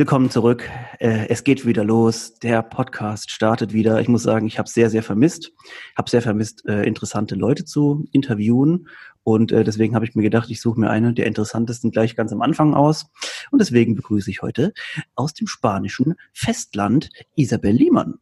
Willkommen 0.00 0.30
zurück. 0.30 0.66
Äh, 0.98 1.28
es 1.28 1.44
geht 1.44 1.66
wieder 1.66 1.84
los. 1.84 2.32
Der 2.38 2.62
Podcast 2.62 3.30
startet 3.30 3.74
wieder. 3.74 4.00
Ich 4.00 4.08
muss 4.08 4.22
sagen, 4.22 4.46
ich 4.46 4.58
habe 4.58 4.66
sehr, 4.66 4.88
sehr 4.88 5.02
vermisst. 5.02 5.52
Habe 5.94 6.08
sehr 6.08 6.22
vermisst, 6.22 6.66
äh, 6.66 6.84
interessante 6.84 7.34
Leute 7.34 7.66
zu 7.66 8.08
interviewen. 8.10 8.88
Und 9.24 9.52
äh, 9.52 9.62
deswegen 9.62 9.94
habe 9.94 10.06
ich 10.06 10.14
mir 10.14 10.22
gedacht, 10.22 10.48
ich 10.48 10.62
suche 10.62 10.80
mir 10.80 10.88
eine 10.88 11.12
der 11.12 11.26
interessantesten 11.26 11.90
gleich 11.90 12.16
ganz 12.16 12.32
am 12.32 12.40
Anfang 12.40 12.72
aus. 12.72 13.10
Und 13.50 13.58
deswegen 13.58 13.94
begrüße 13.94 14.30
ich 14.30 14.40
heute 14.40 14.72
aus 15.16 15.34
dem 15.34 15.46
spanischen 15.46 16.14
Festland 16.32 17.10
Isabel 17.36 17.72
Liemann. 17.72 18.20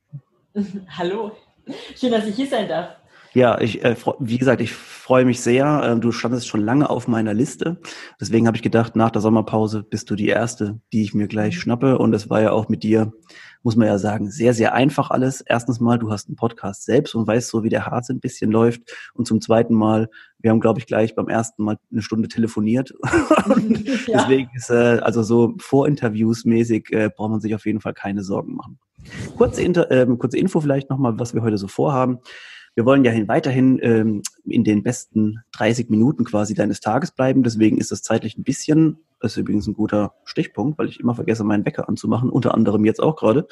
Hallo. 0.89 1.31
Schön, 1.95 2.11
dass 2.11 2.27
ich 2.27 2.35
hier 2.35 2.49
sein 2.49 2.67
darf. 2.67 2.97
Ja, 3.35 3.61
ich, 3.61 3.85
äh, 3.85 3.95
wie 4.21 4.39
gesagt, 4.39 4.61
ich 4.61 4.73
freue 4.73 5.25
mich 5.25 5.41
sehr. 5.41 5.83
Ähm, 5.85 6.01
du 6.01 6.13
standest 6.13 6.49
schon 6.49 6.61
lange 6.61 6.89
auf 6.89 7.09
meiner 7.09 7.35
Liste. 7.35 7.79
Deswegen 8.21 8.47
habe 8.47 8.57
ich 8.57 8.63
gedacht, 8.63 8.97
nach 8.97 9.11
der 9.11 9.23
Sommerpause 9.23 9.83
bist 9.83 10.11
du 10.11 10.17
die 10.17 10.29
Erste, 10.29 10.81
die 10.93 11.03
ich 11.03 11.15
mir 11.15 11.29
gleich 11.29 11.57
mhm. 11.57 11.61
schnappe. 11.61 11.99
Und 11.99 12.13
das 12.13 12.31
war 12.31 12.41
ja 12.41 12.53
auch 12.53 12.69
mit 12.69 12.83
dir, 12.83 13.13
muss 13.63 13.77
man 13.77 13.87
ja 13.87 13.99
sagen, 13.99 14.31
sehr, 14.31 14.55
sehr 14.55 14.75
einfach 14.75 15.11
alles. 15.11 15.43
Erstens 15.43 15.79
mal, 15.81 15.99
du 15.99 16.11
hast 16.11 16.29
einen 16.29 16.37
Podcast 16.37 16.85
selbst 16.85 17.15
und 17.15 17.27
weißt 17.27 17.49
so, 17.49 17.65
wie 17.65 17.69
der 17.69 17.87
Harz 17.87 18.09
ein 18.09 18.21
bisschen 18.21 18.51
läuft. 18.51 18.83
Und 19.15 19.27
zum 19.27 19.41
zweiten 19.41 19.75
Mal, 19.75 20.09
wir 20.39 20.51
haben, 20.51 20.61
glaube 20.61 20.81
ich, 20.81 20.87
gleich 20.87 21.15
beim 21.15 21.29
ersten 21.29 21.65
Mal 21.65 21.79
eine 21.93 22.03
Stunde 22.03 22.29
telefoniert. 22.29 22.95
ja. 24.07 24.23
Deswegen 24.23 24.51
ist, 24.55 24.71
äh, 24.71 25.01
also 25.03 25.23
so 25.23 25.55
Vorinterviews 25.59 26.45
mäßig, 26.45 26.93
äh, 26.93 27.11
braucht 27.15 27.31
man 27.31 27.41
sich 27.41 27.55
auf 27.55 27.67
jeden 27.67 27.81
Fall 27.81 27.95
keine 27.95 28.23
Sorgen 28.23 28.55
machen. 28.55 28.79
Kurze, 29.37 29.63
Inter 29.63 29.91
äh, 29.91 30.07
kurze 30.19 30.39
Info 30.39 30.61
vielleicht 30.61 30.91
nochmal, 30.91 31.19
was 31.19 31.35
wir 31.35 31.43
heute 31.43 31.59
so 31.59 31.69
vorhaben. 31.69 32.19
Wir 32.79 32.85
wollen 32.85 33.05
ja 33.05 33.13
weiterhin 33.27 33.81
ähm, 33.83 34.23
in 34.45 34.63
den 34.63 34.85
besten 34.85 35.41
30 35.51 35.91
Minuten 35.91 36.23
quasi 36.23 36.55
deines 36.55 36.79
Tages 36.79 37.11
bleiben. 37.11 37.43
Deswegen 37.43 37.79
ist 37.79 37.91
das 37.91 38.03
zeitlich 38.03 38.39
ein 38.39 38.45
bisschen, 38.45 38.99
das 39.19 39.33
ist 39.33 39.39
übrigens 39.39 39.67
ein 39.67 39.75
guter 39.75 40.15
Stichpunkt, 40.23 40.79
weil 40.79 40.89
ich 40.89 41.01
immer 41.01 41.17
vergesse, 41.17 41.43
meinen 41.43 41.67
Wecker 41.67 41.89
anzumachen, 41.89 42.31
unter 42.31 42.55
anderem 42.55 42.85
jetzt 42.85 43.03
auch 43.03 43.17
gerade. 43.17 43.49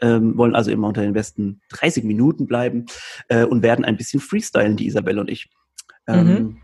Ähm, 0.00 0.36
wollen 0.36 0.56
also 0.56 0.72
immer 0.72 0.88
unter 0.88 1.02
den 1.02 1.12
besten 1.12 1.60
30 1.68 2.02
Minuten 2.02 2.48
bleiben 2.48 2.86
äh, 3.28 3.44
und 3.44 3.62
werden 3.62 3.84
ein 3.84 3.96
bisschen 3.96 4.18
freestylen, 4.18 4.76
die 4.76 4.88
Isabelle 4.88 5.20
und 5.20 5.30
ich. 5.30 5.50
Ähm, 6.08 6.26
mhm. 6.26 6.56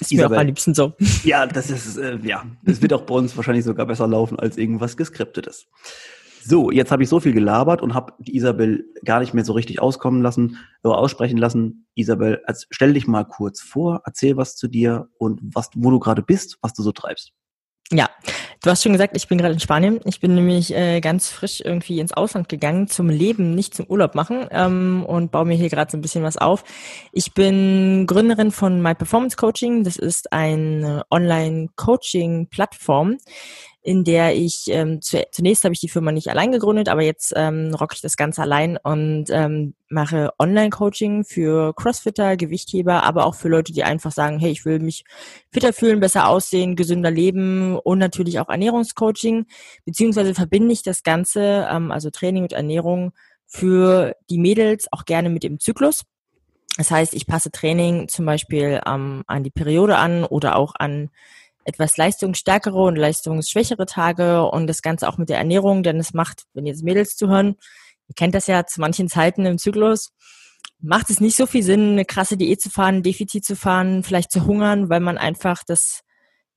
Ist 0.00 0.12
Isabel, 0.12 0.30
mir 0.30 0.36
auch 0.36 0.40
am 0.40 0.46
liebsten 0.46 0.72
so. 0.72 0.94
Ja, 1.22 1.46
das 1.46 1.70
ist, 1.70 1.98
äh, 1.98 2.16
ja, 2.22 2.46
das 2.62 2.80
wird 2.80 2.94
auch 2.94 3.02
bei 3.02 3.14
uns 3.14 3.36
wahrscheinlich 3.36 3.66
sogar 3.66 3.84
besser 3.84 4.08
laufen 4.08 4.38
als 4.38 4.56
irgendwas 4.56 4.96
geskriptetes. 4.96 5.66
So, 6.42 6.70
jetzt 6.70 6.90
habe 6.90 7.02
ich 7.02 7.08
so 7.08 7.20
viel 7.20 7.32
gelabert 7.32 7.82
und 7.82 7.94
habe 7.94 8.14
die 8.18 8.36
Isabel 8.36 8.86
gar 9.04 9.20
nicht 9.20 9.34
mehr 9.34 9.44
so 9.44 9.52
richtig 9.52 9.80
auskommen 9.80 10.22
lassen, 10.22 10.58
oder 10.82 10.98
aussprechen 10.98 11.36
lassen. 11.36 11.86
Isabel, 11.94 12.42
also 12.46 12.66
stell 12.70 12.94
dich 12.94 13.06
mal 13.06 13.24
kurz 13.24 13.60
vor, 13.60 14.02
erzähl 14.04 14.36
was 14.36 14.56
zu 14.56 14.68
dir 14.68 15.08
und 15.18 15.40
was, 15.42 15.70
wo 15.74 15.90
du 15.90 15.98
gerade 15.98 16.22
bist, 16.22 16.58
was 16.62 16.72
du 16.72 16.82
so 16.82 16.92
treibst. 16.92 17.32
Ja, 17.92 18.08
du 18.62 18.70
hast 18.70 18.84
schon 18.84 18.92
gesagt, 18.92 19.16
ich 19.16 19.26
bin 19.26 19.36
gerade 19.36 19.54
in 19.54 19.58
Spanien. 19.58 19.98
Ich 20.04 20.20
bin 20.20 20.36
nämlich 20.36 20.72
äh, 20.72 21.00
ganz 21.00 21.28
frisch 21.28 21.60
irgendwie 21.60 21.98
ins 21.98 22.12
Ausland 22.12 22.48
gegangen 22.48 22.86
zum 22.86 23.08
Leben, 23.08 23.56
nicht 23.56 23.74
zum 23.74 23.86
Urlaub 23.86 24.14
machen 24.14 24.46
ähm, 24.52 25.04
und 25.04 25.32
baue 25.32 25.44
mir 25.44 25.56
hier 25.56 25.70
gerade 25.70 25.90
so 25.90 25.98
ein 25.98 26.00
bisschen 26.00 26.22
was 26.22 26.36
auf. 26.36 26.62
Ich 27.12 27.34
bin 27.34 28.06
Gründerin 28.06 28.52
von 28.52 28.80
My 28.80 28.94
Performance 28.94 29.36
Coaching. 29.36 29.82
Das 29.82 29.96
ist 29.96 30.32
eine 30.32 31.02
Online-Coaching-Plattform, 31.10 33.18
in 33.82 34.04
der 34.04 34.36
ich 34.36 34.64
ähm, 34.68 35.00
zu, 35.00 35.24
zunächst 35.32 35.64
habe 35.64 35.72
ich 35.72 35.80
die 35.80 35.88
Firma 35.88 36.12
nicht 36.12 36.28
allein 36.28 36.52
gegründet, 36.52 36.88
aber 36.88 37.02
jetzt 37.02 37.32
ähm, 37.34 37.74
rocke 37.74 37.94
ich 37.94 38.02
das 38.02 38.16
Ganze 38.16 38.42
allein 38.42 38.76
und 38.76 39.26
ähm, 39.30 39.74
mache 39.88 40.32
Online-Coaching 40.38 41.24
für 41.24 41.74
Crossfitter, 41.74 42.36
Gewichtheber, 42.36 43.04
aber 43.04 43.24
auch 43.24 43.34
für 43.34 43.48
Leute, 43.48 43.72
die 43.72 43.82
einfach 43.82 44.12
sagen, 44.12 44.38
hey, 44.38 44.50
ich 44.50 44.66
will 44.66 44.80
mich 44.80 45.04
fitter 45.50 45.72
fühlen, 45.72 46.00
besser 46.00 46.28
aussehen, 46.28 46.76
gesünder 46.76 47.10
leben 47.10 47.78
und 47.78 47.98
natürlich 47.98 48.38
auch 48.38 48.50
Ernährungscoaching, 48.50 49.46
beziehungsweise 49.86 50.34
verbinde 50.34 50.72
ich 50.72 50.82
das 50.82 51.02
Ganze, 51.02 51.66
ähm, 51.70 51.90
also 51.90 52.10
Training 52.10 52.42
und 52.42 52.52
Ernährung 52.52 53.12
für 53.46 54.14
die 54.28 54.38
Mädels 54.38 54.88
auch 54.92 55.06
gerne 55.06 55.30
mit 55.30 55.42
dem 55.42 55.58
Zyklus. 55.58 56.04
Das 56.76 56.90
heißt, 56.90 57.14
ich 57.14 57.26
passe 57.26 57.50
Training 57.50 58.08
zum 58.08 58.26
Beispiel 58.26 58.80
ähm, 58.86 59.24
an 59.26 59.42
die 59.42 59.50
Periode 59.50 59.96
an 59.96 60.24
oder 60.24 60.56
auch 60.56 60.74
an 60.78 61.10
etwas 61.70 61.96
leistungsstärkere 61.96 62.82
und 62.82 62.96
leistungsschwächere 62.96 63.86
Tage 63.86 64.44
und 64.44 64.66
das 64.66 64.82
Ganze 64.82 65.08
auch 65.08 65.18
mit 65.18 65.28
der 65.28 65.38
Ernährung, 65.38 65.82
denn 65.82 65.98
es 65.98 66.12
macht, 66.12 66.42
wenn 66.52 66.66
jetzt 66.66 66.82
Mädels 66.82 67.16
zuhören, 67.16 67.56
ihr 68.08 68.14
kennt 68.16 68.34
das 68.34 68.46
ja 68.48 68.66
zu 68.66 68.80
manchen 68.80 69.08
Zeiten 69.08 69.46
im 69.46 69.56
Zyklus, 69.56 70.10
macht 70.80 71.10
es 71.10 71.20
nicht 71.20 71.36
so 71.36 71.46
viel 71.46 71.62
Sinn, 71.62 71.92
eine 71.92 72.04
krasse 72.04 72.36
Diät 72.36 72.60
zu 72.60 72.70
fahren, 72.70 72.96
ein 72.96 73.02
Defizit 73.02 73.44
zu 73.44 73.54
fahren, 73.54 74.02
vielleicht 74.02 74.32
zu 74.32 74.46
hungern, 74.46 74.88
weil 74.90 75.00
man 75.00 75.16
einfach 75.16 75.62
das 75.64 76.00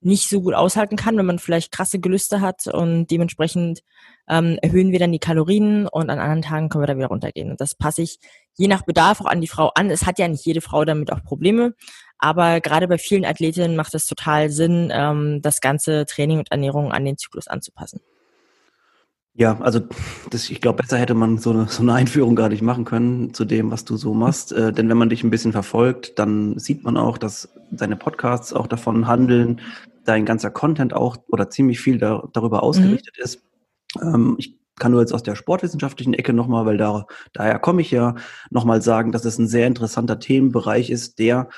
nicht 0.02 0.28
so 0.30 0.42
gut 0.42 0.54
aushalten 0.54 0.96
kann, 0.96 1.18
wenn 1.18 1.26
man 1.26 1.40
vielleicht 1.40 1.72
krasse 1.72 2.00
Gelüste 2.00 2.42
hat 2.42 2.68
und 2.68 3.08
dementsprechend 3.08 3.82
ähm, 4.28 4.58
erhöhen 4.62 4.92
wir 4.92 5.00
dann 5.00 5.12
die 5.12 5.20
Kalorien 5.20 5.88
und 5.88 6.10
an 6.10 6.20
anderen 6.20 6.42
Tagen 6.42 6.70
können 6.70 6.84
wir 6.84 6.88
da 6.88 6.98
wieder 6.98 7.08
runtergehen. 7.08 7.52
Und 7.52 7.62
das 7.62 7.76
passe 7.76 8.02
ich 8.02 8.20
je 8.56 8.68
nach 8.68 8.84
Bedarf 8.84 9.22
auch 9.22 9.26
an 9.26 9.42
die 9.42 9.48
Frau 9.48 9.72
an. 9.76 9.90
Es 9.90 10.06
hat 10.06 10.20
ja 10.20 10.28
nicht 10.28 10.46
jede 10.46 10.62
Frau 10.62 10.86
damit 10.86 11.12
auch 11.12 11.24
Probleme, 11.24 11.74
aber 12.18 12.62
gerade 12.62 12.88
bei 12.88 12.98
vielen 12.98 13.26
Athletinnen 13.26 13.76
macht 13.76 13.94
es 13.96 14.06
total 14.06 14.50
Sinn, 14.50 14.92
ähm, 14.94 15.42
das 15.42 15.62
ganze 15.62 16.06
Training 16.06 16.40
und 16.40 16.52
Ernährung 16.52 16.92
an 16.92 17.06
den 17.06 17.18
Zyklus 17.18 17.48
anzupassen. 17.48 18.00
Ja, 19.36 19.60
also 19.62 19.80
das, 20.30 20.52
ich 20.52 20.62
glaube, 20.62 20.84
besser 20.84 21.00
hätte 21.00 21.16
man 21.16 21.40
so 21.40 21.50
eine, 21.50 21.68
so 21.68 21.82
eine 21.82 21.94
Einführung 21.94 22.36
gar 22.36 22.50
nicht 22.50 22.62
machen 22.62 22.86
können 22.86 23.34
zu 23.34 23.46
dem, 23.46 23.72
was 23.72 23.84
du 23.84 23.98
so 23.98 24.14
machst. 24.14 24.52
Äh, 24.52 24.72
denn 24.72 24.90
wenn 24.90 24.98
man 24.98 25.10
dich 25.10 25.24
ein 25.24 25.32
bisschen 25.32 25.52
verfolgt, 25.52 26.20
dann 26.20 26.60
sieht 26.60 26.84
man 26.84 26.98
auch, 26.98 27.18
dass 27.18 27.50
deine 27.72 27.96
Podcasts 27.96 28.54
auch 28.54 28.68
davon 28.68 29.08
handeln, 29.08 29.60
dein 30.06 30.26
ganzer 30.26 30.52
Content 30.52 30.94
auch 30.94 31.18
oder 31.30 31.50
ziemlich 31.50 31.80
viel 31.80 31.98
da, 31.98 32.28
darüber 32.32 32.58
mhm. 32.58 32.64
ausgerichtet 32.64 33.16
mhm. 33.18 33.24
ist. 33.24 33.44
Ähm, 34.02 34.36
ich 34.38 34.63
kann 34.80 34.92
nur 34.92 35.02
jetzt 35.02 35.14
aus 35.14 35.24
der 35.24 35.36
sportwissenschaftlichen 35.36 36.14
Ecke 36.14 36.34
nochmal, 36.34 36.66
weil 36.66 36.78
da, 36.78 37.06
daher 37.34 37.60
komme 37.60 37.82
ich 37.82 37.92
ja, 37.92 38.16
nochmal 38.50 38.82
sagen, 38.82 39.12
dass 39.12 39.26
es 39.26 39.38
ein 39.38 39.48
sehr 39.48 39.68
interessanter 39.68 40.20
Themenbereich 40.20 40.90
ist, 40.90 41.20
der 41.20 41.50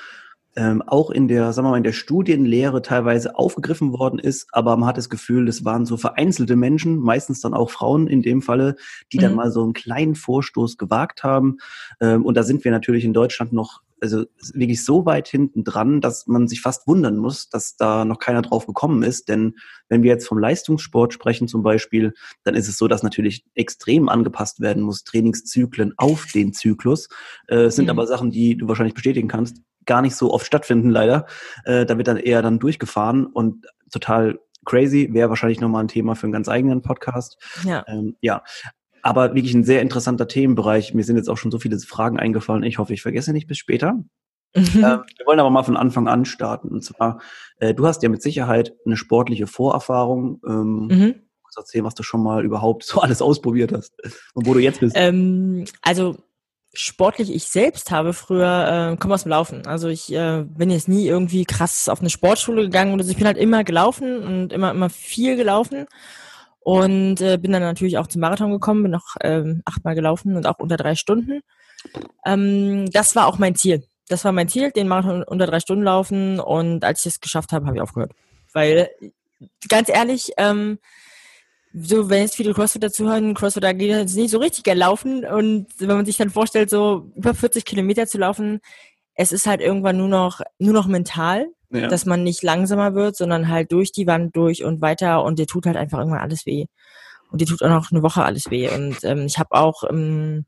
ähm, 0.58 0.82
auch 0.82 1.10
in 1.10 1.28
der, 1.28 1.52
sagen 1.52 1.68
wir 1.68 1.72
mal, 1.72 1.78
in 1.78 1.84
der 1.84 1.92
Studienlehre 1.92 2.82
teilweise 2.82 3.38
aufgegriffen 3.38 3.92
worden 3.92 4.20
ist, 4.20 4.48
aber 4.54 4.78
man 4.78 4.88
hat 4.88 4.98
das 4.98 5.10
Gefühl, 5.10 5.46
das 5.46 5.66
waren 5.66 5.86
so 5.86 5.98
vereinzelte 5.98 6.56
Menschen, 6.56 6.98
meistens 6.98 7.42
dann 7.42 7.54
auch 7.54 7.70
Frauen 7.70 8.08
in 8.08 8.22
dem 8.22 8.42
Falle, 8.42 8.76
die 9.12 9.18
mhm. 9.18 9.22
dann 9.22 9.36
mal 9.36 9.52
so 9.52 9.64
einen 9.64 9.74
kleinen 9.74 10.16
Vorstoß 10.16 10.78
gewagt 10.78 11.24
haben. 11.24 11.58
Ähm, 12.00 12.26
und 12.26 12.36
da 12.38 12.44
sind 12.44 12.64
wir 12.64 12.72
natürlich 12.72 13.04
in 13.04 13.14
Deutschland 13.14 13.52
noch 13.52 13.82
also 14.02 14.26
wirklich 14.54 14.84
so 14.84 15.06
weit 15.06 15.28
hinten 15.28 15.64
dran, 15.64 16.02
dass 16.02 16.28
man 16.28 16.48
sich 16.48 16.62
fast 16.62 16.88
wundern 16.88 17.18
muss, 17.18 17.50
dass 17.50 17.76
da 17.76 18.06
noch 18.06 18.20
keiner 18.20 18.42
drauf 18.42 18.66
gekommen 18.66 19.04
ist. 19.04 19.30
Denn 19.30 19.56
wenn 19.90 20.04
wir 20.04 20.12
jetzt 20.12 20.28
vom 20.28 20.38
Leistungssport 20.38 21.14
sprechen 21.14 21.48
zum 21.48 21.64
Beispiel, 21.64 22.14
dann 22.44 22.56
ist 22.56 22.68
es 22.68 22.78
so, 22.78 22.88
dass 22.88 23.04
natürlich 23.04 23.46
extrem 23.56 24.10
angepasst 24.10 24.60
werden 24.60 24.84
muss, 24.84 25.04
Trainingszyklen 25.04 25.94
auf 25.98 26.28
den 26.34 26.54
Zyklus. 26.54 27.08
Äh, 27.48 27.70
sind 27.70 27.86
mhm. 27.86 27.92
aber 27.92 28.08
Sachen, 28.08 28.32
die 28.32 28.58
du 28.58 28.68
wahrscheinlich 28.68 28.96
bestätigen 28.96 29.28
kannst, 29.28 29.62
gar 29.86 30.02
nicht 30.02 30.16
so 30.16 30.34
oft 30.34 30.46
stattfinden, 30.46 30.90
leider. 30.90 31.26
Äh, 31.64 31.86
da 31.86 31.98
wird 31.98 32.08
dann 32.08 32.18
eher 32.18 32.42
dann 32.42 32.60
durchgefahren 32.60 33.26
und 33.26 33.66
total 33.92 34.40
crazy, 34.66 35.10
wäre 35.14 35.30
wahrscheinlich 35.30 35.62
nochmal 35.62 35.84
ein 35.84 35.88
Thema 35.88 36.16
für 36.16 36.24
einen 36.24 36.34
ganz 36.34 36.50
eigenen 36.50 36.82
Podcast. 36.82 37.38
Ja. 37.64 37.86
Ähm, 37.88 38.18
ja. 38.20 38.44
Aber 39.06 39.36
wirklich 39.36 39.54
ein 39.54 39.64
sehr 39.64 39.82
interessanter 39.82 40.28
Themenbereich. 40.28 40.96
Mir 40.96 41.04
sind 41.04 41.18
jetzt 41.18 41.30
auch 41.30 41.38
schon 41.38 41.52
so 41.52 41.60
viele 41.60 41.78
Fragen 41.80 42.20
eingefallen. 42.20 42.64
Ich 42.64 42.80
hoffe, 42.80 42.94
ich 42.94 43.04
vergesse 43.04 43.34
nicht 43.34 43.48
bis 43.48 43.60
später. 43.60 43.94
Mhm. 44.56 44.64
Wir 44.74 45.26
wollen 45.26 45.40
aber 45.40 45.52
mal 45.52 45.64
von 45.64 45.78
Anfang 45.78 46.08
an 46.08 46.26
starten. 46.26 46.70
Und 46.70 46.84
zwar, 46.84 47.22
äh, 47.60 47.76
du 47.76 47.86
hast 47.86 48.02
ja 48.02 48.10
mit 48.10 48.24
Sicherheit 48.24 48.74
eine 48.84 48.98
sportliche 48.98 49.46
Vorerfahrung. 49.46 50.42
Ähm, 50.48 50.88
mhm. 50.88 51.16
Erzählen, 51.58 51.86
was 51.86 51.96
du 51.96 52.04
schon 52.04 52.22
mal 52.22 52.44
überhaupt 52.44 52.84
so 52.84 53.00
alles 53.00 53.22
ausprobiert 53.22 53.72
hast 53.72 53.94
und 54.34 54.46
wo 54.46 54.54
du 54.54 54.60
jetzt 54.60 54.82
bist. 54.82 54.94
Ähm, 54.98 55.64
also 55.82 56.18
sportlich 56.74 57.34
ich 57.34 57.46
selbst 57.46 57.92
habe 57.92 58.12
früher, 58.12 58.92
äh, 58.94 58.98
komme 58.98 59.14
aus 59.14 59.24
dem 59.24 59.30
Laufen. 59.30 59.66
Also 59.66 59.88
ich 59.88 60.12
äh, 60.12 60.44
bin 60.46 60.70
jetzt 60.70 60.90
nie 60.90 61.08
irgendwie 61.08 61.46
krass 61.46 61.88
auf 61.88 62.02
eine 62.02 62.10
Sportschule 62.10 62.64
gegangen 62.64 62.94
oder 62.94 63.04
so. 63.04 63.12
Ich 63.12 63.18
bin 63.18 63.28
halt 63.28 63.38
immer 63.38 63.64
gelaufen 63.64 64.18
und 64.22 64.52
immer, 64.52 64.72
immer 64.72 64.90
viel 64.90 65.38
gelaufen. 65.38 65.86
Und 66.66 67.22
äh, 67.22 67.38
bin 67.38 67.52
dann 67.52 67.62
natürlich 67.62 68.00
auch 68.00 68.08
zum 68.08 68.22
Marathon 68.22 68.50
gekommen, 68.50 68.82
bin 68.82 68.92
noch 68.92 69.18
ähm, 69.22 69.62
achtmal 69.66 69.94
gelaufen 69.94 70.36
und 70.36 70.48
auch 70.48 70.58
unter 70.58 70.78
drei 70.78 70.96
Stunden. 70.96 71.42
Ähm, 72.26 72.90
das 72.90 73.16
war 73.16 73.28
auch 73.28 73.38
mein 73.38 73.54
Ziel. 73.54 73.84
Das 74.08 74.26
war 74.26 74.32
mein 74.32 74.50
Ziel, 74.50 74.72
den 74.72 74.88
Marathon 74.88 75.22
unter 75.22 75.46
drei 75.46 75.60
Stunden 75.60 75.84
laufen. 75.84 76.40
Und 76.40 76.84
als 76.84 77.02
ich 77.02 77.14
es 77.14 77.22
geschafft 77.22 77.52
habe, 77.52 77.68
habe 77.68 77.78
ich 77.78 77.84
aufgehört. 77.84 78.14
Weil, 78.52 78.90
ganz 79.70 79.90
ehrlich, 79.90 80.32
ähm, 80.38 80.80
so, 81.72 82.10
wenn 82.10 82.24
jetzt 82.24 82.36
viele 82.36 82.56
Crossfitter 82.56 82.92
zuhören, 82.92 83.36
Crossfitter 83.36 83.76
geht 83.76 83.90
jetzt 83.90 84.16
nicht 84.16 84.32
so 84.32 84.40
richtig 84.40 84.64
gerne 84.64 84.80
laufen 84.80 85.24
und 85.24 85.68
wenn 85.78 85.98
man 85.98 86.06
sich 86.06 86.18
dann 86.18 86.32
vorstellt, 86.32 86.72
so 86.72 87.12
über 87.16 87.36
40 87.36 87.64
Kilometer 87.64 88.08
zu 88.08 88.18
laufen, 88.18 88.60
es 89.14 89.32
ist 89.32 89.46
halt 89.46 89.62
irgendwann 89.62 89.98
nur 89.98 90.08
noch, 90.08 90.42
nur 90.58 90.74
noch 90.74 90.88
mental, 90.88 91.46
ja. 91.70 91.88
dass 91.88 92.06
man 92.06 92.24
nicht 92.24 92.44
langsamer 92.44 92.96
wird, 92.96 93.16
sondern 93.16 93.50
halt 93.50 93.72
durch 93.72 93.92
die 93.92 94.08
Wand 94.08 94.36
durch 94.36 94.64
und 94.64 94.82
weiter 94.82 95.24
und 95.24 95.40
dir 95.40 95.48
tut 95.48 95.66
halt 95.66 95.78
einfach 95.78 96.00
irgendwann 96.00 96.22
alles 96.22 96.46
weh. 96.46 96.66
Und 97.32 97.42
dir 97.42 97.48
tut 97.48 97.64
auch 97.64 97.70
noch 97.70 97.92
eine 97.92 98.04
Woche 98.04 98.24
alles 98.24 98.50
weh. 98.50 98.70
Und 98.70 99.04
ähm, 99.04 99.26
ich 99.26 99.38
habe 99.40 99.52
auch 99.52 99.84
ähm, 99.90 100.46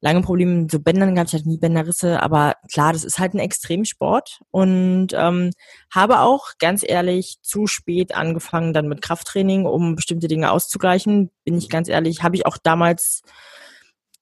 lange 0.00 0.22
Probleme 0.22 0.52
mit 0.52 0.70
so 0.70 0.80
Bändern 0.80 1.14
gehabt, 1.14 1.32
ich 1.32 1.38
hatte 1.38 1.48
nie 1.48 1.58
Bänderrisse, 1.58 2.22
aber 2.22 2.54
klar, 2.72 2.92
das 2.92 3.04
ist 3.04 3.18
halt 3.18 3.34
ein 3.34 3.38
Extremsport 3.38 4.40
und 4.50 5.08
ähm, 5.12 5.50
habe 5.92 6.20
auch 6.20 6.52
ganz 6.58 6.82
ehrlich 6.86 7.38
zu 7.42 7.66
spät 7.66 8.14
angefangen 8.14 8.72
dann 8.72 8.88
mit 8.88 9.02
Krafttraining, 9.02 9.66
um 9.66 9.96
bestimmte 9.96 10.28
Dinge 10.28 10.50
auszugleichen. 10.50 11.30
Bin 11.44 11.56
ich 11.56 11.68
ganz 11.68 11.88
ehrlich, 11.88 12.22
habe 12.22 12.36
ich 12.36 12.46
auch 12.46 12.56
damals 12.56 13.22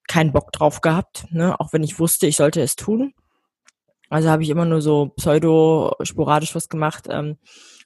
keinen 0.08 0.32
Bock 0.32 0.52
drauf 0.52 0.80
gehabt, 0.80 1.26
ne? 1.30 1.58
auch 1.60 1.72
wenn 1.72 1.82
ich 1.82 1.98
wusste, 1.98 2.26
ich 2.26 2.36
sollte 2.36 2.60
es 2.60 2.76
tun. 2.76 3.12
Also 4.08 4.30
habe 4.30 4.42
ich 4.42 4.50
immer 4.50 4.64
nur 4.64 4.80
so 4.80 5.12
pseudo-sporadisch 5.16 6.54
was 6.54 6.68
gemacht. 6.68 7.06
Ähm, 7.10 7.36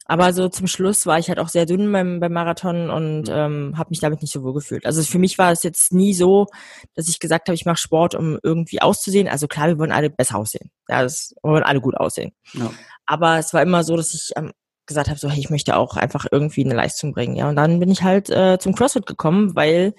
aber 0.05 0.33
so 0.33 0.49
zum 0.49 0.67
Schluss 0.67 1.07
war 1.07 1.19
ich 1.19 1.29
halt 1.29 1.39
auch 1.39 1.49
sehr 1.49 1.65
dünn 1.65 1.91
beim, 1.93 2.21
beim 2.21 2.33
Marathon 2.33 2.91
und 2.91 3.23
mhm. 3.23 3.35
ähm, 3.35 3.79
habe 3.79 3.91
mich 3.91 4.01
damit 4.01 4.21
nicht 4.21 4.33
so 4.33 4.43
wohl 4.43 4.53
gefühlt. 4.53 4.85
Also 4.85 5.03
für 5.03 5.19
mich 5.19 5.39
war 5.39 5.53
es 5.53 5.63
jetzt 5.63 5.93
nie 5.93 6.13
so, 6.13 6.47
dass 6.95 7.09
ich 7.09 7.21
gesagt 7.21 7.49
habe, 7.49 7.55
ich 7.55 7.65
mache 7.65 7.79
Sport, 7.79 8.15
um 8.15 8.39
irgendwie 8.43 8.83
auszusehen. 8.83 9.29
Also 9.29 9.47
klar, 9.47 9.69
wir 9.69 9.79
wollen 9.79 9.93
alle 9.93 10.11
besser 10.11 10.39
aussehen. 10.39 10.71
Ja, 10.89 11.03
das, 11.03 11.35
wir 11.43 11.53
wollen 11.53 11.63
alle 11.63 11.81
gut 11.81 11.97
aussehen. 11.97 12.33
Ja. 12.53 12.71
Aber 13.07 13.39
es 13.39 13.55
war 13.55 13.63
immer 13.63 13.85
so, 13.85 13.97
dass 13.97 14.13
ich 14.13 14.33
ähm, 14.37 14.53
gesagt 14.87 15.09
habe, 15.09 15.19
so 15.19 15.31
hey, 15.31 15.39
ich 15.39 15.51
möchte 15.51 15.77
auch 15.77 15.97
einfach 15.97 16.27
irgendwie 16.31 16.65
eine 16.65 16.75
Leistung 16.75 17.13
bringen. 17.13 17.37
Ja, 17.37 17.49
und 17.49 17.57
dann 17.57 17.79
bin 17.79 17.91
ich 17.91 18.03
halt 18.03 18.29
äh, 18.31 18.59
zum 18.59 18.75
CrossFit 18.75 19.07
gekommen, 19.07 19.55
weil 19.55 19.95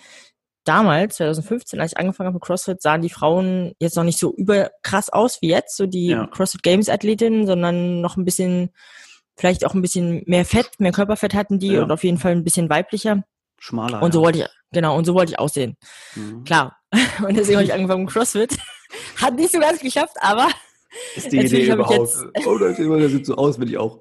damals, 0.63 1.17
2015, 1.17 1.79
als 1.79 1.91
ich 1.93 1.97
angefangen 1.97 2.27
habe 2.27 2.35
mit 2.35 2.43
CrossFit, 2.43 2.81
sahen 2.81 3.01
die 3.01 3.09
Frauen 3.09 3.73
jetzt 3.79 3.95
noch 3.95 4.03
nicht 4.03 4.19
so 4.19 4.33
überkrass 4.35 5.09
aus 5.09 5.41
wie 5.41 5.49
jetzt, 5.49 5.77
so 5.77 5.85
die 5.85 6.07
ja. 6.07 6.27
CrossFit 6.27 6.63
Games 6.63 6.89
Athletinnen, 6.89 7.45
sondern 7.45 8.01
noch 8.01 8.17
ein 8.17 8.25
bisschen, 8.25 8.71
vielleicht 9.35 9.65
auch 9.65 9.73
ein 9.73 9.81
bisschen 9.81 10.23
mehr 10.25 10.45
Fett, 10.45 10.71
mehr 10.79 10.91
Körperfett 10.91 11.33
hatten 11.33 11.59
die 11.59 11.73
ja. 11.73 11.83
und 11.83 11.91
auf 11.91 12.03
jeden 12.03 12.17
Fall 12.17 12.31
ein 12.31 12.43
bisschen 12.43 12.69
weiblicher. 12.69 13.23
Schmaler. 13.59 14.01
Und 14.01 14.13
so 14.13 14.19
ja. 14.19 14.25
wollte 14.25 14.39
ich, 14.39 14.45
genau, 14.71 14.97
und 14.97 15.05
so 15.05 15.13
wollte 15.13 15.31
ich 15.31 15.39
aussehen. 15.39 15.77
Mhm. 16.15 16.43
Klar. 16.43 16.77
Und 17.27 17.35
deswegen 17.35 17.57
habe 17.57 17.65
ich 17.65 17.73
angefangen 17.73 18.03
mit 18.03 18.13
CrossFit. 18.13 18.55
Hat 19.15 19.33
nicht 19.33 19.51
so 19.51 19.59
ganz 19.59 19.79
geschafft, 19.79 20.15
aber. 20.19 20.47
Ist 21.15 21.31
die 21.31 21.39
Idee 21.39 21.71
überhaupt. 21.71 22.11
Oh, 22.45 22.57
der 22.59 23.09
sieht 23.09 23.25
so 23.25 23.35
aus, 23.35 23.59
will 23.59 23.69
ich 23.69 23.77
auch. 23.77 23.99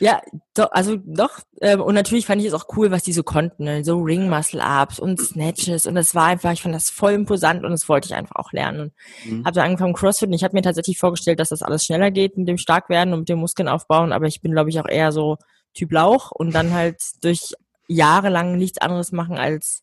Ja, 0.00 0.20
doch, 0.54 0.70
also 0.72 0.96
doch. 0.96 1.40
Ähm, 1.60 1.80
und 1.80 1.94
natürlich 1.94 2.26
fand 2.26 2.40
ich 2.40 2.48
es 2.48 2.54
auch 2.54 2.66
cool, 2.76 2.90
was 2.90 3.02
die 3.02 3.12
so 3.12 3.22
konnten. 3.22 3.64
Ne? 3.64 3.84
So 3.84 3.98
Ring 3.98 4.28
Muscle 4.28 4.60
Ups 4.60 4.98
und 4.98 5.20
Snatches. 5.20 5.86
Und 5.86 5.94
das 5.94 6.14
war 6.14 6.26
einfach, 6.26 6.52
ich 6.52 6.62
fand 6.62 6.74
das 6.74 6.90
voll 6.90 7.12
imposant 7.12 7.64
und 7.64 7.70
das 7.70 7.88
wollte 7.88 8.06
ich 8.06 8.14
einfach 8.14 8.36
auch 8.36 8.52
lernen. 8.52 8.80
Und 8.80 8.92
mhm. 9.24 9.44
habe 9.44 9.54
dann 9.54 9.66
angefangen 9.66 9.94
CrossFit 9.94 10.28
und 10.28 10.34
ich 10.34 10.44
habe 10.44 10.54
mir 10.54 10.62
tatsächlich 10.62 10.98
vorgestellt, 10.98 11.40
dass 11.40 11.48
das 11.48 11.62
alles 11.62 11.84
schneller 11.84 12.10
geht 12.10 12.36
mit 12.36 12.48
dem 12.48 12.58
Starkwerden 12.58 13.12
und 13.14 13.20
mit 13.20 13.28
dem 13.28 13.38
Muskeln 13.38 13.68
aufbauen. 13.68 14.12
Aber 14.12 14.26
ich 14.26 14.40
bin, 14.40 14.52
glaube 14.52 14.70
ich, 14.70 14.80
auch 14.80 14.88
eher 14.88 15.12
so 15.12 15.36
Typ 15.74 15.92
Lauch 15.92 16.30
und 16.30 16.54
dann 16.54 16.72
halt 16.72 17.00
durch 17.22 17.52
jahrelang 17.88 18.56
nichts 18.56 18.78
anderes 18.78 19.12
machen 19.12 19.38
als 19.38 19.82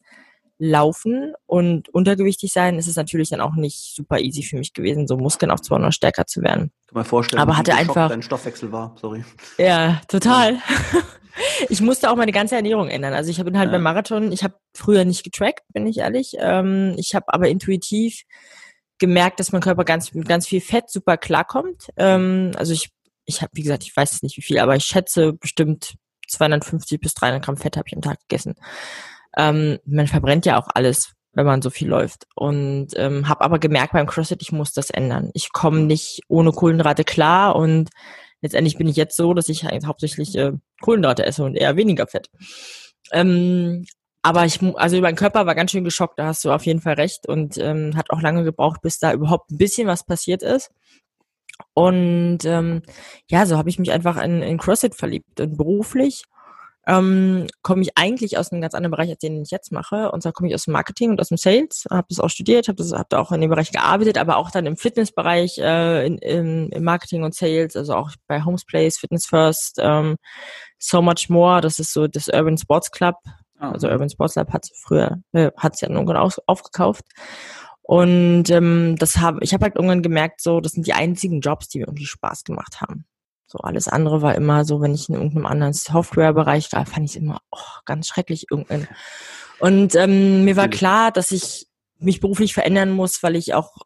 Laufen 0.64 1.34
und 1.46 1.90
untergewichtig 1.90 2.54
sein, 2.54 2.78
ist 2.78 2.88
es 2.88 2.96
natürlich 2.96 3.30
dann 3.30 3.42
auch 3.42 3.56
nicht 3.56 3.96
super 3.96 4.20
easy 4.20 4.44
für 4.44 4.58
mich 4.58 4.74
gewesen, 4.74 5.08
so 5.08 5.18
Muskeln 5.18 5.52
aufzubauen 5.52 5.82
oder 5.82 5.92
stärker 5.92 6.26
zu 6.26 6.42
werden. 6.42 6.72
Kann 6.88 6.96
man 6.96 7.06
vorstellen, 7.06 7.42
aber 7.42 7.58
hatte 7.58 7.76
einfach 7.76 8.10
dein 8.10 8.22
Stoffwechsel 8.22 8.72
war, 8.72 8.96
sorry. 9.00 9.26
Ja, 9.58 10.02
total. 10.08 10.60
ich 11.70 11.82
musste 11.82 12.10
auch 12.10 12.16
meine 12.16 12.32
ganze 12.32 12.56
Ernährung 12.56 12.88
ändern. 12.88 13.14
Also 13.14 13.30
ich 13.30 13.44
bin 13.44 13.58
halt 13.58 13.68
ja. 13.68 13.74
beim 13.74 13.84
Marathon, 13.84 14.32
ich 14.32 14.44
habe 14.44 14.56
früher 14.74 15.04
nicht 15.04 15.24
getrackt, 15.24 15.64
bin 15.74 15.86
ich 15.86 15.98
ehrlich. 15.98 16.36
Ähm, 16.40 16.94
ich 16.98 17.14
habe 17.14 17.26
aber 17.28 17.50
intuitiv 17.50 18.24
gemerkt, 19.00 19.42
dass 19.42 19.52
mein 19.52 19.62
Körper 19.62 19.84
ganz 19.84 20.14
mit 20.14 20.28
ganz 20.30 20.48
viel 20.48 20.62
Fett 20.62 20.90
super 20.90 21.18
klarkommt. 21.18 21.90
Ähm, 21.98 22.52
also 22.56 22.72
ich 22.72 22.90
ich 23.26 23.42
habe, 23.42 23.52
wie 23.54 23.64
gesagt, 23.64 23.84
ich 23.84 23.96
weiß 23.96 24.22
nicht 24.24 24.38
wie 24.38 24.42
viel, 24.42 24.60
aber 24.60 24.76
ich 24.76 24.86
schätze 24.86 25.34
bestimmt 25.34 25.96
250 26.28 27.00
bis 27.00 27.14
300 27.14 27.44
Gramm 27.44 27.58
Fett 27.58 27.78
habe 27.78 27.88
ich 27.88 27.96
am 27.96 28.02
Tag 28.02 28.20
gegessen. 28.28 28.56
Ähm, 29.38 29.80
man 29.86 30.08
verbrennt 30.08 30.46
ja 30.46 30.60
auch 30.60 30.68
alles, 30.74 31.14
wenn 31.34 31.46
man 31.46 31.62
so 31.62 31.70
viel 31.70 31.90
läuft. 31.90 32.28
Und 32.36 32.90
ähm, 32.96 33.28
habe 33.28 33.42
aber 33.42 33.60
gemerkt 33.60 33.94
beim 33.94 34.08
CrossFit, 34.08 34.42
ich 34.42 34.52
muss 34.52 34.74
das 34.74 34.90
ändern. 34.90 35.32
Ich 35.34 35.52
komme 35.52 35.82
nicht 35.82 36.22
ohne 36.28 36.52
Kohlenhydrate 36.52 37.04
klar 37.04 37.56
und 37.56 37.90
letztendlich 38.42 38.78
bin 38.78 38.88
ich 38.88 38.96
jetzt 38.96 39.18
so, 39.18 39.34
dass 39.34 39.50
ich 39.50 39.64
halt 39.64 39.86
hauptsächlich 39.86 40.36
äh, 40.38 40.52
Kohlenhydrate 40.82 41.26
esse 41.26 41.44
und 41.44 41.56
eher 41.56 41.76
weniger 41.76 42.08
Fett. 42.08 42.30
Ähm, 43.12 43.86
aber 44.22 44.46
ich, 44.46 44.62
also 44.76 45.02
mein 45.02 45.16
Körper 45.16 45.46
war 45.46 45.56
ganz 45.56 45.72
schön 45.72 45.84
geschockt, 45.84 46.18
da 46.18 46.28
hast 46.28 46.46
du 46.46 46.52
auf 46.52 46.66
jeden 46.66 46.80
Fall 46.80 46.94
recht 46.94 47.28
und 47.28 47.58
ähm, 47.58 47.98
hat 47.98 48.10
auch 48.10 48.22
lange 48.22 48.44
gebraucht, 48.44 48.82
bis 48.82 48.98
da 49.00 49.12
überhaupt 49.12 49.52
ein 49.52 49.58
bisschen 49.58 49.88
was 49.88 50.06
passiert 50.06 50.42
ist. 50.44 50.72
Und 51.74 52.40
ähm, 52.46 52.84
ja, 53.30 53.46
so 53.46 53.58
habe 53.58 53.70
ich 53.70 53.80
mich 53.80 53.92
einfach 53.92 54.22
in, 54.22 54.42
in 54.42 54.58
CrossFit 54.58 54.96
verliebt 54.96 55.40
und 55.40 55.58
beruflich 55.58 56.24
ähm, 56.86 57.48
komme 57.62 57.82
ich 57.82 57.92
eigentlich 57.96 58.38
aus 58.38 58.52
einem 58.52 58.62
ganz 58.62 58.74
anderen 58.74 58.92
Bereich, 58.92 59.10
als 59.10 59.20
den 59.20 59.42
ich 59.42 59.52
jetzt 59.52 59.72
mache. 59.72 60.12
Und 60.12 60.22
zwar 60.22 60.34
komme 60.34 60.50
ich 60.50 60.56
aus 60.56 60.66
dem 60.66 60.74
Marketing 60.74 61.12
und 61.12 61.22
aus 61.22 61.30
dem 61.30 61.38
Sales, 61.38 61.86
habe 61.90 62.08
das 62.10 62.20
auch 62.20 62.30
studiert, 62.30 62.68
habe 62.68 62.84
hab 62.84 63.10
da 63.10 63.20
auch 63.20 63.32
in 63.32 63.42
dem 63.42 63.50
Bereich 63.50 63.72
gearbeitet, 63.72 64.18
aber 64.18 64.38
auch 64.38 64.52
dann 64.52 64.66
im 64.66 64.76
Fitnessbereich, 64.76 65.60
äh, 65.60 66.06
in, 66.06 66.18
in, 66.18 66.70
im 66.70 66.84
Marketing 66.84 67.24
und 67.24 67.34
Sales, 67.36 67.76
also 67.76 67.96
auch 67.96 68.12
bei 68.28 68.44
Homes 68.44 68.66
Place, 68.66 68.98
Fitness 68.98 69.26
First, 69.26 69.78
ähm, 69.80 70.18
So 70.78 71.02
Much 71.02 71.30
More, 71.30 71.62
das 71.62 71.80
ist 71.80 71.94
so 71.94 72.08
das 72.08 72.28
Urban 72.28 72.58
Sports 72.58 72.92
Club. 72.92 73.16
Oh. 73.62 73.66
Also 73.68 73.88
Urban 73.88 74.10
Sports 74.10 74.34
Club 74.34 74.52
hat 74.52 74.68
früher, 74.76 75.18
äh, 75.32 75.52
hat 75.58 75.76
es 75.76 75.82
ja 75.82 75.90
irgendwann 75.90 76.18
auf, 76.18 76.38
aufgekauft. 76.48 77.06
Und 77.82 78.50
ähm, 78.50 78.96
das 78.98 79.18
habe 79.18 79.40
ich 79.42 79.54
habe 79.54 79.66
halt 79.66 79.76
irgendwann 79.76 80.02
gemerkt, 80.02 80.42
so 80.42 80.62
das 80.62 80.72
sind 80.72 80.88
die 80.88 80.94
einzigen 80.94 81.42
Jobs, 81.42 81.68
die 81.68 81.80
mir 81.80 81.88
irgendwie 81.88 82.06
Spaß 82.06 82.46
gemacht 82.46 82.80
haben. 82.82 83.06
So 83.54 83.60
alles 83.60 83.88
andere 83.88 84.24
war 84.24 84.34
immer 84.34 84.66
so, 84.66 84.82
wenn 84.82 84.96
ich 84.96 85.10
in 85.10 85.14
irgendeinem 85.14 85.46
anderen 85.46 85.74
Softwarebereich 85.74 86.72
war, 86.72 86.88
fand 86.88 87.06
ich 87.06 87.12
es 87.12 87.18
immer 87.18 87.40
oh, 87.52 87.60
ganz 87.86 88.08
schrecklich. 88.08 88.48
Und 89.60 89.96
ähm, 89.96 90.44
mir 90.44 90.56
war 90.56 90.70
klar, 90.70 91.12
dass 91.12 91.30
ich 91.30 91.68
mich 92.00 92.20
beruflich 92.20 92.56
verändern 92.56 92.90
muss, 92.90 93.22
weil 93.22 93.36
ich 93.36 93.54
auch 93.54 93.78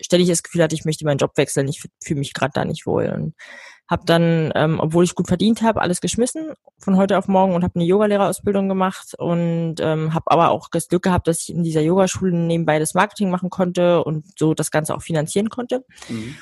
ständig 0.00 0.28
das 0.28 0.44
Gefühl 0.44 0.62
hatte, 0.62 0.76
ich 0.76 0.84
möchte 0.84 1.04
meinen 1.04 1.18
Job 1.18 1.32
wechseln. 1.34 1.66
Ich 1.66 1.82
fühle 2.00 2.20
mich 2.20 2.32
gerade 2.32 2.52
da 2.54 2.64
nicht 2.64 2.86
wohl. 2.86 3.08
Und 3.08 3.34
habe 3.90 4.04
dann, 4.06 4.52
ähm, 4.54 4.78
obwohl 4.78 5.02
ich 5.02 5.16
gut 5.16 5.26
verdient 5.26 5.62
habe, 5.62 5.80
alles 5.80 6.00
geschmissen 6.00 6.52
von 6.78 6.96
heute 6.96 7.18
auf 7.18 7.26
morgen 7.26 7.56
und 7.56 7.64
habe 7.64 7.74
eine 7.74 7.86
Yogalehrerausbildung 7.86 8.68
gemacht 8.68 9.14
und 9.18 9.80
ähm, 9.80 10.14
habe 10.14 10.30
aber 10.30 10.50
auch 10.50 10.68
das 10.70 10.86
Glück 10.86 11.02
gehabt, 11.02 11.26
dass 11.26 11.40
ich 11.42 11.50
in 11.52 11.64
dieser 11.64 11.80
Yogaschule 11.80 12.36
nebenbei 12.36 12.78
das 12.78 12.94
Marketing 12.94 13.30
machen 13.30 13.50
konnte 13.50 14.04
und 14.04 14.38
so 14.38 14.54
das 14.54 14.70
Ganze 14.70 14.94
auch 14.94 15.02
finanzieren 15.02 15.48
konnte. 15.48 15.84
Mhm 16.08 16.36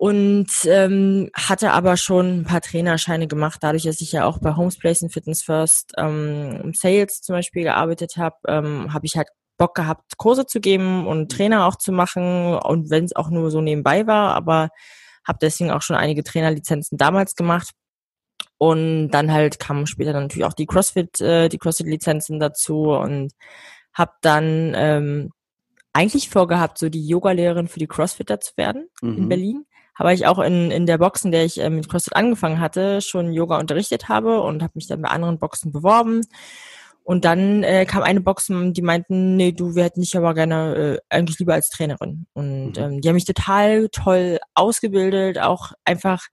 und 0.00 0.48
ähm, 0.64 1.28
hatte 1.34 1.72
aber 1.72 1.98
schon 1.98 2.38
ein 2.38 2.44
paar 2.44 2.62
Trainerscheine 2.62 3.26
gemacht, 3.26 3.58
dadurch, 3.60 3.82
dass 3.82 4.00
ich 4.00 4.12
ja 4.12 4.24
auch 4.24 4.38
bei 4.38 4.56
Homes 4.56 4.78
Place 4.78 5.02
und 5.02 5.12
Fitness 5.12 5.42
First 5.42 5.92
ähm, 5.98 6.72
Sales 6.74 7.20
zum 7.20 7.34
Beispiel 7.34 7.64
gearbeitet 7.64 8.16
habe, 8.16 8.36
ähm, 8.48 8.94
habe 8.94 9.04
ich 9.04 9.18
halt 9.18 9.28
Bock 9.58 9.74
gehabt, 9.74 10.16
Kurse 10.16 10.46
zu 10.46 10.58
geben 10.58 11.06
und 11.06 11.24
mhm. 11.24 11.28
Trainer 11.28 11.66
auch 11.66 11.76
zu 11.76 11.92
machen 11.92 12.54
und 12.54 12.88
wenn 12.88 13.04
es 13.04 13.14
auch 13.14 13.28
nur 13.28 13.50
so 13.50 13.60
nebenbei 13.60 14.06
war, 14.06 14.34
aber 14.34 14.70
habe 15.28 15.38
deswegen 15.42 15.70
auch 15.70 15.82
schon 15.82 15.96
einige 15.96 16.24
Trainerlizenzen 16.24 16.96
damals 16.96 17.34
gemacht 17.34 17.72
und 18.56 19.10
dann 19.10 19.30
halt 19.30 19.58
kamen 19.58 19.86
später 19.86 20.14
dann 20.14 20.22
natürlich 20.22 20.46
auch 20.46 20.54
die 20.54 20.64
CrossFit, 20.64 21.20
äh, 21.20 21.50
die 21.50 21.58
CrossFit-Lizenzen 21.58 22.40
dazu 22.40 22.84
und 22.84 23.34
habe 23.92 24.12
dann 24.22 24.72
ähm, 24.74 25.30
eigentlich 25.92 26.30
vorgehabt, 26.30 26.78
so 26.78 26.88
die 26.88 27.06
Yoga-Lehrerin 27.06 27.68
für 27.68 27.80
die 27.80 27.86
Crossfitter 27.86 28.40
zu 28.40 28.56
werden 28.56 28.88
mhm. 29.02 29.18
in 29.18 29.28
Berlin 29.28 29.66
aber 30.00 30.14
ich 30.14 30.26
auch 30.26 30.38
in, 30.38 30.70
in 30.70 30.86
der 30.86 30.96
Box, 30.96 31.26
in 31.26 31.30
der 31.30 31.44
ich 31.44 31.60
äh, 31.60 31.68
mit 31.68 31.86
CrossFit 31.86 32.16
angefangen 32.16 32.58
hatte, 32.58 33.02
schon 33.02 33.34
Yoga 33.34 33.58
unterrichtet 33.58 34.08
habe 34.08 34.40
und 34.40 34.62
habe 34.62 34.72
mich 34.74 34.86
dann 34.86 35.02
bei 35.02 35.10
anderen 35.10 35.38
Boxen 35.38 35.72
beworben. 35.72 36.22
Und 37.04 37.26
dann 37.26 37.62
äh, 37.64 37.84
kam 37.84 38.02
eine 38.02 38.22
Box, 38.22 38.46
die 38.48 38.80
meinten, 38.80 39.36
nee, 39.36 39.52
du, 39.52 39.74
wir 39.74 39.84
hätten 39.84 40.00
dich 40.00 40.16
aber 40.16 40.32
gerne 40.32 40.74
äh, 40.74 40.98
eigentlich 41.14 41.38
lieber 41.38 41.52
als 41.52 41.68
Trainerin. 41.68 42.24
Und 42.32 42.78
mhm. 42.78 42.82
ähm, 42.82 43.00
die 43.02 43.08
haben 43.08 43.14
mich 43.14 43.26
total 43.26 43.90
toll 43.90 44.38
ausgebildet, 44.54 45.38
auch 45.38 45.72
einfach 45.84 46.28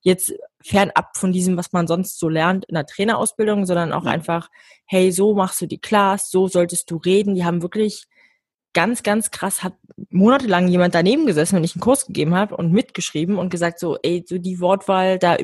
jetzt 0.00 0.32
fernab 0.60 1.16
von 1.16 1.30
diesem, 1.30 1.56
was 1.56 1.72
man 1.72 1.86
sonst 1.86 2.18
so 2.18 2.28
lernt 2.28 2.64
in 2.64 2.74
der 2.74 2.86
Trainerausbildung, 2.86 3.66
sondern 3.66 3.92
auch 3.92 4.04
einfach, 4.04 4.48
hey, 4.84 5.12
so 5.12 5.32
machst 5.32 5.60
du 5.60 5.66
die 5.66 5.80
Class, 5.80 6.28
so 6.28 6.48
solltest 6.48 6.90
du 6.90 6.96
reden. 6.96 7.36
Die 7.36 7.44
haben 7.44 7.62
wirklich 7.62 8.06
ganz, 8.76 9.02
ganz 9.02 9.30
krass, 9.30 9.62
hat 9.62 9.72
monatelang 10.10 10.68
jemand 10.68 10.94
daneben 10.94 11.24
gesessen, 11.24 11.56
wenn 11.56 11.64
ich 11.64 11.74
einen 11.74 11.80
Kurs 11.80 12.06
gegeben 12.06 12.34
habe 12.34 12.54
und 12.54 12.72
mitgeschrieben 12.72 13.38
und 13.38 13.48
gesagt 13.48 13.80
so, 13.80 13.96
ey, 14.02 14.22
so 14.28 14.36
die 14.36 14.60
Wortwahl, 14.60 15.18
da 15.18 15.38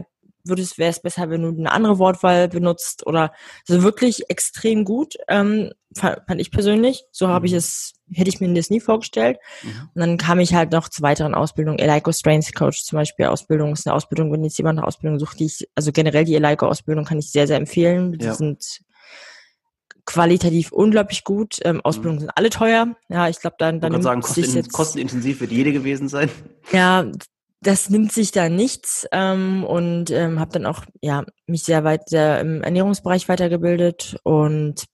würde 0.44 0.60
es, 0.60 0.76
wäre 0.76 0.90
es 0.90 1.00
besser, 1.00 1.30
wenn 1.30 1.40
du 1.40 1.48
eine 1.48 1.72
andere 1.72 1.98
Wortwahl 1.98 2.48
benutzt 2.48 3.06
oder 3.06 3.32
so 3.64 3.82
wirklich 3.82 4.28
extrem 4.28 4.84
gut, 4.84 5.14
ähm, 5.28 5.70
fand 5.94 6.40
ich 6.40 6.50
persönlich. 6.50 7.04
So 7.10 7.28
habe 7.28 7.46
ich 7.46 7.52
mhm. 7.52 7.58
es, 7.58 7.94
hätte 8.12 8.28
ich 8.28 8.40
mir 8.40 8.52
das 8.52 8.68
nie 8.68 8.80
vorgestellt. 8.80 9.38
Mhm. 9.62 9.88
Und 9.94 10.00
dann 10.00 10.18
kam 10.18 10.38
ich 10.38 10.52
halt 10.52 10.72
noch 10.72 10.90
zu 10.90 11.00
weiteren 11.00 11.34
Ausbildungen. 11.34 11.78
Elico 11.78 12.12
Strains 12.12 12.52
Coach 12.52 12.82
zum 12.82 12.98
Beispiel 12.98 13.26
Ausbildung 13.26 13.72
ist 13.72 13.86
eine 13.86 13.94
Ausbildung, 13.94 14.30
wenn 14.30 14.44
jetzt 14.44 14.58
jemand 14.58 14.78
eine 14.78 14.86
Ausbildung 14.86 15.18
sucht, 15.18 15.40
die 15.40 15.46
ich, 15.46 15.66
also 15.74 15.90
generell 15.90 16.24
die 16.24 16.34
Elico 16.34 16.66
Ausbildung 16.66 17.06
kann 17.06 17.18
ich 17.18 17.30
sehr, 17.30 17.46
sehr 17.46 17.56
empfehlen. 17.56 18.18
Die 18.18 18.26
ja. 18.26 18.34
sind 18.34 18.82
qualitativ 20.04 20.72
unglaublich 20.72 21.24
gut. 21.24 21.58
Ähm, 21.64 21.80
Ausbildungen 21.80 22.20
sind 22.20 22.30
alle 22.34 22.50
teuer. 22.50 22.96
Ja, 23.08 23.28
ich 23.28 23.40
glaube, 23.40 23.56
dann, 23.58 23.80
dann 23.80 23.94
ich 23.94 24.02
sagen, 24.02 24.20
kosten, 24.20 24.56
jetzt, 24.56 24.72
kostenintensiv 24.72 25.40
wird 25.40 25.52
jede 25.52 25.72
gewesen 25.72 26.08
sein. 26.08 26.30
Ja, 26.72 27.06
das 27.60 27.90
nimmt 27.90 28.12
sich 28.12 28.32
da 28.32 28.48
nichts 28.48 29.06
ähm, 29.12 29.64
und 29.64 30.10
ähm, 30.10 30.40
habe 30.40 30.52
dann 30.52 30.66
auch 30.66 30.84
ja 31.00 31.24
mich 31.46 31.62
sehr 31.62 31.84
weit 31.84 32.08
sehr 32.08 32.40
im 32.40 32.62
Ernährungsbereich 32.62 33.28
weitergebildet 33.28 34.16
und 34.24 34.84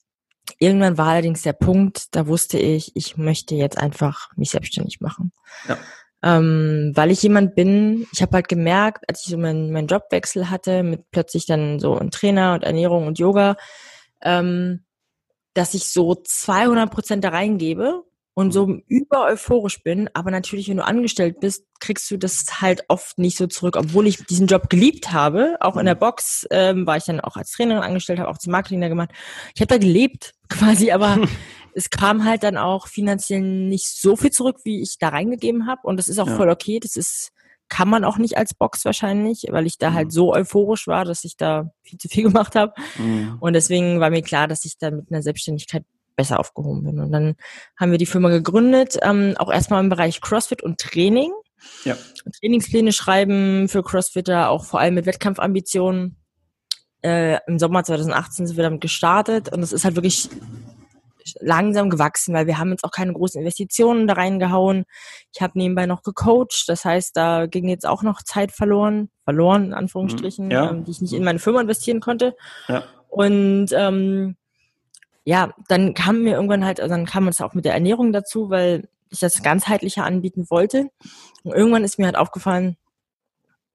irgendwann 0.58 0.98
war 0.98 1.08
allerdings 1.08 1.42
der 1.42 1.54
Punkt, 1.54 2.14
da 2.14 2.26
wusste 2.26 2.58
ich, 2.58 2.92
ich 2.94 3.16
möchte 3.16 3.54
jetzt 3.54 3.78
einfach 3.78 4.28
mich 4.36 4.50
selbstständig 4.50 5.00
machen. 5.00 5.32
Ja. 5.66 5.78
Ähm, 6.22 6.92
weil 6.94 7.10
ich 7.10 7.22
jemand 7.22 7.54
bin, 7.54 8.06
ich 8.12 8.22
habe 8.22 8.32
halt 8.32 8.48
gemerkt, 8.48 9.04
als 9.08 9.22
ich 9.22 9.30
so 9.30 9.38
meinen 9.38 9.72
mein 9.72 9.86
Jobwechsel 9.86 10.50
hatte, 10.50 10.82
mit 10.82 11.10
plötzlich 11.10 11.46
dann 11.46 11.78
so 11.78 11.96
ein 11.96 12.10
Trainer 12.10 12.54
und 12.54 12.64
Ernährung 12.64 13.06
und 13.06 13.18
Yoga, 13.18 13.56
ähm, 14.22 14.84
dass 15.58 15.74
ich 15.74 15.88
so 15.88 16.14
200 16.14 16.88
Prozent 16.88 17.24
da 17.24 17.30
reingebe 17.30 18.04
und 18.34 18.52
so 18.52 18.68
mhm. 18.68 18.84
über 18.86 19.26
euphorisch 19.26 19.82
bin. 19.82 20.08
Aber 20.14 20.30
natürlich, 20.30 20.68
wenn 20.68 20.76
du 20.76 20.84
angestellt 20.84 21.40
bist, 21.40 21.64
kriegst 21.80 22.08
du 22.12 22.16
das 22.16 22.60
halt 22.60 22.84
oft 22.86 23.18
nicht 23.18 23.36
so 23.36 23.48
zurück, 23.48 23.74
obwohl 23.76 24.06
ich 24.06 24.24
diesen 24.26 24.46
Job 24.46 24.70
geliebt 24.70 25.12
habe. 25.12 25.56
Auch 25.58 25.76
in 25.76 25.86
der 25.86 25.96
mhm. 25.96 25.98
Box 25.98 26.46
ähm, 26.52 26.86
war 26.86 26.96
ich 26.96 27.02
dann 27.02 27.18
auch 27.18 27.36
als 27.36 27.50
Trainerin 27.50 27.82
angestellt, 27.82 28.20
habe 28.20 28.30
auch 28.30 28.38
zum 28.38 28.52
Marketing 28.52 28.80
da 28.80 28.88
gemacht. 28.88 29.10
Ich 29.56 29.60
habe 29.60 29.66
da 29.66 29.78
gelebt 29.78 30.34
quasi, 30.48 30.92
aber 30.92 31.18
es 31.74 31.90
kam 31.90 32.24
halt 32.24 32.44
dann 32.44 32.56
auch 32.56 32.86
finanziell 32.86 33.40
nicht 33.40 33.88
so 33.88 34.14
viel 34.14 34.30
zurück, 34.30 34.58
wie 34.62 34.80
ich 34.80 34.98
da 35.00 35.08
reingegeben 35.08 35.66
habe. 35.66 35.80
Und 35.82 35.96
das 35.96 36.08
ist 36.08 36.20
auch 36.20 36.28
ja. 36.28 36.36
voll 36.36 36.50
okay. 36.50 36.78
Das 36.78 36.94
ist 36.94 37.32
kann 37.68 37.88
man 37.88 38.04
auch 38.04 38.18
nicht 38.18 38.36
als 38.36 38.54
Box 38.54 38.84
wahrscheinlich, 38.84 39.46
weil 39.50 39.66
ich 39.66 39.78
da 39.78 39.92
halt 39.92 40.08
mhm. 40.08 40.12
so 40.12 40.34
euphorisch 40.34 40.86
war, 40.86 41.04
dass 41.04 41.24
ich 41.24 41.36
da 41.36 41.70
viel 41.82 41.98
zu 41.98 42.08
viel 42.08 42.22
gemacht 42.30 42.54
habe. 42.54 42.72
Mhm. 42.98 43.36
Und 43.40 43.52
deswegen 43.52 44.00
war 44.00 44.10
mir 44.10 44.22
klar, 44.22 44.48
dass 44.48 44.64
ich 44.64 44.78
da 44.78 44.90
mit 44.90 45.10
einer 45.10 45.22
Selbstständigkeit 45.22 45.84
besser 46.16 46.40
aufgehoben 46.40 46.82
bin. 46.82 46.98
Und 47.00 47.12
dann 47.12 47.36
haben 47.76 47.92
wir 47.92 47.98
die 47.98 48.06
Firma 48.06 48.28
gegründet, 48.28 48.98
ähm, 49.02 49.34
auch 49.38 49.52
erstmal 49.52 49.82
im 49.82 49.88
Bereich 49.88 50.20
CrossFit 50.20 50.62
und 50.62 50.78
Training. 50.78 51.30
Ja. 51.84 51.96
Trainingspläne 52.40 52.92
schreiben 52.92 53.68
für 53.68 53.82
Crossfitter, 53.82 54.50
auch 54.50 54.64
vor 54.64 54.80
allem 54.80 54.94
mit 54.94 55.06
Wettkampfambitionen. 55.06 56.16
Äh, 57.02 57.38
Im 57.46 57.58
Sommer 57.58 57.84
2018 57.84 58.48
sind 58.48 58.56
wir 58.56 58.64
damit 58.64 58.80
gestartet 58.80 59.52
und 59.52 59.62
es 59.62 59.72
ist 59.72 59.84
halt 59.84 59.94
wirklich 59.94 60.28
langsam 61.40 61.90
gewachsen, 61.90 62.34
weil 62.34 62.46
wir 62.46 62.58
haben 62.58 62.70
jetzt 62.70 62.84
auch 62.84 62.90
keine 62.90 63.12
großen 63.12 63.40
Investitionen 63.40 64.06
da 64.06 64.14
reingehauen. 64.14 64.84
Ich 65.34 65.40
habe 65.40 65.58
nebenbei 65.58 65.86
noch 65.86 66.02
gecoacht, 66.02 66.64
das 66.68 66.84
heißt, 66.84 67.16
da 67.16 67.46
ging 67.46 67.68
jetzt 67.68 67.86
auch 67.86 68.02
noch 68.02 68.22
Zeit 68.22 68.52
verloren, 68.52 69.10
verloren 69.24 69.66
in 69.66 69.74
Anführungsstrichen, 69.74 70.50
ja. 70.50 70.70
ähm, 70.70 70.84
die 70.84 70.90
ich 70.90 71.00
nicht 71.00 71.12
in 71.12 71.24
meine 71.24 71.38
Firma 71.38 71.60
investieren 71.60 72.00
konnte. 72.00 72.36
Ja. 72.68 72.84
Und 73.08 73.68
ähm, 73.72 74.36
ja, 75.24 75.52
dann 75.68 75.94
kam 75.94 76.22
mir 76.22 76.36
irgendwann 76.36 76.64
halt, 76.64 76.80
also 76.80 76.94
dann 76.94 77.06
kam 77.06 77.28
es 77.28 77.40
auch 77.40 77.54
mit 77.54 77.64
der 77.64 77.74
Ernährung 77.74 78.12
dazu, 78.12 78.50
weil 78.50 78.88
ich 79.10 79.20
das 79.20 79.42
ganzheitlicher 79.42 80.04
anbieten 80.04 80.46
wollte. 80.48 80.90
Und 81.42 81.54
irgendwann 81.54 81.84
ist 81.84 81.98
mir 81.98 82.06
halt 82.06 82.16
aufgefallen, 82.16 82.76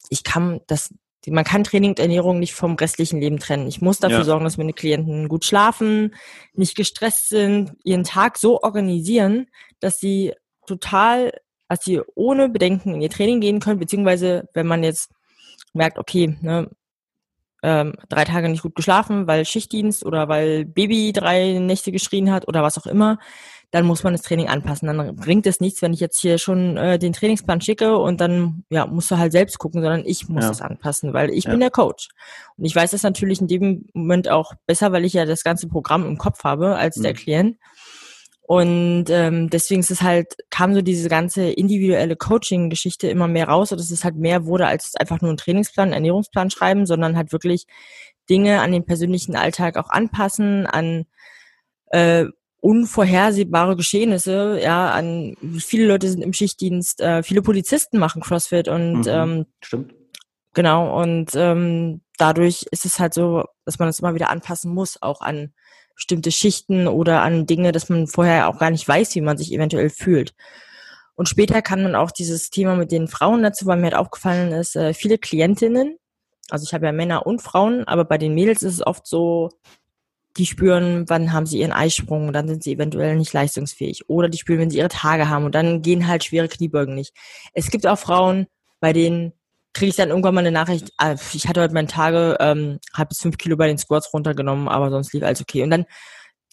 ich 0.10 0.24
kann 0.24 0.62
das, 0.67 0.93
man 1.27 1.43
kann 1.43 1.63
Training 1.63 1.91
und 1.91 1.99
Ernährung 1.99 2.39
nicht 2.39 2.53
vom 2.53 2.75
restlichen 2.75 3.19
Leben 3.19 3.39
trennen. 3.39 3.67
Ich 3.67 3.81
muss 3.81 3.99
dafür 3.99 4.19
ja. 4.19 4.23
sorgen, 4.23 4.43
dass 4.43 4.57
meine 4.57 4.73
Klienten 4.73 5.29
gut 5.29 5.45
schlafen, 5.45 6.13
nicht 6.53 6.75
gestresst 6.75 7.29
sind, 7.29 7.73
ihren 7.83 8.03
Tag 8.03 8.37
so 8.37 8.61
organisieren, 8.61 9.47
dass 9.79 9.99
sie 9.99 10.33
total, 10.67 11.31
dass 11.69 11.83
sie 11.83 12.01
ohne 12.15 12.49
Bedenken 12.49 12.93
in 12.95 13.01
ihr 13.01 13.09
Training 13.09 13.41
gehen 13.41 13.59
können, 13.59 13.79
beziehungsweise 13.79 14.49
wenn 14.53 14.67
man 14.67 14.83
jetzt 14.83 15.11
merkt, 15.73 15.97
okay, 15.97 16.37
ne, 16.41 16.69
ähm, 17.63 17.93
drei 18.09 18.25
Tage 18.25 18.49
nicht 18.49 18.61
gut 18.61 18.75
geschlafen, 18.75 19.25
weil 19.25 19.45
Schichtdienst 19.45 20.05
oder 20.05 20.27
weil 20.27 20.65
Baby 20.65 21.13
drei 21.13 21.59
Nächte 21.59 21.93
geschrien 21.93 22.31
hat 22.31 22.47
oder 22.47 22.61
was 22.61 22.77
auch 22.77 22.85
immer, 22.85 23.19
dann 23.73 23.87
muss 23.87 24.03
man 24.03 24.13
das 24.13 24.21
Training 24.21 24.49
anpassen. 24.49 24.85
Dann 24.85 25.15
bringt 25.15 25.47
es 25.47 25.59
nichts, 25.59 25.81
wenn 25.81 25.93
ich 25.93 25.99
jetzt 25.99 26.21
hier 26.21 26.37
schon 26.37 26.77
äh, 26.77 26.99
den 26.99 27.11
Trainingsplan 27.11 27.59
schicke 27.59 27.97
und 27.97 28.21
dann 28.21 28.65
ja 28.69 28.85
musst 28.85 29.09
du 29.09 29.17
halt 29.17 29.31
selbst 29.31 29.57
gucken, 29.57 29.81
sondern 29.81 30.03
ich 30.05 30.29
muss 30.29 30.43
ja. 30.43 30.49
das 30.49 30.61
anpassen, 30.61 31.11
weil 31.11 31.31
ich 31.31 31.45
ja. 31.45 31.49
bin 31.51 31.59
der 31.59 31.71
Coach. 31.71 32.09
Und 32.55 32.65
ich 32.65 32.75
weiß 32.75 32.91
das 32.91 33.01
natürlich 33.01 33.41
in 33.41 33.47
dem 33.47 33.87
Moment 33.95 34.29
auch 34.29 34.53
besser, 34.67 34.91
weil 34.91 35.05
ich 35.05 35.13
ja 35.13 35.25
das 35.25 35.43
ganze 35.43 35.67
Programm 35.67 36.05
im 36.05 36.19
Kopf 36.19 36.43
habe 36.43 36.75
als 36.75 36.97
mhm. 36.97 37.01
der 37.01 37.13
Klient. 37.15 37.57
Und 38.43 39.05
ähm, 39.09 39.49
deswegen 39.49 39.79
ist 39.79 39.89
es 39.89 40.03
halt, 40.03 40.35
kam 40.51 40.75
so 40.75 40.83
diese 40.83 41.09
ganze 41.09 41.49
individuelle 41.49 42.15
Coaching-Geschichte 42.15 43.07
immer 43.07 43.27
mehr 43.27 43.47
raus, 43.47 43.69
dass 43.69 43.89
es 43.89 44.03
halt 44.03 44.17
mehr 44.17 44.45
wurde 44.45 44.67
als 44.67 44.93
einfach 44.95 45.19
nur 45.21 45.31
ein 45.31 45.37
Trainingsplan, 45.37 45.85
einen 45.85 45.93
Ernährungsplan 45.93 46.51
schreiben, 46.51 46.85
sondern 46.85 47.17
halt 47.17 47.31
wirklich 47.31 47.65
Dinge 48.29 48.61
an 48.61 48.71
den 48.71 48.85
persönlichen 48.85 49.35
Alltag 49.35 49.77
auch 49.77 49.89
anpassen, 49.89 50.67
an 50.67 51.05
äh, 51.87 52.25
unvorhersehbare 52.63 53.75
Geschehnisse, 53.75 54.58
ja, 54.63 54.91
an 54.91 55.36
viele 55.60 55.86
Leute 55.86 56.10
sind 56.10 56.22
im 56.22 56.32
Schichtdienst, 56.32 57.01
äh, 57.01 57.22
viele 57.22 57.41
Polizisten 57.41 58.00
machen 58.00 58.22
CrossFit 58.22 58.70
und 58.70 59.01
mhm, 59.01 59.08
ähm, 59.08 59.46
stimmt. 59.62 59.93
Genau, 60.53 61.01
und 61.01 61.32
ähm, 61.36 62.01
dadurch 62.17 62.65
ist 62.72 62.86
es 62.86 63.00
halt 63.00 63.13
so, 63.13 63.43
dass 63.65 63.79
man 63.79 63.89
das 63.89 64.00
immer 64.00 64.15
wieder 64.15 64.29
anpassen 64.29 64.74
muss, 64.74 65.01
auch 65.01 65.20
an 65.20 65.53
bestimmte 65.93 66.32
Schichten 66.32 66.88
oder 66.88 67.22
an 67.22 67.46
Dinge, 67.46 67.74
dass 67.74 67.89
man 67.89 68.08
vorher 68.08 68.48
auch 68.48 68.60
gar 68.60 68.72
nicht 68.72 68.88
weiß, 68.88 69.13
wie 69.15 69.22
man 69.22 69.38
sich 69.38 69.51
eventuell 69.51 69.89
fühlt. 69.89 70.34
Und 71.15 71.27
später 71.27 71.62
kann 71.62 71.84
man 71.84 71.96
auch 71.96 72.12
dieses 72.12 72.50
Thema 72.50 72.75
mit 72.75 72.93
den 72.93 73.10
Frauen 73.10 73.43
dazu, 73.43 73.65
weil 73.65 73.75
mir 73.75 73.88
halt 73.88 73.96
aufgefallen 73.96 74.53
ist, 74.53 74.77
äh, 74.77 74.93
viele 74.93 75.17
Klientinnen, 75.17 75.98
also 76.50 76.63
ich 76.63 76.74
habe 76.74 76.86
ja 76.86 76.93
Männer 76.93 77.25
und 77.25 77.41
Frauen, 77.41 77.86
aber 77.89 78.05
bei 78.05 78.17
den 78.17 78.34
Mädels 78.34 78.63
ist 78.63 78.75
es 78.75 78.88
oft 78.88 79.05
so, 79.05 79.50
die 80.37 80.45
spüren, 80.45 81.05
wann 81.07 81.31
haben 81.31 81.45
sie 81.45 81.59
ihren 81.59 81.71
Eisprung 81.71 82.27
und 82.27 82.33
dann 82.33 82.47
sind 82.47 82.63
sie 82.63 82.73
eventuell 82.73 83.15
nicht 83.15 83.33
leistungsfähig. 83.33 84.09
Oder 84.09 84.29
die 84.29 84.37
spüren, 84.37 84.59
wenn 84.59 84.69
sie 84.69 84.79
ihre 84.79 84.89
Tage 84.89 85.29
haben 85.29 85.45
und 85.45 85.53
dann 85.53 85.81
gehen 85.81 86.07
halt 86.07 86.23
schwere 86.23 86.47
Kniebeugen 86.47 86.95
nicht. 86.95 87.13
Es 87.53 87.69
gibt 87.69 87.85
auch 87.85 87.99
Frauen, 87.99 88.47
bei 88.79 88.93
denen 88.93 89.33
kriege 89.73 89.89
ich 89.89 89.95
dann 89.95 90.09
irgendwann 90.09 90.35
mal 90.35 90.41
eine 90.41 90.51
Nachricht, 90.51 90.91
ah, 90.97 91.15
ich 91.33 91.47
hatte 91.47 91.61
heute 91.61 91.73
meine 91.73 91.87
Tage, 91.87 92.37
ähm, 92.39 92.79
habe 92.93 93.09
bis 93.09 93.19
fünf 93.19 93.37
Kilo 93.37 93.57
bei 93.57 93.67
den 93.67 93.77
Squats 93.77 94.13
runtergenommen, 94.13 94.67
aber 94.67 94.89
sonst 94.89 95.13
lief 95.13 95.23
alles 95.23 95.41
okay. 95.41 95.63
Und 95.63 95.71
dann, 95.71 95.85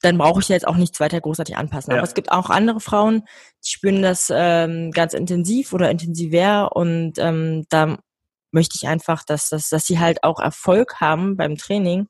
dann 0.03 0.17
brauche 0.17 0.41
ich 0.41 0.49
jetzt 0.49 0.67
auch 0.67 0.77
nichts 0.77 1.01
weiter 1.01 1.21
großartig 1.21 1.57
anpassen. 1.57 1.93
Ja. 1.93 1.99
Aber 1.99 2.07
es 2.07 2.15
gibt 2.15 2.33
auch 2.33 2.49
andere 2.49 2.81
Frauen, 2.81 3.25
die 3.65 3.71
spüren 3.71 4.03
das 4.03 4.33
ähm, 4.35 4.91
ganz 4.91 5.13
intensiv 5.13 5.73
oder 5.73 5.91
intensiver 5.91 6.75
und 6.75 7.19
ähm, 7.19 7.67
da 7.69 7.99
möchte 8.53 8.79
ich 8.81 8.89
einfach, 8.89 9.25
dass, 9.25 9.49
dass, 9.49 9.69
dass 9.69 9.85
sie 9.85 9.99
halt 9.99 10.25
auch 10.25 10.41
Erfolg 10.41 11.01
haben 11.01 11.37
beim 11.37 11.57
Training, 11.57 12.09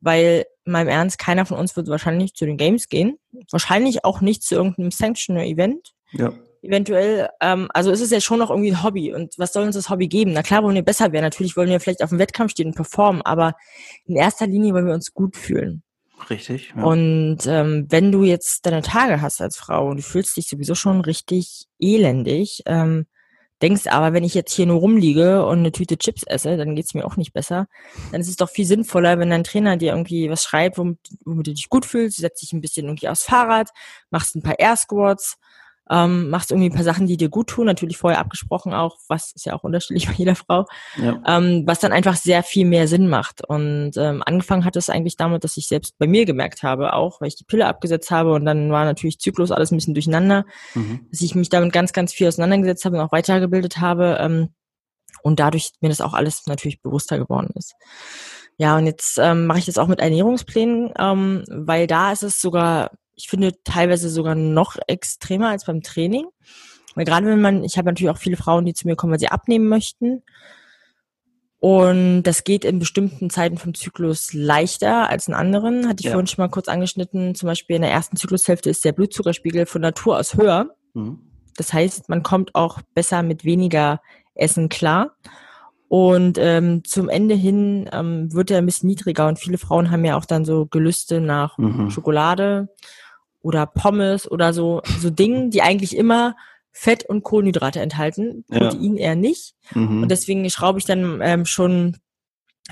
weil 0.00 0.44
meinem 0.72 0.88
Ernst, 0.88 1.18
keiner 1.18 1.46
von 1.46 1.58
uns 1.58 1.76
wird 1.76 1.88
wahrscheinlich 1.88 2.34
zu 2.34 2.46
den 2.46 2.56
Games 2.56 2.88
gehen, 2.88 3.18
wahrscheinlich 3.50 4.04
auch 4.04 4.20
nicht 4.20 4.42
zu 4.42 4.54
irgendeinem 4.54 4.90
Sanctioner-Event. 4.90 5.92
Ja 6.12 6.32
eventuell, 6.64 7.28
ähm, 7.40 7.68
also 7.72 7.90
ist 7.90 8.00
es 8.00 8.10
ja 8.10 8.20
schon 8.20 8.38
noch 8.38 8.50
irgendwie 8.50 8.72
ein 8.72 8.82
Hobby. 8.82 9.12
Und 9.12 9.34
was 9.38 9.52
soll 9.52 9.64
uns 9.64 9.76
das 9.76 9.90
Hobby 9.90 10.08
geben? 10.08 10.32
Na 10.32 10.42
klar 10.42 10.62
wollen 10.62 10.74
wir 10.74 10.82
besser 10.82 11.12
werden. 11.12 11.24
Natürlich 11.24 11.56
wollen 11.56 11.68
wir 11.68 11.78
vielleicht 11.78 12.02
auf 12.02 12.10
dem 12.10 12.18
Wettkampf 12.18 12.52
stehen 12.52 12.68
und 12.68 12.76
performen, 12.76 13.22
aber 13.22 13.54
in 14.06 14.16
erster 14.16 14.46
Linie 14.46 14.72
wollen 14.74 14.86
wir 14.86 14.94
uns 14.94 15.12
gut 15.12 15.36
fühlen. 15.36 15.82
Richtig. 16.30 16.72
Ja. 16.74 16.84
Und 16.84 17.40
ähm, 17.46 17.86
wenn 17.90 18.10
du 18.10 18.24
jetzt 18.24 18.64
deine 18.66 18.82
Tage 18.82 19.20
hast 19.20 19.42
als 19.42 19.56
Frau 19.56 19.88
und 19.88 19.98
du 19.98 20.02
fühlst 20.02 20.36
dich 20.36 20.48
sowieso 20.48 20.74
schon 20.74 21.00
richtig 21.00 21.66
elendig, 21.78 22.62
ähm, 22.66 23.06
denkst 23.64 23.86
aber, 23.86 24.12
wenn 24.12 24.24
ich 24.24 24.34
jetzt 24.34 24.52
hier 24.52 24.66
nur 24.66 24.80
rumliege 24.80 25.46
und 25.46 25.60
eine 25.60 25.72
Tüte 25.72 25.96
Chips 25.96 26.22
esse, 26.24 26.58
dann 26.58 26.76
geht's 26.76 26.92
mir 26.92 27.06
auch 27.06 27.16
nicht 27.16 27.32
besser. 27.32 27.66
Dann 28.12 28.20
ist 28.20 28.28
es 28.28 28.36
doch 28.36 28.50
viel 28.50 28.66
sinnvoller, 28.66 29.18
wenn 29.18 29.30
dein 29.30 29.42
Trainer 29.42 29.78
dir 29.78 29.92
irgendwie 29.92 30.28
was 30.28 30.42
schreibt, 30.42 30.76
womit, 30.76 30.98
womit 31.24 31.46
du 31.46 31.54
dich 31.54 31.70
gut 31.70 31.86
fühlst, 31.86 32.18
setzt 32.18 32.42
dich 32.42 32.52
ein 32.52 32.60
bisschen 32.60 32.84
irgendwie 32.84 33.08
aufs 33.08 33.24
Fahrrad, 33.24 33.70
machst 34.10 34.36
ein 34.36 34.42
paar 34.42 34.58
Air 34.58 34.76
Squats, 34.76 35.38
ähm, 35.90 36.30
machst 36.30 36.50
irgendwie 36.50 36.70
ein 36.70 36.74
paar 36.74 36.84
Sachen, 36.84 37.06
die 37.06 37.16
dir 37.16 37.28
gut 37.28 37.48
tun, 37.48 37.66
natürlich 37.66 37.98
vorher 37.98 38.18
abgesprochen 38.18 38.72
auch, 38.72 38.96
was 39.08 39.32
ist 39.32 39.44
ja 39.44 39.54
auch 39.54 39.64
unterschiedlich 39.64 40.06
bei 40.08 40.14
jeder 40.14 40.34
Frau, 40.34 40.66
ja. 40.96 41.20
ähm, 41.26 41.64
was 41.66 41.80
dann 41.80 41.92
einfach 41.92 42.16
sehr 42.16 42.42
viel 42.42 42.64
mehr 42.64 42.88
Sinn 42.88 43.08
macht. 43.08 43.46
Und 43.46 43.92
ähm, 43.96 44.22
angefangen 44.24 44.64
hat 44.64 44.76
es 44.76 44.88
eigentlich 44.88 45.16
damit, 45.16 45.44
dass 45.44 45.56
ich 45.56 45.68
selbst 45.68 45.98
bei 45.98 46.06
mir 46.06 46.24
gemerkt 46.24 46.62
habe, 46.62 46.94
auch 46.94 47.20
weil 47.20 47.28
ich 47.28 47.36
die 47.36 47.44
Pille 47.44 47.66
abgesetzt 47.66 48.10
habe 48.10 48.32
und 48.32 48.44
dann 48.44 48.70
war 48.70 48.84
natürlich 48.84 49.18
Zyklus 49.18 49.50
alles 49.50 49.70
ein 49.70 49.76
bisschen 49.76 49.94
durcheinander, 49.94 50.44
mhm. 50.74 51.06
dass 51.10 51.20
ich 51.20 51.34
mich 51.34 51.50
damit 51.50 51.72
ganz, 51.72 51.92
ganz 51.92 52.12
viel 52.12 52.28
auseinandergesetzt 52.28 52.84
habe 52.84 52.96
und 52.96 53.02
auch 53.02 53.12
weitergebildet 53.12 53.78
habe 53.78 54.18
ähm, 54.20 54.48
und 55.22 55.40
dadurch 55.40 55.72
mir 55.80 55.88
das 55.88 56.00
auch 56.00 56.14
alles 56.14 56.46
natürlich 56.46 56.82
bewusster 56.82 57.18
geworden 57.18 57.50
ist. 57.54 57.74
Ja, 58.56 58.76
und 58.76 58.86
jetzt 58.86 59.18
ähm, 59.18 59.46
mache 59.46 59.58
ich 59.58 59.64
das 59.64 59.78
auch 59.78 59.88
mit 59.88 60.00
Ernährungsplänen, 60.00 60.92
ähm, 60.98 61.44
weil 61.48 61.86
da 61.86 62.12
ist 62.12 62.22
es 62.22 62.40
sogar 62.40 62.92
ich 63.16 63.28
finde 63.28 63.52
teilweise 63.64 64.08
sogar 64.08 64.34
noch 64.34 64.76
extremer 64.86 65.48
als 65.50 65.64
beim 65.64 65.82
Training. 65.82 66.26
Weil 66.94 67.04
gerade 67.04 67.26
wenn 67.26 67.40
man, 67.40 67.64
ich 67.64 67.76
habe 67.76 67.86
natürlich 67.86 68.10
auch 68.10 68.18
viele 68.18 68.36
Frauen, 68.36 68.64
die 68.64 68.74
zu 68.74 68.86
mir 68.86 68.96
kommen, 68.96 69.12
weil 69.12 69.20
sie 69.20 69.28
abnehmen 69.28 69.68
möchten. 69.68 70.22
Und 71.58 72.24
das 72.24 72.44
geht 72.44 72.64
in 72.64 72.78
bestimmten 72.78 73.30
Zeiten 73.30 73.56
vom 73.56 73.74
Zyklus 73.74 74.32
leichter 74.34 75.08
als 75.08 75.28
in 75.28 75.34
anderen. 75.34 75.88
Hatte 75.88 76.00
ich 76.00 76.06
ja. 76.06 76.12
vorhin 76.12 76.26
schon 76.26 76.42
mal 76.42 76.50
kurz 76.50 76.68
angeschnitten. 76.68 77.34
Zum 77.34 77.46
Beispiel 77.46 77.76
in 77.76 77.82
der 77.82 77.90
ersten 77.90 78.16
Zyklushälfte 78.16 78.70
ist 78.70 78.84
der 78.84 78.92
Blutzuckerspiegel 78.92 79.66
von 79.66 79.80
Natur 79.80 80.18
aus 80.18 80.34
höher. 80.34 80.76
Mhm. 80.92 81.20
Das 81.56 81.72
heißt, 81.72 82.08
man 82.08 82.22
kommt 82.22 82.54
auch 82.54 82.80
besser 82.94 83.22
mit 83.22 83.44
weniger 83.44 84.00
Essen 84.34 84.68
klar. 84.68 85.16
Und 85.88 86.38
ähm, 86.38 86.82
zum 86.84 87.08
Ende 87.08 87.34
hin 87.34 87.88
ähm, 87.92 88.32
wird 88.32 88.50
er 88.50 88.58
ein 88.58 88.66
bisschen 88.66 88.88
niedriger 88.88 89.28
und 89.28 89.38
viele 89.38 89.58
Frauen 89.58 89.90
haben 89.90 90.04
ja 90.04 90.16
auch 90.16 90.24
dann 90.24 90.44
so 90.44 90.66
Gelüste 90.66 91.20
nach 91.20 91.56
Mhm. 91.56 91.90
Schokolade 91.90 92.68
oder 93.44 93.66
Pommes 93.66 94.28
oder 94.30 94.52
so, 94.54 94.80
so 94.98 95.10
Dingen, 95.10 95.50
die 95.50 95.62
eigentlich 95.62 95.96
immer 95.96 96.34
Fett 96.72 97.04
und 97.08 97.22
Kohlenhydrate 97.22 97.78
enthalten, 97.80 98.44
Ja. 98.50 98.58
Protein 98.58 98.96
eher 98.96 99.14
nicht. 99.14 99.54
Mhm. 99.74 100.02
Und 100.02 100.08
deswegen 100.10 100.48
schraube 100.50 100.78
ich 100.78 100.86
dann 100.86 101.20
ähm, 101.22 101.44
schon 101.44 101.98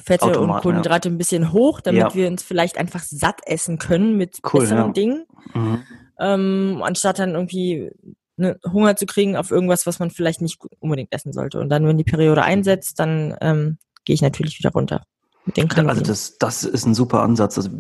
Fette 0.03 0.25
und 0.25 0.33
Automat, 0.33 0.63
Kohlenhydrate 0.63 1.09
ein 1.11 1.19
bisschen 1.19 1.53
hoch, 1.53 1.81
damit 1.83 2.01
Ja. 2.01 2.15
wir 2.15 2.27
uns 2.27 2.43
vielleicht 2.43 2.79
einfach 2.79 3.03
satt 3.05 3.41
essen 3.47 3.79
können 3.79 4.17
mit 4.17 4.39
Cool, 4.53 4.61
besseren 4.63 4.87
ja. 4.87 4.93
Dingen, 4.93 5.27
Mhm. 5.55 5.83
ähm, 6.19 6.81
anstatt 6.83 7.19
dann 7.19 7.35
irgendwie 7.35 7.91
ne, 8.39 8.59
Hunger 8.73 8.97
zu 8.97 9.05
kriegen 9.05 9.37
auf 9.37 9.51
irgendwas, 9.51 9.87
was 9.87 9.99
man 9.99 10.11
vielleicht 10.11 10.41
nicht 10.41 10.59
unbedingt 10.81 11.13
essen 11.13 11.35
sollte. 11.35 11.61
Und 11.61 11.69
dann, 11.69 11.87
wenn 11.87 11.99
die 11.99 12.05
Periode 12.05 12.43
einsetzt, 12.43 12.99
dann 12.99 13.37
ähm, 13.43 13.77
gehe 14.07 14.15
ich 14.15 14.23
natürlich 14.23 14.59
wieder 14.59 14.71
runter 14.73 15.03
mit 15.45 15.59
den 15.59 15.69
Kalorien. 15.69 15.91
Also 15.91 16.03
das, 16.03 16.39
das 16.39 16.65
ist 16.65 16.87
ein 16.87 16.95
super 16.95 17.21
Ansatz. 17.23 17.59
Also 17.59 17.71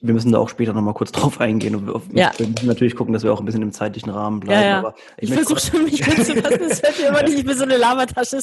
wir 0.00 0.14
müssen 0.14 0.30
da 0.32 0.38
auch 0.38 0.48
später 0.48 0.72
nochmal 0.72 0.94
kurz 0.94 1.10
drauf 1.12 1.40
eingehen. 1.40 1.74
Und 1.74 1.86
Ja. 2.12 2.30
Wir 2.36 2.46
müssen 2.46 2.66
natürlich 2.66 2.94
gucken, 2.94 3.12
dass 3.12 3.24
wir 3.24 3.32
auch 3.32 3.40
ein 3.40 3.46
bisschen 3.46 3.62
im 3.62 3.72
zeitlichen 3.72 4.10
Rahmen 4.10 4.40
bleiben. 4.40 4.60
Ja, 4.62 4.68
ja. 4.68 4.78
Aber 4.78 4.94
ich 5.16 5.28
möchte 5.30 5.46
versuche 5.46 5.76
schon, 5.76 5.84
mich 5.84 6.02
kurz 6.02 6.26
zu 6.26 6.36
fassen. 6.36 6.60
Es 6.70 6.80
fällt 6.80 6.98
mir 7.00 7.08
immer 7.08 7.22
nicht, 7.22 7.38
ich 7.38 7.44
bin 7.44 7.56
so 7.56 7.64
eine 7.64 7.76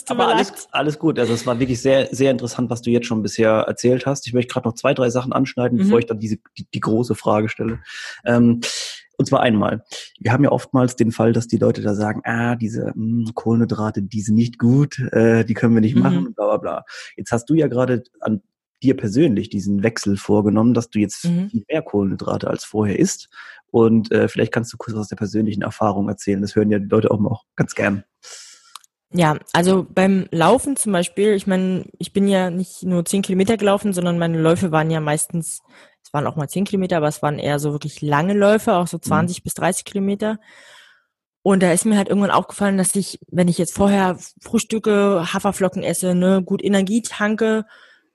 tut 0.06 0.18
mir 0.18 0.24
Aber 0.24 0.36
alles, 0.36 0.68
alles 0.72 1.00
gut. 1.00 1.18
Also 1.20 1.34
es 1.34 1.46
war 1.48 1.60
wirklich 1.60 1.82
sehr, 1.82 2.08
sehr 2.14 2.32
interessant, 2.32 2.70
was 2.70 2.82
du 2.82 2.90
jetzt 2.90 3.08
schon 3.08 3.22
bisher 3.22 3.52
erzählt 3.68 4.06
hast. 4.06 4.28
Ich 4.28 4.34
möchte 4.34 4.54
gerade 4.54 4.68
noch 4.68 4.76
zwei, 4.76 4.94
drei 4.94 5.10
Sachen 5.10 5.32
anschneiden, 5.34 5.78
Mhm. 5.78 5.84
bevor 5.84 6.00
ich 6.00 6.06
dann 6.06 6.20
diese 6.20 6.38
die, 6.58 6.68
die 6.74 6.80
große 6.80 7.16
Frage 7.16 7.50
stelle. 7.50 7.80
Ähm, 8.26 8.62
und 9.18 9.26
zwar 9.28 9.40
einmal. 9.40 9.82
Wir 10.20 10.34
haben 10.34 10.44
ja 10.44 10.52
oftmals 10.52 10.98
den 10.98 11.14
Fall, 11.14 11.32
dass 11.32 11.48
die 11.48 11.56
Leute 11.58 11.82
da 11.82 11.94
sagen, 11.96 12.20
ah, 12.26 12.56
diese 12.58 12.92
mh, 12.96 13.32
Kohlenhydrate, 13.34 14.02
die 14.02 14.22
sind 14.22 14.36
nicht 14.36 14.60
gut, 14.60 15.00
äh, 15.14 15.46
die 15.46 15.54
können 15.54 15.74
wir 15.74 15.80
nicht 15.80 15.96
Mhm. 15.96 16.02
machen, 16.02 16.34
bla 16.36 16.46
bla 16.48 16.58
bla. 16.58 16.86
Jetzt 17.16 17.32
hast 17.32 17.50
du 17.50 17.54
ja 17.54 17.68
gerade 17.68 18.04
an 18.20 18.42
dir 18.84 18.96
persönlich 18.98 19.50
diesen 19.50 19.84
Wechsel 19.84 20.18
vorgenommen, 20.18 20.74
dass 20.74 20.90
du 20.90 21.00
jetzt 21.00 21.26
Mhm. 21.26 21.50
viel 21.50 21.66
mehr 21.70 21.82
Kohlenhydrate 21.82 22.50
als 22.50 22.66
vorher 22.66 23.00
isst. 23.00 23.30
Und 23.72 24.12
äh, 24.12 24.28
vielleicht 24.28 24.52
kannst 24.52 24.72
du 24.74 24.78
kurz 24.78 24.96
aus 24.96 25.08
der 25.08 25.16
persönlichen 25.16 25.62
Erfahrung 25.64 26.08
erzählen. 26.08 26.42
Das 26.42 26.56
hören 26.56 26.72
ja 26.72 26.80
die 26.80 26.88
Leute 26.88 27.12
auch 27.12 27.20
mal 27.20 27.30
auch 27.30 27.46
ganz 27.56 27.76
gern. 27.76 28.04
Ja, 29.12 29.38
also 29.54 29.86
beim 29.90 30.28
Laufen 30.32 30.76
zum 30.76 30.92
Beispiel, 30.92 31.34
ich 31.36 31.48
meine, 31.48 31.86
ich 32.00 32.12
bin 32.12 32.28
ja 32.28 32.50
nicht 32.50 32.84
nur 32.84 33.06
zehn 33.06 33.22
Kilometer 33.22 33.56
gelaufen, 33.56 33.94
sondern 33.94 34.18
meine 34.18 34.42
Läufe 34.42 34.72
waren 34.72 34.92
ja 34.92 35.00
meistens, 35.00 35.62
es 36.04 36.12
waren 36.14 36.28
auch 36.28 36.36
mal 36.36 36.50
zehn 36.50 36.66
Kilometer, 36.66 36.98
aber 36.98 37.08
es 37.08 37.22
waren 37.22 37.40
eher 37.40 37.60
so 37.60 37.72
wirklich 37.72 38.02
lange 38.02 38.34
Läufe, 38.34 38.74
auch 38.74 38.88
so 38.88 38.98
20 38.98 39.44
bis 39.44 39.54
30 39.54 39.86
Kilometer. 39.86 40.40
Und 41.44 41.62
da 41.62 41.72
ist 41.72 41.86
mir 41.86 41.96
halt 41.98 42.10
irgendwann 42.10 42.32
aufgefallen, 42.32 42.78
dass 42.78 42.96
ich, 42.96 43.20
wenn 43.30 43.48
ich 43.48 43.58
jetzt 43.58 43.76
vorher 43.76 44.18
Frühstücke, 44.42 45.32
Haferflocken 45.32 45.84
esse, 45.84 46.16
ne, 46.16 46.42
gut 46.44 46.64
Energie 46.64 47.02
tanke, 47.04 47.66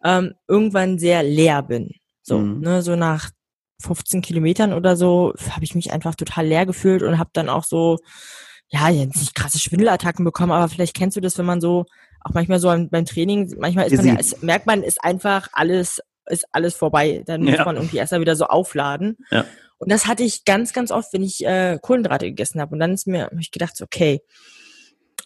ähm, 0.04 0.35
irgendwann 0.49 0.99
sehr 0.99 1.23
leer 1.23 1.62
bin. 1.62 1.90
So, 2.23 2.38
Mhm. 2.38 2.61
ne, 2.61 2.83
so 2.83 2.97
nach 2.97 3.30
15 3.83 4.21
Kilometern 4.23 4.73
oder 4.73 4.97
so 4.97 5.33
habe 5.50 5.64
ich 5.64 5.75
mich 5.75 5.92
einfach 5.92 6.14
total 6.14 6.47
leer 6.47 6.66
gefühlt 6.66 7.02
und 7.02 7.19
habe 7.19 7.30
dann 7.33 7.49
auch 7.49 7.64
so, 7.64 7.97
ja, 8.69 8.88
jetzt 8.90 9.16
nicht 9.16 9.35
krasse 9.35 9.59
Schwindelattacken 9.59 10.25
bekommen, 10.25 10.52
aber 10.52 10.69
vielleicht 10.69 10.95
kennst 10.95 11.16
du 11.16 11.21
das, 11.21 11.38
wenn 11.38 11.47
man 11.47 11.61
so, 11.61 11.87
auch 12.23 12.35
manchmal 12.35 12.61
so 12.61 12.69
beim 12.69 13.04
Training, 13.07 13.54
manchmal 13.59 13.87
ist 13.87 13.97
man 13.97 14.07
ja, 14.07 14.16
es, 14.19 14.40
merkt 14.42 14.66
man, 14.66 14.83
ist 14.83 15.02
einfach 15.02 15.49
alles, 15.52 16.00
ist 16.26 16.45
alles 16.52 16.75
vorbei. 16.75 17.23
Dann 17.26 17.42
muss 17.42 17.54
Ja. 17.57 17.64
man 17.64 17.76
irgendwie 17.76 17.97
erst 17.97 18.12
mal 18.12 18.21
wieder 18.21 18.37
so 18.37 18.45
aufladen. 18.45 19.16
Ja. 19.30 19.47
Und 19.78 19.90
das 19.90 20.07
hatte 20.07 20.23
ich 20.23 20.45
ganz, 20.45 20.75
ganz 20.75 20.90
oft, 20.92 21.11
wenn 21.14 21.23
ich 21.23 21.45
äh, 21.47 21.78
Kohlenhydrate 21.80 22.26
gegessen 22.26 22.61
habe. 22.61 22.75
Und 22.75 22.80
dann 22.80 22.92
ist 22.92 23.07
mir, 23.07 23.25
hab 23.25 23.33
ich 23.40 23.50
gedacht, 23.50 23.75
so, 23.76 23.85
okay, 23.87 24.21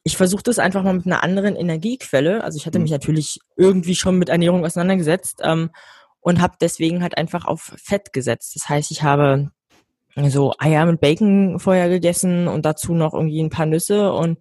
ich 0.05 0.17
versuche 0.17 0.43
das 0.43 0.59
einfach 0.59 0.83
mal 0.83 0.93
mit 0.95 1.07
einer 1.07 1.23
anderen 1.25 1.57
Energiequelle. 1.57 2.45
Also 2.45 2.57
ich 2.59 2.67
hatte 2.67 2.79
Mhm. 2.79 2.85
mich 2.85 2.93
natürlich 2.93 3.41
irgendwie 3.57 3.95
schon 3.97 4.19
mit 4.19 4.29
Ernährung 4.29 4.65
auseinandergesetzt 4.65 5.41
ähm, 5.43 5.71
und 6.21 6.41
habe 6.41 6.55
deswegen 6.61 7.03
halt 7.03 7.17
einfach 7.17 7.47
auf 7.47 7.73
Fett 7.83 8.13
gesetzt. 8.13 8.55
Das 8.55 8.69
heißt, 8.69 8.91
ich 8.91 9.03
habe 9.03 9.51
so 10.29 10.55
Eier 10.59 10.87
mit 10.87 11.01
Bacon 11.01 11.59
vorher 11.59 11.89
gegessen 11.89 12.47
und 12.49 12.65
dazu 12.65 12.95
noch 12.95 13.15
irgendwie 13.15 13.43
ein 13.43 13.51
paar 13.51 13.67
Nüsse 13.67 14.13
und 14.13 14.39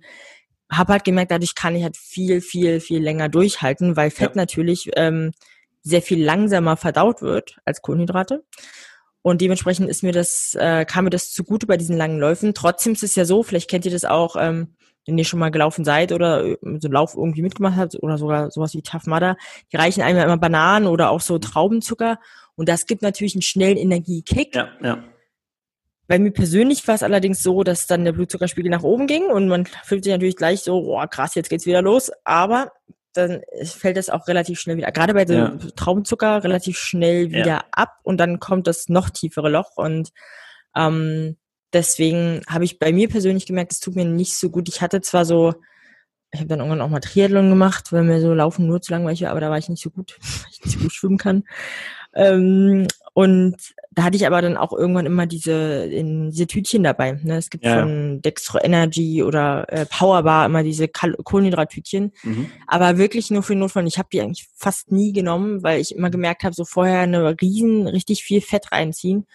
habe 0.72 0.94
halt 0.94 1.04
gemerkt, 1.04 1.32
dadurch 1.32 1.56
kann 1.56 1.76
ich 1.76 1.84
halt 1.84 1.98
viel, 1.98 2.42
viel, 2.42 2.80
viel 2.80 3.02
länger 3.02 3.30
durchhalten, 3.30 3.96
weil 3.96 4.12
Fett 4.12 4.36
Ja. 4.36 4.42
natürlich 4.42 4.92
ähm, 4.96 5.32
sehr 5.82 6.02
viel 6.02 6.24
langsamer 6.24 6.78
verdaut 6.78 7.22
wird 7.22 7.58
als 7.66 7.82
Kohlenhydrate. 7.82 8.44
Und 9.22 9.40
dementsprechend 9.42 9.90
ist 9.90 10.04
mir 10.04 10.12
das, 10.12 10.56
äh, 10.60 10.84
kam 10.86 11.06
mir 11.06 11.10
das 11.10 11.32
zugute 11.32 11.66
bei 11.68 11.78
diesen 11.78 11.96
langen 11.96 12.20
Läufen. 12.20 12.54
Trotzdem 12.54 12.94
ist 12.94 13.04
es 13.04 13.16
ja 13.16 13.24
so, 13.24 13.44
vielleicht 13.44 13.70
kennt 13.70 13.86
ihr 13.86 13.92
das 13.92 14.04
auch, 14.06 14.36
ähm, 14.38 14.76
wenn 15.06 15.18
ihr 15.18 15.26
schon 15.26 15.40
mal 15.40 15.52
gelaufen 15.52 15.84
seid 15.86 16.12
oder 16.12 16.44
äh, 16.46 16.58
so 16.62 16.68
einen 16.88 16.94
Lauf 16.94 17.16
irgendwie 17.16 17.42
mitgemacht 17.42 17.78
habt 17.78 18.02
oder 18.02 18.18
sogar 18.18 18.52
sowas 18.52 18.74
wie 18.74 18.82
Tough 18.82 19.06
Mudder, 19.08 19.36
die 19.72 19.78
reichen 19.78 20.02
einem 20.02 20.18
ja 20.18 20.24
immer 20.24 20.38
Bananen 20.38 20.88
oder 20.88 21.10
auch 21.10 21.22
so 21.22 21.40
Traubenzucker. 21.40 22.20
Und 22.56 22.70
das 22.70 22.86
gibt 22.86 23.02
natürlich 23.02 23.36
einen 23.36 23.42
schnellen 23.42 23.78
Energiekick. 23.78 24.56
Ja, 24.56 24.70
ja. 24.82 25.04
Bei 26.08 26.20
mir 26.20 26.32
persönlich 26.32 26.86
war 26.88 26.96
es 26.96 27.04
allerdings 27.04 27.42
so, 27.42 27.64
dass 27.64 27.88
dann 27.88 28.04
der 28.06 28.12
Blutzuckerspiegel 28.12 28.70
nach 28.70 28.84
oben 28.84 29.08
ging 29.08 29.24
und 29.26 29.48
man 29.48 29.66
fühlt 29.84 30.04
sich 30.04 30.12
natürlich 30.12 30.36
gleich 30.36 30.60
so, 30.62 30.82
boah, 30.82 31.08
krass, 31.08 31.34
jetzt 31.36 31.50
geht's 31.50 31.66
wieder 31.66 31.82
los. 31.82 32.12
Aber 32.26 32.72
dann 33.14 33.42
fällt 33.64 33.96
das 33.98 34.10
auch 34.10 34.28
relativ 34.28 34.60
schnell 34.60 34.78
wieder, 34.78 34.92
gerade 34.92 35.14
bei 35.14 35.26
so 35.26 35.34
Ja. 35.34 35.56
Traubenzucker, 35.76 36.44
relativ 36.44 36.78
schnell 36.78 37.32
Ja. 37.32 37.38
wieder 37.40 37.66
ab 37.72 38.00
und 38.04 38.18
dann 38.18 38.40
kommt 38.40 38.68
das 38.68 38.90
noch 38.90 39.10
tiefere 39.10 39.50
Loch 39.50 39.78
und 39.78 40.10
ähm, 40.76 41.38
deswegen 41.74 42.42
habe 42.48 42.66
ich 42.66 42.80
bei 42.80 42.92
mir 42.94 43.10
persönlich 43.10 43.46
gemerkt, 43.46 43.72
es 43.72 43.80
tut 43.80 43.96
mir 43.96 44.06
nicht 44.06 44.36
so 44.38 44.50
gut. 44.50 44.70
Ich 44.70 44.82
hatte 44.82 45.02
zwar 45.02 45.26
so, 45.26 45.54
ich 46.32 46.40
habe 46.40 46.48
dann 46.50 46.60
irgendwann 46.60 46.82
auch 46.82 46.90
mal 46.90 47.00
Triathlon 47.00 47.50
gemacht, 47.50 47.92
weil 47.92 48.04
mir 48.04 48.20
so 48.22 48.34
Laufen 48.34 48.66
nur 48.68 48.82
zu 48.82 48.92
langweilig 48.92 49.22
war, 49.24 49.32
aber 49.32 49.42
da 49.42 49.50
war 49.50 49.58
ich 49.58 49.70
nicht 49.70 49.84
so 49.84 49.90
gut, 49.90 50.18
weil 50.22 50.52
ich 50.52 50.64
nicht 50.66 50.78
so 50.78 50.80
gut 50.84 50.94
schwimmen 50.94 51.18
kann. 51.18 51.44
Ähm, 52.16 52.88
und 53.14 53.56
da 53.92 54.04
hatte 54.04 54.16
ich 54.16 54.26
aber 54.26 54.42
dann 54.42 54.58
auch 54.58 54.72
irgendwann 54.74 55.06
immer 55.06 55.26
diese, 55.28 55.86
in, 55.86 56.32
diese 56.32 56.48
Tütchen 56.48 56.84
dabei. 56.84 57.20
Ne? 57.24 57.38
Es 57.38 57.50
gibt 57.52 57.64
Ja. 57.66 57.82
von 57.82 58.22
Dextro 58.22 58.60
Energy 58.62 59.22
oder 59.24 59.66
äh, 59.72 59.86
Powerbar 59.86 60.46
immer 60.48 60.64
diese 60.64 60.88
Kal 60.88 61.16
Kohlenhydrattütchen 61.24 62.12
Mhm. 62.24 62.50
aber 62.68 62.98
wirklich 62.98 63.30
nur 63.32 63.44
für 63.44 63.54
den 63.54 63.60
Notfall. 63.60 63.86
Ich 63.88 63.98
habe 63.98 64.10
die 64.12 64.22
eigentlich 64.22 64.48
fast 64.56 64.92
nie 64.92 65.12
genommen, 65.14 65.62
weil 65.64 65.80
ich 65.80 65.96
immer 65.96 66.10
gemerkt 66.10 66.44
habe, 66.44 66.56
so 66.56 66.66
vorher 66.66 67.02
eine 67.02 67.36
riesen, 67.42 67.88
richtig 67.88 68.24
viel 68.24 68.42
Fett 68.42 68.72
reinziehen. 68.72 69.26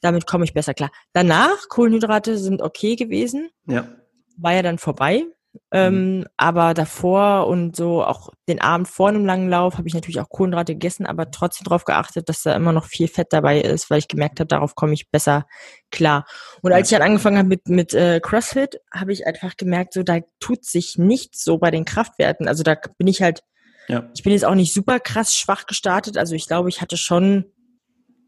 Damit 0.00 0.26
komme 0.26 0.44
ich 0.44 0.54
besser 0.54 0.74
klar. 0.74 0.90
Danach, 1.12 1.68
Kohlenhydrate 1.68 2.38
sind 2.38 2.62
okay 2.62 2.96
gewesen, 2.96 3.50
Ja. 3.66 3.88
war 4.36 4.52
ja 4.54 4.62
dann 4.62 4.78
vorbei. 4.78 5.24
Ähm, 5.72 6.26
aber 6.36 6.72
davor 6.72 7.46
und 7.48 7.74
so 7.74 8.04
auch 8.04 8.28
den 8.48 8.60
Abend 8.60 8.86
vor 8.86 9.08
einem 9.08 9.24
langen 9.26 9.48
Lauf 9.48 9.76
habe 9.76 9.88
ich 9.88 9.94
natürlich 9.94 10.20
auch 10.20 10.28
Kohlenhydrate 10.28 10.74
gegessen, 10.74 11.04
aber 11.04 11.30
trotzdem 11.32 11.64
darauf 11.64 11.84
geachtet, 11.84 12.28
dass 12.28 12.42
da 12.42 12.54
immer 12.54 12.72
noch 12.72 12.84
viel 12.84 13.08
Fett 13.08 13.28
dabei 13.32 13.60
ist, 13.60 13.90
weil 13.90 13.98
ich 13.98 14.06
gemerkt 14.08 14.38
habe, 14.38 14.46
darauf 14.46 14.74
komme 14.76 14.92
ich 14.92 15.10
besser 15.10 15.46
klar. 15.90 16.26
Und 16.62 16.72
als 16.72 16.92
ich 16.92 16.96
dann 16.96 17.06
angefangen 17.06 17.38
habe 17.38 17.48
mit, 17.48 17.66
mit 17.68 17.92
äh, 17.92 18.20
CrossFit, 18.22 18.78
habe 18.92 19.12
ich 19.12 19.26
einfach 19.26 19.56
gemerkt, 19.56 19.94
so 19.94 20.02
da 20.04 20.18
tut 20.38 20.64
sich 20.64 20.96
nichts 20.96 21.42
so 21.42 21.58
bei 21.58 21.70
den 21.72 21.84
Kraftwerten. 21.86 22.46
Also 22.46 22.62
da 22.62 22.76
bin 22.96 23.08
ich 23.08 23.20
halt 23.22 23.40
Ja. 23.88 24.08
ich 24.14 24.22
bin 24.22 24.32
jetzt 24.34 24.44
auch 24.44 24.54
nicht 24.54 24.72
super 24.72 25.00
krass 25.00 25.34
schwach 25.34 25.66
gestartet. 25.66 26.18
Also 26.18 26.34
ich 26.34 26.46
glaube, 26.46 26.68
ich 26.68 26.82
hatte 26.82 26.98
schon, 26.98 27.46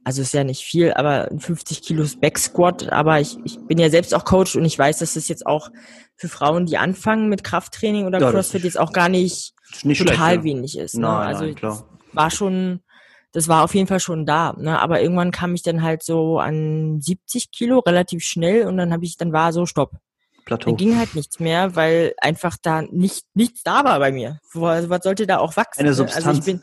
also 0.05 0.23
ist 0.23 0.33
ja 0.33 0.45
nicht 0.45 0.63
viel, 0.63 0.93
aber 0.93 1.31
ein 1.31 1.41
50 1.41 1.83
Kilos 1.83 2.19
Back 2.19 2.39
Squat. 2.39 2.91
Aber 2.91 3.21
ich, 3.21 3.37
ich 3.45 3.59
bin 3.67 3.79
ja 3.79 3.91
selbst 3.91 4.15
auch 4.15 4.25
Coach 4.25 4.57
und 4.57 4.65
ich 4.65 4.79
weiß, 4.79 4.99
dass 4.99 5.15
das 5.15 5.29
jetzt 5.29 5.47
auch 5.47 5.71
für 6.17 6.29
Frauen, 6.29 6.67
die 6.67 6.79
anfangen 6.79 7.29
mit 7.29 7.45
Krafttraining 7.45 8.07
oder 8.07 8.19
Ja, 8.21 8.31
CrossFit, 8.31 8.65
jetzt 8.65 8.79
auch 8.79 8.93
gar 8.93 9.09
nicht, 9.09 9.55
nicht 9.83 10.05
total 10.05 10.37
ja. 10.37 10.45
wenig 10.45 10.79
ist. 10.79 10.95
Ne? 10.95 11.03
Nein, 11.03 11.27
also 11.27 11.45
nein, 11.45 11.55
klar. 11.55 11.85
war 12.13 12.31
schon, 12.31 12.81
das 13.33 13.49
war 13.49 13.63
auf 13.63 13.75
jeden 13.75 13.87
Fall 13.87 14.01
schon 14.01 14.25
da. 14.25 14.55
Ne? 14.59 14.79
Aber 14.79 15.03
irgendwann 15.03 15.33
kam 15.33 15.55
ich 15.55 15.63
dann 15.63 15.83
halt 15.83 16.03
so 16.03 16.39
an 16.39 17.01
70 17.01 17.51
Kilo 17.51 17.81
relativ 17.81 18.25
schnell 18.25 18.67
und 18.67 18.79
dann 18.79 18.93
habe 18.93 19.05
ich, 19.05 19.17
dann 19.17 19.33
war 19.33 19.53
so 19.53 19.67
Stopp. 19.67 19.93
Plateau. 20.47 20.71
Dann 20.71 20.77
ging 20.77 20.99
halt 20.99 21.15
nichts 21.15 21.39
mehr, 21.39 21.77
weil 21.77 22.15
einfach 22.21 22.57
da 22.61 22.83
nicht 22.83 23.27
nichts 23.35 23.63
da 23.63 23.85
war 23.85 23.99
bei 23.99 24.11
mir. 24.11 24.41
Was 24.55 25.03
sollte 25.03 25.27
da 25.27 25.39
auch 25.39 25.57
wachsen? 25.57 25.81
Eine 25.81 25.91
ne? 25.91 25.95
Substanz. 25.95 26.27
Also 26.27 26.39
ich 26.39 26.45
bin, 26.45 26.63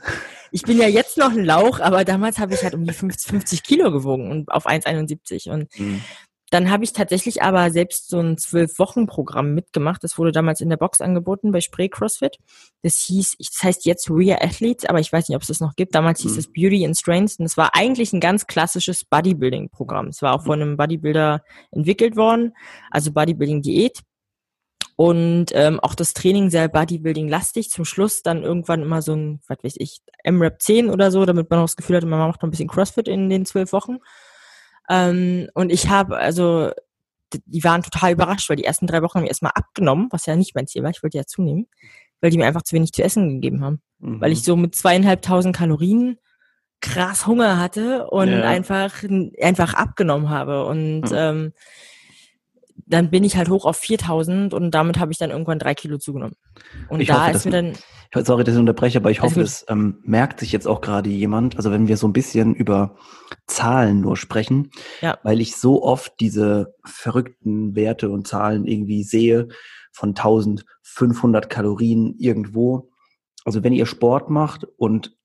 ich 0.52 0.64
bin 0.64 0.78
ja 0.78 0.88
jetzt 0.88 1.18
noch 1.18 1.32
ein 1.32 1.46
Lauch, 1.46 1.80
aber 1.80 2.06
damals 2.06 2.40
habe 2.40 2.54
ich 2.54 2.64
halt 2.64 2.74
um 2.74 2.86
die 2.86 2.94
50, 2.94 3.30
50 3.32 3.64
Kilo 3.64 3.92
gewogen 3.92 4.32
und 4.32 4.50
auf 4.52 4.66
1,71 4.68 5.50
und 5.52 5.68
Mhm. 5.80 6.02
dann 6.50 6.72
habe 6.72 6.86
ich 6.86 6.94
tatsächlich 6.94 7.42
aber 7.44 7.72
selbst 7.72 8.08
so 8.10 8.20
ein 8.20 8.38
Zwölf-Wochen-Programm 8.38 9.54
mitgemacht. 9.54 10.02
Das 10.04 10.18
wurde 10.18 10.32
damals 10.32 10.62
in 10.62 10.70
der 10.70 10.78
Box 10.78 11.02
angeboten 11.02 11.52
bei 11.52 11.60
Spray 11.60 11.90
CrossFit. 11.90 12.38
Das 12.84 12.96
hieß, 13.00 13.36
das 13.38 13.64
heißt 13.64 13.86
jetzt 13.86 14.10
Rear 14.10 14.42
Athletes, 14.42 14.86
aber 14.86 15.00
ich 15.02 15.12
weiß 15.12 15.28
nicht, 15.28 15.36
ob 15.36 15.42
es 15.42 15.50
das 15.50 15.60
noch 15.60 15.76
gibt. 15.76 15.94
Damals 15.94 16.22
hieß 16.22 16.34
Mhm. 16.34 16.40
es 16.40 16.48
Beauty 16.54 16.86
and 16.86 16.98
Strength 16.98 17.40
und 17.40 17.46
es 17.46 17.58
war 17.58 17.72
eigentlich 17.76 18.14
ein 18.14 18.22
ganz 18.22 18.48
klassisches 18.48 19.04
Bodybuilding-Programm. 19.04 20.08
Es 20.08 20.22
war 20.22 20.34
auch 20.36 20.46
von 20.46 20.62
einem 20.62 20.78
Bodybuilder 20.78 21.44
entwickelt 21.72 22.16
worden, 22.16 22.54
also 22.92 23.12
Bodybuilding-Diät. 23.12 24.00
Und 24.98 25.52
ähm, 25.54 25.80
auch 25.80 25.94
das 25.94 26.14
Training 26.14 26.50
sehr 26.50 26.68
Bodybuilding-lastig. 26.70 27.70
Zum 27.70 27.86
Schluss 27.86 28.24
dann 28.24 28.42
irgendwann 28.42 28.82
immer 28.82 29.04
so 29.04 29.14
ein, 29.14 29.42
was 29.48 29.60
weiß 29.62 29.76
ich, 29.78 30.02
M-Rap 30.24 30.60
10 30.60 30.90
oder 30.90 31.12
so, 31.12 31.24
damit 31.24 31.52
man 31.52 31.60
auch 31.60 31.66
das 31.66 31.76
Gefühl 31.76 31.98
hatte, 31.98 32.08
man 32.08 32.18
macht 32.18 32.42
noch 32.42 32.48
ein 32.48 32.52
bisschen 32.52 32.68
CrossFit 32.68 33.08
in 33.08 33.30
den 33.30 33.46
zwölf 33.46 33.74
Wochen. 33.74 33.98
Ähm, 34.90 35.50
und 35.54 35.72
ich 35.72 35.88
habe, 35.90 36.18
also, 36.18 36.72
die 37.46 37.64
waren 37.64 37.84
total 37.84 38.14
überrascht, 38.14 38.50
weil 38.50 38.56
die 38.56 38.64
ersten 38.64 38.88
drei 38.88 39.04
Wochen 39.04 39.20
haben 39.20 39.24
wir 39.24 39.30
erstmal 39.30 39.52
abgenommen, 39.54 40.08
was 40.10 40.26
ja 40.26 40.36
nicht 40.36 40.56
mein 40.56 40.66
Ziel 40.66 40.82
war, 40.82 40.90
ich 40.90 41.04
wollte 41.04 41.18
ja 41.20 41.26
zunehmen. 41.26 41.68
weil 42.20 42.32
die 42.32 42.38
mir 42.40 42.48
einfach 42.48 42.64
zu 42.64 42.76
wenig 42.76 42.92
zu 42.92 43.04
essen 43.04 43.36
gegeben 43.40 43.64
haben. 43.64 43.82
Mhm. 44.00 44.20
Weil 44.20 44.32
ich 44.32 44.42
so 44.42 44.56
mit 44.56 44.74
zweieinhalbtausend 44.76 45.56
Kalorien 45.56 46.18
krass 46.82 47.28
Hunger 47.28 47.60
hatte 47.60 48.08
und 48.08 48.30
ja. 48.30 48.42
einfach, 48.42 49.04
einfach 49.40 49.76
abgenommen 49.76 50.30
habe. 50.30 50.66
Und 50.66 51.02
mhm. 51.02 51.14
ähm, 51.14 51.54
dann 52.86 53.10
bin 53.10 53.24
ich 53.24 53.38
halt 53.38 53.50
hoch 53.50 53.66
auf 53.66 53.78
4000 53.78 54.54
und 54.54 54.72
damit 54.72 55.00
habe 55.00 55.12
ich 55.12 55.18
dann 55.18 55.32
irgendwann 55.32 55.60
drei 55.60 55.74
Kilo 55.74 55.98
zugenommen. 55.98 56.36
Und 56.90 57.02
ich 57.02 57.08
da 57.08 57.26
hoffe, 57.26 57.38
ist 57.38 57.46
mir 57.46 57.52
dann. 57.52 57.74
Sorry, 58.24 58.44
dass 58.44 58.54
ich 58.54 58.60
unterbreche, 58.60 59.00
aber 59.00 59.12
ich 59.12 59.22
hoffe, 59.22 59.42
es 59.42 59.66
ähm, 59.68 60.00
merkt 60.04 60.40
sich 60.40 60.52
jetzt 60.52 60.68
auch 60.68 60.80
gerade 60.80 61.10
jemand. 61.10 61.58
Also 61.58 61.72
wenn 61.72 61.88
wir 61.88 61.98
so 61.98 62.08
ein 62.08 62.14
bisschen 62.14 62.56
über 62.56 62.96
Zahlen 63.48 64.00
nur 64.00 64.16
sprechen, 64.16 64.72
ja. 65.02 65.18
weil 65.24 65.42
ich 65.42 65.58
so 65.58 65.84
oft 65.84 66.14
diese 66.20 66.74
verrückten 66.86 67.76
Werte 67.76 68.10
und 68.10 68.28
Zahlen 68.28 68.66
irgendwie 68.66 69.04
sehe 69.04 69.50
von 69.92 70.10
1500 70.10 71.50
Kalorien 71.50 72.16
irgendwo. 72.18 72.90
Also 73.44 73.64
wenn 73.64 73.74
ihr 73.74 73.86
Sport 73.86 74.30
macht 74.30 74.66
und 74.78 75.18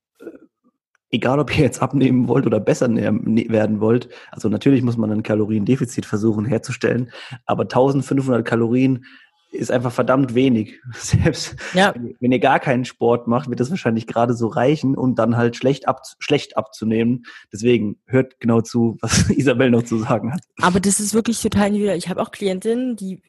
egal 1.12 1.38
ob 1.38 1.56
ihr 1.56 1.64
jetzt 1.64 1.80
abnehmen 1.80 2.26
wollt 2.26 2.46
oder 2.46 2.58
besser 2.58 2.88
ne-, 2.88 3.46
werden 3.48 3.80
wollt, 3.80 4.08
also 4.30 4.48
natürlich 4.48 4.82
muss 4.82 4.96
man 4.96 5.12
ein 5.12 5.22
Kaloriendefizit 5.22 6.06
versuchen 6.06 6.44
herzustellen, 6.44 7.12
aber 7.46 7.62
1500 7.62 8.44
Kalorien 8.44 9.04
ist 9.52 9.70
einfach 9.70 9.92
verdammt 9.92 10.34
wenig. 10.34 10.80
Selbst 10.94 11.56
ja. 11.74 11.94
wenn 12.20 12.32
ihr 12.32 12.38
gar 12.38 12.58
keinen 12.58 12.84
Sport 12.84 13.28
macht, 13.28 13.48
wird 13.48 13.60
das 13.60 13.70
wahrscheinlich 13.70 14.06
gerade 14.06 14.34
so 14.34 14.48
reichen, 14.48 14.96
um 14.96 15.14
dann 15.14 15.36
halt 15.36 15.56
schlecht, 15.56 15.86
ab, 15.86 16.00
schlecht 16.18 16.56
abzunehmen. 16.56 17.24
Deswegen 17.52 17.98
hört 18.06 18.40
genau 18.40 18.62
zu, 18.62 18.96
was 19.00 19.28
Isabel 19.36 19.70
noch 19.70 19.82
zu 19.82 19.98
sagen 19.98 20.32
hat. 20.32 20.40
Aber 20.60 20.80
das 20.80 21.00
ist 21.00 21.14
wirklich 21.14 21.40
total 21.40 21.68
individuell. 21.68 21.98
Ich 21.98 22.08
habe 22.08 22.20
auch 22.20 22.30
Klientinnen, 22.30 22.96
die 22.96 23.22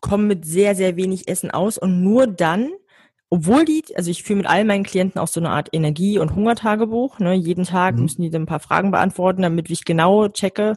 kommen 0.00 0.26
mit 0.26 0.44
sehr, 0.44 0.74
sehr 0.74 0.96
wenig 0.96 1.28
Essen 1.28 1.50
aus 1.50 1.78
und 1.78 2.02
nur 2.02 2.26
dann, 2.26 2.70
obwohl 3.32 3.64
die, 3.64 3.84
also 3.94 4.10
ich 4.10 4.24
führe 4.24 4.38
mit 4.38 4.46
all 4.46 4.64
meinen 4.64 4.82
Klienten 4.82 5.20
auch 5.20 5.28
so 5.28 5.38
eine 5.38 5.50
Art 5.50 5.68
Energie- 5.72 6.18
und 6.18 6.34
Hungertagebuch. 6.34 7.20
Ne? 7.20 7.34
Jeden 7.34 7.64
Tag 7.64 7.94
mhm. 7.94 8.02
müssen 8.02 8.22
die 8.22 8.30
dann 8.30 8.42
ein 8.42 8.46
paar 8.46 8.60
Fragen 8.60 8.90
beantworten, 8.90 9.42
damit 9.42 9.70
ich 9.70 9.84
genau 9.84 10.28
checke, 10.28 10.76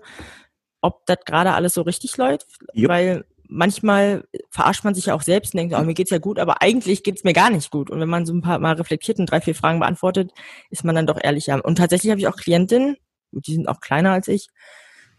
ob 0.80 1.04
das 1.08 1.18
gerade 1.26 1.54
alles 1.54 1.74
so 1.74 1.82
richtig 1.82 2.16
läuft. 2.16 2.46
Jupp. 2.74 2.90
Weil 2.90 3.26
manchmal 3.48 4.28
verarscht 4.52 4.84
man 4.84 4.94
sich 4.94 5.08
ja 5.08 5.16
auch 5.16 5.24
selbst 5.24 5.54
und 5.54 5.58
denkt, 5.58 5.76
oh, 5.76 5.82
mir 5.84 5.96
geht's 5.96 6.12
ja 6.12 6.20
gut, 6.20 6.38
aber 6.38 6.62
eigentlich 6.62 7.04
geht's 7.04 7.24
mir 7.24 7.34
gar 7.34 7.50
nicht 7.50 7.72
gut. 7.72 7.90
Und 7.90 8.00
wenn 8.00 8.10
man 8.10 8.28
so 8.28 8.34
ein 8.34 8.42
paar 8.42 8.60
Mal 8.60 8.76
reflektiert 8.76 9.18
und 9.18 9.32
drei, 9.32 9.42
vier 9.42 9.56
Fragen 9.56 9.80
beantwortet, 9.80 10.32
ist 10.70 10.84
man 10.84 10.94
dann 10.94 11.08
doch 11.08 11.20
ehrlicher. 11.22 11.64
Und 11.66 11.80
tatsächlich 11.80 12.12
habe 12.12 12.20
ich 12.20 12.28
auch 12.28 12.38
Klientinnen, 12.38 12.98
die 13.32 13.54
sind 13.54 13.68
auch 13.68 13.82
kleiner 13.82 14.12
als 14.12 14.28
ich, 14.28 14.50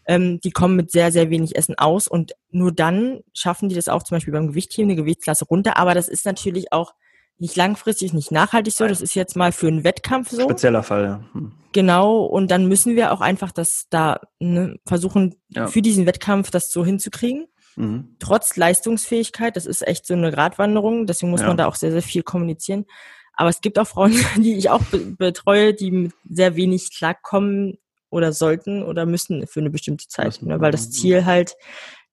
ähm, 0.07 0.39
die 0.41 0.51
kommen 0.51 0.77
mit 0.77 0.89
sehr, 0.91 1.11
sehr 1.11 1.29
wenig 1.29 1.57
Essen 1.57 1.77
aus 1.77 2.07
und 2.07 2.33
nur 2.49 2.71
dann 2.71 3.21
schaffen 3.33 3.67
die 3.67 3.75
das 3.75 3.89
auch 3.89 4.03
zum 4.03 4.15
Beispiel 4.15 4.33
beim 4.33 4.47
Gewichtheben 4.47 4.89
eine 4.89 5.01
Gewichtsklasse 5.01 5.45
runter. 5.45 5.77
Aber 5.77 5.93
das 5.93 6.07
ist 6.07 6.25
natürlich 6.25 6.71
auch 6.71 6.93
nicht 7.37 7.55
langfristig, 7.55 8.13
nicht 8.13 8.31
nachhaltig 8.31 8.73
so. 8.73 8.87
Das 8.87 9.01
ist 9.01 9.15
jetzt 9.15 9.35
mal 9.35 9.51
für 9.51 9.67
einen 9.67 9.83
Wettkampf 9.83 10.29
so. 10.29 10.41
Spezieller 10.41 10.83
Fall, 10.83 11.03
ja. 11.03 11.23
Hm. 11.33 11.51
Genau. 11.73 12.23
Und 12.23 12.51
dann 12.51 12.67
müssen 12.67 12.95
wir 12.95 13.11
auch 13.11 13.21
einfach 13.21 13.51
das 13.51 13.87
da 13.89 14.21
ne, 14.39 14.77
versuchen, 14.85 15.35
ja. 15.49 15.67
für 15.67 15.81
diesen 15.81 16.05
Wettkampf 16.05 16.51
das 16.51 16.71
so 16.71 16.85
hinzukriegen. 16.85 17.47
Mhm. 17.75 18.15
Trotz 18.19 18.55
Leistungsfähigkeit, 18.55 19.57
das 19.57 19.65
ist 19.65 19.85
echt 19.85 20.07
so 20.07 20.13
eine 20.13 20.31
Gratwanderung. 20.31 21.07
Deswegen 21.07 21.31
muss 21.31 21.41
ja. 21.41 21.47
man 21.47 21.57
da 21.57 21.67
auch 21.67 21.75
sehr, 21.75 21.91
sehr 21.91 22.01
viel 22.01 22.23
kommunizieren. 22.23 22.85
Aber 23.33 23.49
es 23.49 23.59
gibt 23.59 23.77
auch 23.77 23.87
Frauen, 23.87 24.13
die 24.37 24.55
ich 24.55 24.69
auch 24.69 24.81
betreue, 25.17 25.73
die 25.73 25.91
mit 25.91 26.13
sehr 26.29 26.55
wenig 26.55 26.95
klarkommen 26.95 27.77
oder 28.09 28.31
sollten 28.31 28.81
oder 28.81 29.05
müssen 29.05 29.45
für 29.45 29.59
eine 29.59 29.69
bestimmte 29.69 30.07
Zeit, 30.07 30.41
ne, 30.41 30.61
weil 30.61 30.71
das 30.71 30.89
Ziel 30.89 31.25
halt 31.25 31.55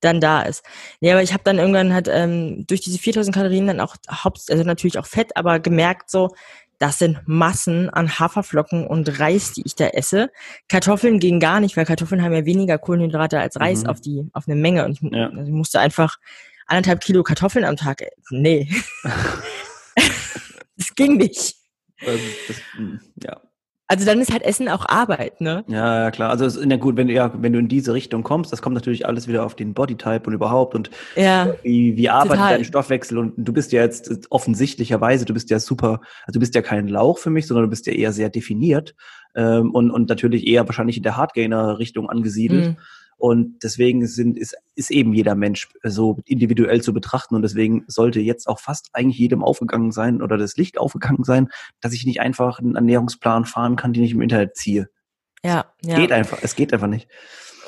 dann 0.03 0.21
da 0.21 0.43
ist. 0.43 0.65
Ja, 1.01 1.15
aber 1.15 1.23
ich 1.23 1.33
habe 1.33 1.45
dann 1.45 1.59
irgendwann 1.59 1.95
halt 1.95 2.09
ähm, 2.09 2.67
durch 2.67 2.81
diese 2.81 2.99
4000 2.99 3.35
Kalorien 3.35 3.67
dann 3.67 3.81
auch 3.81 3.97
Haupt, 4.11 4.51
also 4.51 4.63
natürlich 4.65 4.99
auch 4.99 5.07
Fett, 5.07 5.37
aber 5.37 5.61
gemerkt 5.61 6.11
so, 6.11 6.31
das 6.79 6.99
sind 6.99 7.21
Massen 7.27 7.91
an 7.91 8.19
Haferflocken 8.19 8.87
und 8.87 9.21
Reis, 9.21 9.53
die 9.53 9.63
ich 9.65 9.77
da 9.77 9.87
esse. 9.87 10.31
Kartoffeln 10.69 11.21
gehen 11.21 11.39
gar 11.39 11.61
nicht, 11.61 11.77
weil 11.77 11.85
Kartoffeln 11.85 12.23
haben 12.23 12.33
ja 12.33 12.45
weniger 12.45 12.77
Kohlenhydrate 12.77 13.39
als 13.39 13.59
Reis 13.61 13.85
mhm. 13.85 13.89
auf 13.89 14.01
die 14.01 14.29
auf 14.33 14.49
eine 14.49 14.57
Menge 14.57 14.85
und 14.85 14.93
ich, 14.93 15.13
ja. 15.13 15.29
also 15.29 15.45
ich 15.45 15.51
musste 15.51 15.79
einfach 15.79 16.17
anderthalb 16.67 17.01
Kilo 17.01 17.23
Kartoffeln 17.23 17.65
am 17.65 17.77
Tag. 17.77 18.03
Nee, 18.31 18.69
das 20.77 20.95
ging 20.97 21.17
nicht. 21.19 21.55
Das, 22.05 22.21
das, 22.49 22.57
hm, 22.75 23.01
ja. 23.23 23.41
Also 23.93 24.07
dann 24.07 24.23
ist 24.23 24.33
halt 24.33 24.43
Essen 24.43 24.71
auch 24.71 24.87
Arbeit, 24.89 25.43
ne? 25.43 25.65
Ja, 25.69 26.05
ja 26.05 26.11
klar. 26.11 26.31
Also 26.31 26.47
ist 26.47 26.59
ja 26.65 26.77
gut, 26.79 26.97
wenn 26.97 27.09
du 27.09 27.13
ja, 27.13 27.31
wenn 27.37 27.53
du 27.53 27.59
in 27.59 27.69
diese 27.69 27.93
Richtung 27.93 28.23
kommst, 28.23 28.51
das 28.51 28.63
kommt 28.63 28.73
natürlich 28.73 29.05
alles 29.05 29.29
wieder 29.29 29.45
auf 29.45 29.55
den 29.55 29.75
Bodytype 29.75 30.23
und 30.27 30.33
überhaupt 30.33 30.75
und 30.75 30.91
ja, 31.15 31.53
wie, 31.63 31.95
wie 31.99 32.09
arbeitet 32.09 32.39
total. 32.39 32.55
dein 32.55 32.65
Stoffwechsel 32.65 33.19
und 33.19 33.35
du 33.37 33.53
bist 33.53 33.71
ja 33.71 33.83
jetzt 33.83 34.11
offensichtlicherweise, 34.31 35.27
du 35.27 35.35
bist 35.35 35.51
ja 35.51 35.59
super, 35.59 36.01
also 36.27 36.33
du 36.33 36.41
bist 36.41 36.55
ja 36.55 36.63
kein 36.63 36.89
Lauch 36.89 37.19
für 37.19 37.29
mich, 37.29 37.47
sondern 37.47 37.65
du 37.65 37.69
bist 37.69 37.87
ja 37.87 37.93
eher 37.93 38.15
sehr 38.15 38.31
definiert 38.31 38.95
ähm, 39.35 39.73
und, 39.73 39.91
und 39.91 40.09
natürlich 40.09 40.47
eher 40.47 40.67
wahrscheinlich 40.67 40.97
in 40.97 41.03
der 41.03 41.19
Hardgainer-Richtung 41.19 42.09
angesiedelt. 42.09 42.69
Mhm. 42.69 42.77
Und 43.23 43.63
deswegen 43.63 44.05
sind, 44.09 44.37
ist, 44.37 44.57
ist 44.75 44.91
eben 44.91 45.15
jeder 45.15 45.37
Mensch 45.37 45.69
so 45.85 46.19
individuell 46.25 46.83
zu 46.83 46.93
betrachten. 46.93 47.37
Und 47.37 47.43
deswegen 47.43 47.85
sollte 47.87 48.19
jetzt 48.19 48.49
auch 48.49 48.59
fast 48.59 48.89
eigentlich 48.95 49.17
jedem 49.17 49.45
aufgegangen 49.45 49.93
sein 49.93 50.23
oder 50.23 50.37
das 50.37 50.57
Licht 50.57 50.77
aufgegangen 50.77 51.23
sein, 51.23 51.49
dass 51.81 51.93
ich 51.93 52.05
nicht 52.05 52.21
einfach 52.21 52.59
einen 52.59 52.75
Ernährungsplan 52.75 53.45
fahren 53.45 53.77
kann, 53.77 53.93
den 53.93 54.03
ich 54.03 54.11
im 54.11 54.23
Internet 54.23 54.57
ziehe. 54.57 54.89
Ja, 55.45 55.67
ja. 55.85 55.95
Geht 55.95 56.11
einfach, 56.11 56.41
es 56.43 56.57
geht 56.57 56.73
einfach 56.73 56.89
nicht. 56.89 57.07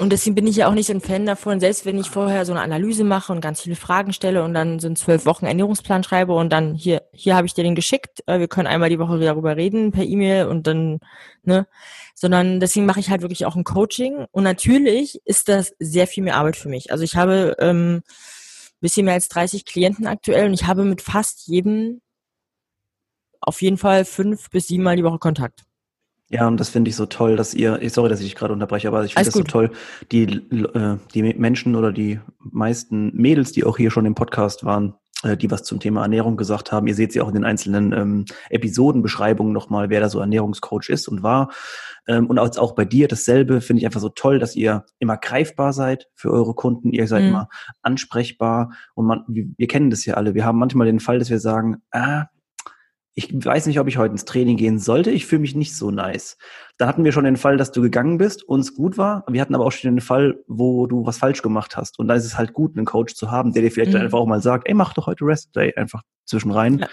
Und 0.01 0.11
deswegen 0.11 0.35
bin 0.35 0.49
ich 0.49 0.57
ja 0.57 0.67
auch 0.67 0.75
nicht 0.75 0.88
so 0.88 0.93
ein 0.93 1.01
Fan 1.01 1.25
davon, 1.25 1.61
selbst 1.61 1.87
wenn 1.87 1.99
ich 1.99 2.11
vorher 2.11 2.45
so 2.45 2.53
eine 2.53 2.62
Analyse 2.62 3.05
mache 3.05 3.33
und 3.33 3.40
ganz 3.40 3.61
viele 3.61 3.77
Fragen 3.77 4.12
stelle 4.12 4.43
und 4.43 4.55
dann 4.55 4.81
so 4.81 4.88
einen 4.88 4.97
zwölf 4.97 5.25
Wochen 5.25 5.47
Ernährungsplan 5.47 6.03
schreibe 6.03 6.35
und 6.35 6.53
dann 6.53 6.75
hier, 6.75 7.03
hier 7.14 7.37
habe 7.37 7.46
ich 7.46 7.55
dir 7.55 7.64
den 7.64 7.74
geschickt, 7.74 8.22
äh, 8.27 8.38
wir 8.38 8.48
können 8.48 8.66
einmal 8.66 8.90
die 8.90 8.98
Woche 8.98 9.18
darüber 9.18 9.57
reden 9.57 9.92
per 9.92 10.05
E-Mail 10.05 10.46
und 10.46 10.66
dann, 10.66 11.00
ne, 11.42 11.66
sondern 12.14 12.61
deswegen 12.61 12.87
mache 12.87 13.00
ich 13.00 13.11
halt 13.11 13.22
wirklich 13.22 13.46
auch 13.46 13.57
ein 13.57 13.64
Coaching 13.64 14.27
und 14.31 14.44
natürlich 14.44 15.20
ist 15.24 15.48
das 15.48 15.74
sehr 15.79 16.07
viel 16.07 16.24
mehr 16.24 16.37
Arbeit 16.37 16.57
für 16.57 16.68
mich. 16.68 16.92
Also 16.92 17.05
ich 17.05 17.16
habe 17.16 17.57
ähm, 17.59 18.03
bisschen 18.81 19.07
mehr 19.07 19.14
als 19.14 19.29
30 19.29 19.64
Klienten 19.64 20.07
aktuell 20.07 20.46
und 20.46 20.53
ich 20.55 20.66
habe 20.66 20.85
mit 20.85 21.00
fast 21.00 21.46
jedem 21.46 22.00
auf 23.40 23.62
jeden 23.62 23.79
Fall 23.79 24.05
fünf 24.05 24.50
bis 24.50 24.68
sieben 24.68 24.85
Mal 24.85 24.96
die 24.96 25.05
Woche 25.05 25.18
Kontakt. 25.18 25.64
Ja, 26.31 26.48
und 26.48 26.59
das 26.59 26.70
finde 26.70 26.88
ich 26.88 26.96
so 26.96 27.07
toll, 27.07 27.37
dass 27.37 27.55
ihr, 27.55 27.79
sorry, 27.90 28.09
dass 28.09 28.20
ich 28.20 28.27
dich 28.27 28.35
gerade 28.35 28.53
unterbreche, 28.53 28.88
aber 28.88 29.05
ich 29.05 29.14
finde 29.14 29.27
das 29.27 29.35
gut. 29.35 29.46
so 29.46 29.53
toll, 29.53 29.70
die, 30.11 30.24
äh, 30.24 30.98
die 31.14 31.22
Menschen 31.22 31.77
oder 31.77 31.92
die 31.92 32.20
meisten 32.38 33.14
Mädels, 33.14 33.53
die 33.53 33.64
auch 33.64 33.77
hier 33.77 33.90
schon 33.90 34.07
im 34.07 34.14
Podcast 34.14 34.64
waren, 34.64 34.94
die 35.37 35.51
was 35.51 35.63
zum 35.65 35.81
Thema 35.81 36.03
Ernährung 36.03 36.37
gesagt 36.37 36.73
haben. 36.73 36.87
Ihr 36.87 36.95
seht 36.95 37.13
sie 37.13 37.21
auch 37.21 37.29
in 37.29 37.35
den 37.35 37.45
einzelnen 37.45 37.93
ähm, 37.93 38.25
Episodenbeschreibungen 38.51 39.53
nochmal, 39.53 39.91
wer 39.91 40.01
da 40.01 40.09
so 40.09 40.21
Ernährungscoach 40.21 40.89
ist 40.89 41.09
und 41.09 41.23
war. 41.23 41.51
Ähm, 42.07 42.27
und 42.27 42.39
auch 42.39 42.75
bei 42.75 42.85
dir 42.85 43.09
dasselbe 43.09 43.61
finde 43.61 43.81
ich 43.81 43.87
einfach 43.87 44.01
so 44.01 44.11
toll, 44.11 44.39
dass 44.39 44.57
ihr 44.57 44.85
immer 44.99 45.17
greifbar 45.17 45.73
seid 45.73 46.09
für 46.15 46.31
eure 46.31 46.55
Kunden. 46.55 46.93
Ihr 46.93 47.07
seid 47.09 47.23
mhm. 47.23 47.29
immer 47.29 47.49
ansprechbar 47.83 48.73
und 48.95 49.07
man, 49.07 49.25
wir, 49.29 49.47
wir 49.57 49.67
kennen 49.67 49.91
das 49.91 50.05
ja 50.05 50.15
alle. 50.15 50.35
Wir 50.35 50.45
haben 50.45 50.59
manchmal 50.59 50.87
den 50.87 51.01
Fall, 51.01 51.19
dass 51.19 51.31
wir 51.31 51.41
sagen, 51.41 51.83
ah, 51.91 52.27
ich 53.16 53.33
weiß 53.33 53.66
nicht, 53.66 53.79
ob 53.79 53.87
ich 53.87 53.96
heute 53.96 54.12
ins 54.12 54.24
Training 54.24 54.57
gehen 54.57 54.81
sollte. 54.81 55.11
Ich 55.11 55.27
fühle 55.27 55.42
mich 55.42 55.55
nicht 55.55 55.77
so 55.77 55.92
nice. 55.92 56.37
Da 56.79 56.88
hatten 56.88 57.05
wir 57.05 57.12
schon 57.12 57.24
den 57.24 57.37
Fall, 57.37 57.57
dass 57.57 57.70
du 57.70 57.81
gegangen 57.81 58.18
bist, 58.18 58.42
uns 58.42 58.74
gut 58.74 58.98
war. 58.98 59.24
Wir 59.29 59.40
hatten 59.40 59.55
aber 59.55 59.64
auch 59.64 59.72
schon 59.72 59.94
den 59.94 60.00
Fall, 60.00 60.42
wo 60.48 60.88
du 60.88 61.07
was 61.07 61.18
falsch 61.18 61.40
gemacht 61.40 61.77
hast. 61.77 62.00
Und 62.00 62.09
da 62.09 62.14
ist 62.14 62.24
es 62.24 62.37
halt 62.37 62.53
gut, 62.53 62.77
einen 62.77 62.87
Coach 62.87 63.14
zu 63.14 63.31
haben, 63.31 63.53
der 63.53 63.62
dir 63.62 63.70
vielleicht 63.70 63.92
mhm. 63.92 64.00
einfach 64.00 64.18
auch 64.18 64.27
mal 64.27 64.42
sagt, 64.42 64.66
ey, 64.66 64.74
mach 64.74 64.94
doch 64.94 65.07
heute 65.07 65.24
Rest 65.24 65.55
Day 65.55 65.72
einfach 65.77 66.03
zwischen 66.24 66.50
rein. 66.50 66.81
Ja. 66.81 66.88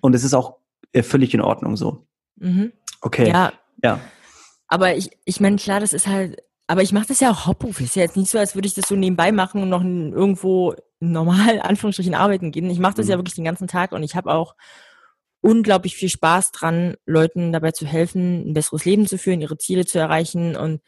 Und 0.00 0.14
es 0.14 0.22
ist 0.22 0.34
auch 0.34 0.58
äh, 0.92 1.02
völlig 1.02 1.34
in 1.34 1.40
Ordnung 1.40 1.76
so. 1.76 2.06
Mhm. 2.36 2.72
Okay. 3.00 3.28
Ja. 3.28 3.52
ja. 3.82 3.98
Aber 4.68 4.94
ich, 4.94 5.10
ich 5.24 5.40
meine, 5.40 5.56
klar, 5.56 5.80
das 5.80 5.92
ist 5.92 6.06
halt, 6.06 6.40
aber 6.68 6.82
ich 6.82 6.92
mache 6.92 7.08
das 7.08 7.18
ja 7.18 7.32
auch 7.32 7.46
hauptberuflich. 7.46 7.88
Ist 7.88 7.96
ja 7.96 8.02
jetzt 8.02 8.16
nicht 8.16 8.30
so, 8.30 8.38
als 8.38 8.54
würde 8.54 8.68
ich 8.68 8.74
das 8.74 8.86
so 8.86 8.94
nebenbei 8.94 9.32
machen 9.32 9.62
und 9.62 9.70
noch 9.70 9.82
irgendwo 9.82 10.76
normal, 11.00 11.60
Anführungsstrichen, 11.62 12.14
arbeiten 12.14 12.52
gehen. 12.52 12.70
Ich 12.70 12.78
mache 12.78 12.94
das 12.94 13.06
mhm. 13.06 13.12
ja 13.12 13.18
wirklich 13.18 13.34
den 13.34 13.44
ganzen 13.44 13.66
Tag 13.66 13.90
und 13.90 14.04
ich 14.04 14.14
habe 14.14 14.32
auch 14.32 14.54
unglaublich 15.40 15.96
viel 15.96 16.08
Spaß 16.08 16.52
dran, 16.52 16.96
Leuten 17.06 17.52
dabei 17.52 17.70
zu 17.72 17.86
helfen, 17.86 18.48
ein 18.48 18.54
besseres 18.54 18.84
Leben 18.84 19.06
zu 19.06 19.18
führen, 19.18 19.40
ihre 19.40 19.58
Ziele 19.58 19.86
zu 19.86 19.98
erreichen. 19.98 20.56
Und 20.56 20.80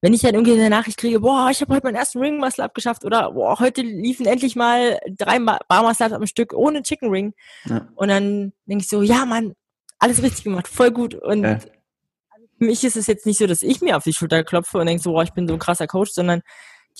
wenn 0.00 0.14
ich 0.14 0.22
dann 0.22 0.34
irgendwie 0.34 0.54
eine 0.54 0.70
Nachricht 0.70 0.96
kriege, 0.96 1.20
boah, 1.20 1.48
ich 1.50 1.60
habe 1.60 1.74
heute 1.74 1.86
meinen 1.86 1.96
ersten 1.96 2.18
Ring 2.18 2.38
Muscle 2.38 2.64
abgeschafft 2.64 3.04
oder 3.04 3.32
boah, 3.32 3.58
heute 3.60 3.82
liefen 3.82 4.26
endlich 4.26 4.56
mal 4.56 4.98
drei 5.18 5.38
Bar 5.38 5.82
Muscle 5.82 6.14
am 6.14 6.26
Stück 6.26 6.54
ohne 6.54 6.82
Chicken 6.82 7.10
Ring. 7.10 7.34
Ja. 7.66 7.88
Und 7.94 8.08
dann 8.08 8.52
denke 8.64 8.82
ich 8.82 8.88
so, 8.88 9.02
ja, 9.02 9.26
Mann, 9.26 9.52
alles 9.98 10.22
richtig 10.22 10.44
gemacht, 10.44 10.66
voll 10.66 10.90
gut. 10.90 11.14
Und 11.14 11.42
ja. 11.42 11.58
für 11.58 12.64
mich 12.64 12.82
ist 12.84 12.96
es 12.96 13.06
jetzt 13.06 13.26
nicht 13.26 13.38
so, 13.38 13.46
dass 13.46 13.62
ich 13.62 13.82
mir 13.82 13.96
auf 13.98 14.04
die 14.04 14.14
Schulter 14.14 14.42
klopfe 14.42 14.78
und 14.78 14.86
denke 14.86 15.02
so, 15.02 15.12
boah, 15.12 15.22
ich 15.22 15.34
bin 15.34 15.46
so 15.46 15.54
ein 15.54 15.60
krasser 15.60 15.86
Coach, 15.86 16.12
sondern 16.12 16.40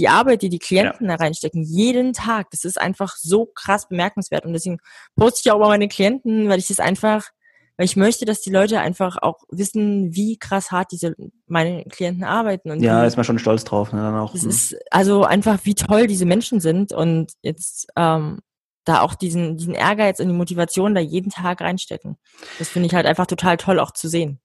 die 0.00 0.08
Arbeit, 0.08 0.42
die 0.42 0.48
die 0.48 0.58
Klienten 0.58 1.06
ja. 1.06 1.16
da 1.16 1.22
reinstecken, 1.22 1.62
jeden 1.62 2.12
Tag, 2.12 2.50
das 2.50 2.64
ist 2.64 2.80
einfach 2.80 3.16
so 3.16 3.46
krass 3.46 3.88
bemerkenswert. 3.88 4.44
Und 4.44 4.54
deswegen 4.54 4.78
poste 5.14 5.42
ich 5.44 5.52
auch 5.52 5.56
über 5.56 5.68
meine 5.68 5.88
Klienten, 5.88 6.48
weil 6.48 6.58
ich 6.58 6.68
das 6.68 6.80
einfach, 6.80 7.28
weil 7.76 7.84
ich 7.84 7.96
möchte, 7.96 8.24
dass 8.24 8.40
die 8.40 8.50
Leute 8.50 8.80
einfach 8.80 9.18
auch 9.20 9.44
wissen, 9.50 10.14
wie 10.14 10.38
krass 10.38 10.72
hart 10.72 10.90
diese 10.90 11.14
meine 11.46 11.84
Klienten 11.84 12.24
arbeiten. 12.24 12.70
Und 12.70 12.82
ja, 12.82 13.04
ist 13.04 13.16
man 13.16 13.24
schon 13.24 13.38
stolz 13.38 13.64
drauf. 13.64 13.92
Ne, 13.92 14.00
dann 14.00 14.16
auch. 14.16 14.34
Es 14.34 14.42
hm. 14.42 14.50
ist 14.50 14.76
also 14.90 15.24
einfach, 15.24 15.60
wie 15.64 15.74
toll 15.74 16.06
diese 16.06 16.26
Menschen 16.26 16.60
sind. 16.60 16.92
Und 16.92 17.32
jetzt 17.42 17.88
ähm, 17.96 18.40
da 18.84 19.02
auch 19.02 19.14
diesen, 19.14 19.56
diesen 19.56 19.74
Ehrgeiz 19.74 20.20
und 20.20 20.28
die 20.28 20.34
Motivation 20.34 20.94
da 20.94 21.00
jeden 21.00 21.30
Tag 21.30 21.60
reinstecken. 21.60 22.16
Das 22.58 22.68
finde 22.68 22.86
ich 22.86 22.94
halt 22.94 23.06
einfach 23.06 23.26
total 23.26 23.56
toll 23.56 23.78
auch 23.78 23.92
zu 23.92 24.08
sehen. 24.08 24.40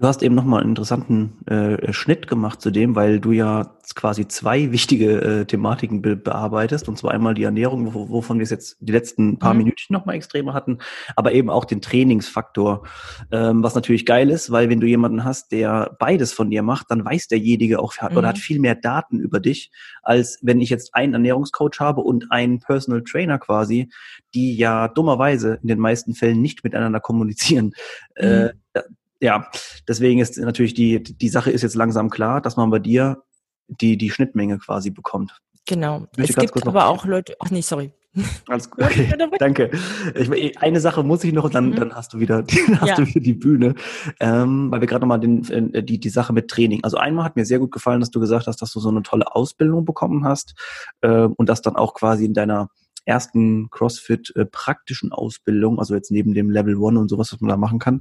Du 0.00 0.06
hast 0.06 0.22
eben 0.22 0.34
nochmal 0.34 0.60
einen 0.60 0.70
interessanten 0.70 1.46
äh, 1.46 1.92
Schnitt 1.92 2.26
gemacht 2.26 2.62
zu 2.62 2.70
dem, 2.70 2.96
weil 2.96 3.20
du 3.20 3.32
ja 3.32 3.76
quasi 3.94 4.26
zwei 4.26 4.72
wichtige 4.72 5.20
äh, 5.20 5.44
Thematiken 5.44 6.00
be 6.00 6.16
bearbeitest. 6.16 6.88
Und 6.88 6.96
zwar 6.96 7.10
einmal 7.10 7.34
die 7.34 7.42
Ernährung, 7.42 7.92
wo, 7.92 8.08
wovon 8.08 8.38
wir 8.38 8.44
es 8.44 8.50
jetzt 8.50 8.78
die 8.80 8.92
letzten 8.92 9.38
paar 9.38 9.52
mhm. 9.52 9.58
Minuten 9.58 9.92
nochmal 9.92 10.14
extremer 10.14 10.54
hatten, 10.54 10.78
aber 11.16 11.32
eben 11.32 11.50
auch 11.50 11.66
den 11.66 11.82
Trainingsfaktor. 11.82 12.86
Ähm, 13.30 13.62
was 13.62 13.74
natürlich 13.74 14.06
geil 14.06 14.30
ist, 14.30 14.50
weil 14.50 14.70
wenn 14.70 14.80
du 14.80 14.86
jemanden 14.86 15.22
hast, 15.22 15.52
der 15.52 15.94
beides 15.98 16.32
von 16.32 16.48
dir 16.48 16.62
macht, 16.62 16.90
dann 16.90 17.04
weiß 17.04 17.28
derjenige 17.28 17.78
auch 17.78 17.92
mhm. 18.00 18.16
oder 18.16 18.28
hat 18.28 18.38
viel 18.38 18.58
mehr 18.58 18.76
Daten 18.76 19.20
über 19.20 19.38
dich, 19.38 19.70
als 20.02 20.38
wenn 20.40 20.62
ich 20.62 20.70
jetzt 20.70 20.94
einen 20.94 21.12
Ernährungscoach 21.12 21.78
habe 21.78 22.00
und 22.00 22.32
einen 22.32 22.60
Personal 22.60 23.02
Trainer 23.02 23.38
quasi, 23.38 23.90
die 24.32 24.56
ja 24.56 24.88
dummerweise 24.88 25.58
in 25.60 25.68
den 25.68 25.78
meisten 25.78 26.14
Fällen 26.14 26.40
nicht 26.40 26.64
miteinander 26.64 27.00
kommunizieren. 27.00 27.72
Äh, 28.14 28.44
mhm. 28.44 28.50
Äh, 28.72 28.82
ja, 29.20 29.50
deswegen 29.86 30.20
ist 30.20 30.38
natürlich 30.38 30.74
die, 30.74 31.02
die 31.02 31.28
Sache 31.28 31.50
ist 31.50 31.62
jetzt 31.62 31.74
langsam 31.74 32.10
klar, 32.10 32.40
dass 32.40 32.56
man 32.56 32.70
bei 32.70 32.78
dir 32.78 33.22
die, 33.68 33.96
die 33.96 34.10
Schnittmenge 34.10 34.58
quasi 34.58 34.90
bekommt. 34.90 35.40
Genau. 35.66 36.06
Es 36.16 36.34
gibt 36.34 36.66
aber 36.66 36.86
auch 36.86 37.04
Leute, 37.04 37.36
ach 37.38 37.50
nee, 37.50 37.60
sorry. 37.60 37.92
Alles 38.48 38.70
gut. 38.70 38.84
Okay, 38.84 39.12
danke. 39.38 39.70
Ich, 40.14 40.58
eine 40.58 40.80
Sache 40.80 41.02
muss 41.02 41.22
ich 41.22 41.32
noch, 41.32 41.44
und 41.44 41.54
dann, 41.54 41.70
mhm. 41.70 41.76
dann 41.76 41.94
hast 41.94 42.12
du 42.12 42.18
wieder, 42.18 42.44
hast 42.80 42.88
ja. 42.88 42.96
du 42.96 43.06
wieder 43.06 43.20
die 43.20 43.34
Bühne, 43.34 43.74
ähm, 44.18 44.70
weil 44.70 44.80
wir 44.80 44.88
gerade 44.88 45.02
nochmal 45.02 45.20
den, 45.20 45.48
äh, 45.74 45.82
die, 45.82 46.00
die 46.00 46.08
Sache 46.08 46.32
mit 46.32 46.48
Training. 46.48 46.82
Also 46.82 46.96
einmal 46.96 47.24
hat 47.24 47.36
mir 47.36 47.44
sehr 47.44 47.58
gut 47.58 47.70
gefallen, 47.70 48.00
dass 48.00 48.10
du 48.10 48.20
gesagt 48.20 48.46
hast, 48.46 48.62
dass 48.62 48.72
du 48.72 48.80
so 48.80 48.88
eine 48.88 49.02
tolle 49.02 49.34
Ausbildung 49.34 49.84
bekommen 49.84 50.24
hast 50.24 50.54
äh, 51.02 51.22
und 51.22 51.48
das 51.48 51.62
dann 51.62 51.76
auch 51.76 51.94
quasi 51.94 52.24
in 52.24 52.34
deiner 52.34 52.68
ersten 53.04 53.70
CrossFit 53.70 54.34
äh, 54.36 54.44
praktischen 54.44 55.12
Ausbildung, 55.12 55.78
also 55.78 55.94
jetzt 55.94 56.10
neben 56.10 56.34
dem 56.34 56.50
Level 56.50 56.76
One 56.76 56.98
und 56.98 57.08
sowas, 57.08 57.32
was 57.32 57.40
man 57.40 57.48
da 57.48 57.56
machen 57.56 57.78
kann, 57.78 58.00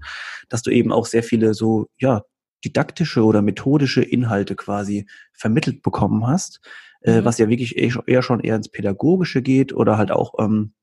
dass 0.50 0.62
du 0.62 0.72
eben 0.72 0.92
auch 0.92 1.06
sehr 1.06 1.24
viele 1.24 1.54
so, 1.54 1.88
ja, 1.98 2.24
didaktische 2.66 3.24
oder 3.24 3.42
methodische 3.42 4.02
Inhalte 4.02 4.56
quasi 4.56 5.08
vermittelt 5.34 5.82
bekommen 5.82 6.28
hast, 6.28 6.60
äh, 7.02 7.22
mhm. 7.22 7.26
was 7.26 7.38
ja 7.38 7.48
wirklich 7.50 7.78
eher 7.78 8.22
schon 8.22 8.40
eher 8.42 8.56
ins 8.56 8.70
Pädagogische 8.70 9.42
geht 9.42 9.74
oder 9.74 9.98
halt 9.98 10.12
auch 10.12 10.34
ähm, 10.40 10.74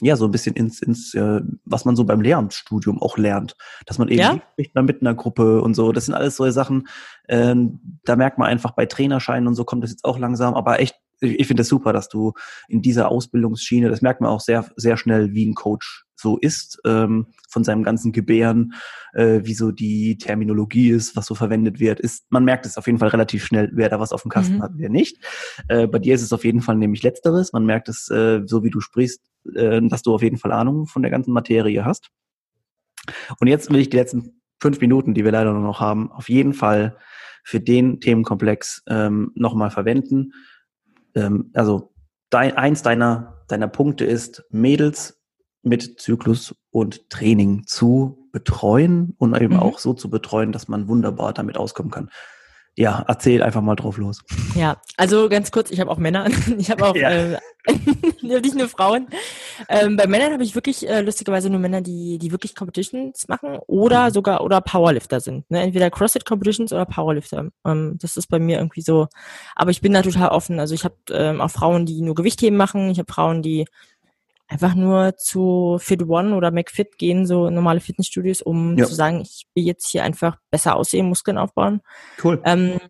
ja, 0.00 0.16
so 0.16 0.26
ein 0.26 0.30
bisschen 0.30 0.54
ins, 0.54 0.80
ins 0.80 1.12
äh, 1.14 1.40
was 1.64 1.84
man 1.84 1.96
so 1.96 2.04
beim 2.04 2.20
Lehramtsstudium 2.20 3.02
auch 3.02 3.18
lernt, 3.18 3.56
dass 3.84 3.98
man 3.98 4.08
eben 4.08 4.20
ja? 4.20 4.40
spricht 4.52 4.74
man 4.74 4.84
mit 4.84 5.00
einer 5.00 5.14
Gruppe 5.14 5.60
und 5.60 5.74
so. 5.74 5.90
Das 5.90 6.06
sind 6.06 6.14
alles 6.14 6.36
solche 6.36 6.52
Sachen, 6.52 6.86
ähm, 7.28 7.98
da 8.04 8.14
merkt 8.14 8.38
man 8.38 8.48
einfach 8.48 8.72
bei 8.72 8.86
Trainerscheinen 8.86 9.48
und 9.48 9.54
so 9.54 9.64
kommt 9.64 9.82
das 9.82 9.90
jetzt 9.90 10.04
auch 10.04 10.18
langsam, 10.18 10.54
aber 10.54 10.78
echt 10.80 10.94
ich, 11.20 11.40
ich 11.40 11.46
finde 11.46 11.62
es 11.62 11.66
das 11.66 11.70
super, 11.70 11.92
dass 11.92 12.08
du 12.08 12.32
in 12.68 12.82
dieser 12.82 13.10
Ausbildungsschiene, 13.10 13.88
das 13.88 14.02
merkt 14.02 14.20
man 14.20 14.30
auch 14.30 14.40
sehr, 14.40 14.64
sehr 14.76 14.96
schnell, 14.96 15.34
wie 15.34 15.46
ein 15.46 15.54
Coach 15.54 16.04
so 16.20 16.36
ist, 16.36 16.80
ähm, 16.84 17.26
von 17.48 17.62
seinem 17.62 17.84
ganzen 17.84 18.12
Gebären, 18.12 18.74
äh, 19.12 19.40
wie 19.44 19.54
so 19.54 19.70
die 19.70 20.18
Terminologie 20.18 20.90
ist, 20.90 21.16
was 21.16 21.26
so 21.26 21.34
verwendet 21.34 21.78
wird, 21.78 22.00
ist, 22.00 22.24
man 22.30 22.44
merkt 22.44 22.66
es 22.66 22.76
auf 22.76 22.86
jeden 22.86 22.98
Fall 22.98 23.08
relativ 23.08 23.44
schnell, 23.44 23.70
wer 23.72 23.88
da 23.88 24.00
was 24.00 24.12
auf 24.12 24.22
dem 24.22 24.30
Kasten 24.30 24.56
mhm. 24.56 24.62
hat, 24.62 24.72
wer 24.74 24.90
nicht. 24.90 25.18
Äh, 25.68 25.86
bei 25.86 25.98
dir 25.98 26.14
ist 26.14 26.22
es 26.22 26.32
auf 26.32 26.44
jeden 26.44 26.60
Fall 26.60 26.76
nämlich 26.76 27.02
Letzteres. 27.02 27.52
Man 27.52 27.64
merkt 27.64 27.88
es, 27.88 28.10
äh, 28.10 28.42
so 28.46 28.64
wie 28.64 28.70
du 28.70 28.80
sprichst, 28.80 29.22
äh, 29.54 29.80
dass 29.82 30.02
du 30.02 30.14
auf 30.14 30.22
jeden 30.22 30.38
Fall 30.38 30.52
Ahnung 30.52 30.86
von 30.86 31.02
der 31.02 31.10
ganzen 31.10 31.32
Materie 31.32 31.84
hast. 31.84 32.10
Und 33.38 33.46
jetzt 33.46 33.70
will 33.70 33.78
ich 33.78 33.88
die 33.88 33.96
letzten 33.96 34.40
fünf 34.60 34.80
Minuten, 34.80 35.14
die 35.14 35.24
wir 35.24 35.32
leider 35.32 35.52
nur 35.52 35.62
noch 35.62 35.80
haben, 35.80 36.10
auf 36.10 36.28
jeden 36.28 36.52
Fall 36.52 36.96
für 37.44 37.60
den 37.60 38.00
Themenkomplex 38.00 38.82
ähm, 38.88 39.30
nochmal 39.34 39.70
verwenden 39.70 40.32
ähm, 41.18 41.50
also 41.54 41.92
dein, 42.30 42.56
eins 42.56 42.82
deiner, 42.82 43.44
deiner 43.48 43.68
Punkte 43.68 44.04
ist, 44.04 44.44
Mädels 44.50 45.20
mit 45.62 46.00
Zyklus 46.00 46.54
und 46.70 47.10
Training 47.10 47.64
zu 47.66 48.28
betreuen 48.32 49.14
und 49.18 49.36
eben 49.40 49.54
mhm. 49.54 49.60
auch 49.60 49.78
so 49.78 49.94
zu 49.94 50.10
betreuen, 50.10 50.52
dass 50.52 50.68
man 50.68 50.88
wunderbar 50.88 51.32
damit 51.32 51.56
auskommen 51.56 51.90
kann 51.90 52.10
ja, 52.78 53.04
erzähl 53.08 53.42
einfach 53.42 53.60
mal 53.60 53.74
drauf 53.74 53.96
los. 53.96 54.22
Ja, 54.54 54.80
also 54.96 55.28
ganz 55.28 55.50
kurz, 55.50 55.72
ich 55.72 55.80
habe 55.80 55.90
auch 55.90 55.98
Männer, 55.98 56.28
ich 56.58 56.70
habe 56.70 56.86
auch 56.86 56.94
ja. 56.96 57.10
äh, 57.10 57.38
nicht 58.22 58.54
nur 58.54 58.68
Frauen. 58.68 59.08
Ähm, 59.68 59.96
bei 59.96 60.06
Männern 60.06 60.32
habe 60.32 60.42
ich 60.42 60.54
wirklich 60.54 60.88
äh, 60.88 61.00
lustigerweise 61.00 61.50
nur 61.50 61.60
Männer, 61.60 61.80
die 61.80 62.18
die 62.18 62.32
wirklich 62.32 62.54
Competitions 62.54 63.28
machen 63.28 63.58
oder 63.66 64.08
mhm. 64.08 64.12
sogar 64.12 64.42
oder 64.42 64.60
Powerlifter 64.60 65.20
sind. 65.20 65.50
Ne? 65.50 65.62
Entweder 65.62 65.90
CrossFit 65.90 66.24
Competitions 66.24 66.72
oder 66.72 66.86
Powerlifter. 66.86 67.48
Ähm, 67.66 67.98
das 68.00 68.16
ist 68.16 68.28
bei 68.28 68.38
mir 68.38 68.58
irgendwie 68.58 68.82
so. 68.82 69.08
Aber 69.54 69.70
ich 69.70 69.80
bin 69.80 69.92
da 69.92 70.02
total 70.02 70.28
offen. 70.28 70.60
Also 70.60 70.74
ich 70.74 70.84
habe 70.84 70.96
ähm, 71.10 71.40
auch 71.40 71.50
Frauen, 71.50 71.86
die 71.86 72.00
nur 72.02 72.14
Gewichtheben 72.14 72.56
machen. 72.56 72.90
Ich 72.90 72.98
habe 72.98 73.12
Frauen, 73.12 73.42
die 73.42 73.66
einfach 74.48 74.74
nur 74.74 75.16
zu 75.16 75.78
Fit 75.78 76.02
One 76.08 76.34
oder 76.34 76.50
McFit 76.50 76.98
gehen, 76.98 77.26
so 77.26 77.50
normale 77.50 77.80
Fitnessstudios, 77.80 78.42
um 78.42 78.78
ja. 78.78 78.86
zu 78.86 78.94
sagen, 78.94 79.20
ich 79.20 79.46
will 79.54 79.64
jetzt 79.64 79.90
hier 79.90 80.02
einfach 80.02 80.38
besser 80.50 80.76
aussehen, 80.76 81.08
Muskeln 81.08 81.38
aufbauen. 81.38 81.82
Cool. 82.22 82.40
Ähm, 82.44 82.80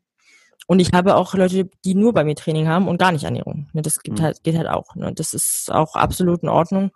und 0.68 0.81
ich 0.81 0.92
habe 0.92 1.16
auch 1.16 1.35
Leute, 1.35 1.70
die 1.87 1.94
nur 1.94 2.12
bei 2.12 2.24
mir 2.24 2.35
Training 2.35 2.68
haben 2.68 2.88
und 2.88 2.98
gar 2.98 3.11
nicht 3.11 3.24
Ernährung. 3.24 3.68
Ne, 3.72 3.81
das 3.81 4.00
gibt 4.00 4.18
mhm. 4.18 4.22
halt, 4.22 4.44
geht 4.44 4.57
halt 4.57 4.68
auch. 4.68 4.94
Ne? 4.94 5.14
Das 5.14 5.33
ist 5.33 5.72
auch 5.72 5.94
absolut 5.94 6.42
in 6.42 6.50
Ordnung. 6.50 6.90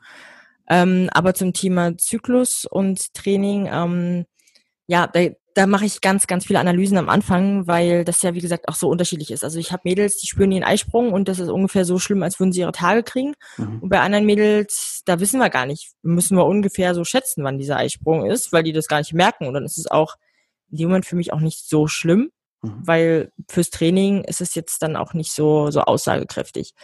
Ähm, 0.68 1.08
aber 1.14 1.32
zum 1.32 1.54
Thema 1.54 1.96
Zyklus 1.96 2.66
und 2.70 3.14
Training, 3.14 3.70
ähm, 3.72 4.26
ja, 4.86 5.06
da, 5.06 5.28
da 5.54 5.66
mache 5.66 5.86
ich 5.86 6.02
ganz, 6.02 6.26
ganz 6.26 6.44
viele 6.44 6.60
Analysen 6.60 6.98
am 6.98 7.08
Anfang, 7.08 7.66
weil 7.66 8.04
das 8.04 8.20
ja, 8.20 8.34
wie 8.34 8.42
gesagt, 8.42 8.68
auch 8.68 8.74
so 8.74 8.90
unterschiedlich 8.90 9.30
ist. 9.30 9.42
Also 9.42 9.58
ich 9.58 9.72
habe 9.72 9.80
Mädels, 9.86 10.18
die 10.18 10.26
spüren 10.26 10.52
ihren 10.52 10.64
Eisprung 10.64 11.10
und 11.10 11.26
das 11.28 11.38
ist 11.38 11.48
ungefähr 11.48 11.86
so 11.86 11.98
schlimm, 11.98 12.22
als 12.22 12.38
würden 12.38 12.52
sie 12.52 12.60
ihre 12.60 12.72
Tage 12.72 13.02
kriegen. 13.02 13.32
Mhm. 13.56 13.78
Und 13.80 13.88
bei 13.88 14.00
anderen 14.00 14.26
Mädels, 14.26 15.00
da 15.06 15.18
wissen 15.18 15.40
wir 15.40 15.48
gar 15.48 15.64
nicht, 15.64 15.92
müssen 16.02 16.36
wir 16.36 16.44
ungefähr 16.44 16.94
so 16.94 17.04
schätzen, 17.04 17.42
wann 17.42 17.58
dieser 17.58 17.78
Eisprung 17.78 18.26
ist, 18.26 18.52
weil 18.52 18.64
die 18.64 18.72
das 18.72 18.86
gar 18.86 18.98
nicht 18.98 19.14
merken. 19.14 19.46
Und 19.46 19.54
dann 19.54 19.64
ist 19.64 19.78
es 19.78 19.90
auch 19.90 20.16
in 20.70 20.76
dem 20.76 20.88
Moment 20.88 21.06
für 21.06 21.16
mich 21.16 21.32
auch 21.32 21.40
nicht 21.40 21.66
so 21.66 21.86
schlimm, 21.86 22.30
mhm. 22.62 22.80
weil 22.84 23.32
fürs 23.50 23.70
Training 23.70 24.24
ist 24.24 24.40
es 24.40 24.54
jetzt 24.54 24.82
dann 24.82 24.96
auch 24.96 25.14
nicht 25.14 25.32
so, 25.32 25.70
so 25.70 25.82
aussagekräftig. 25.82 26.74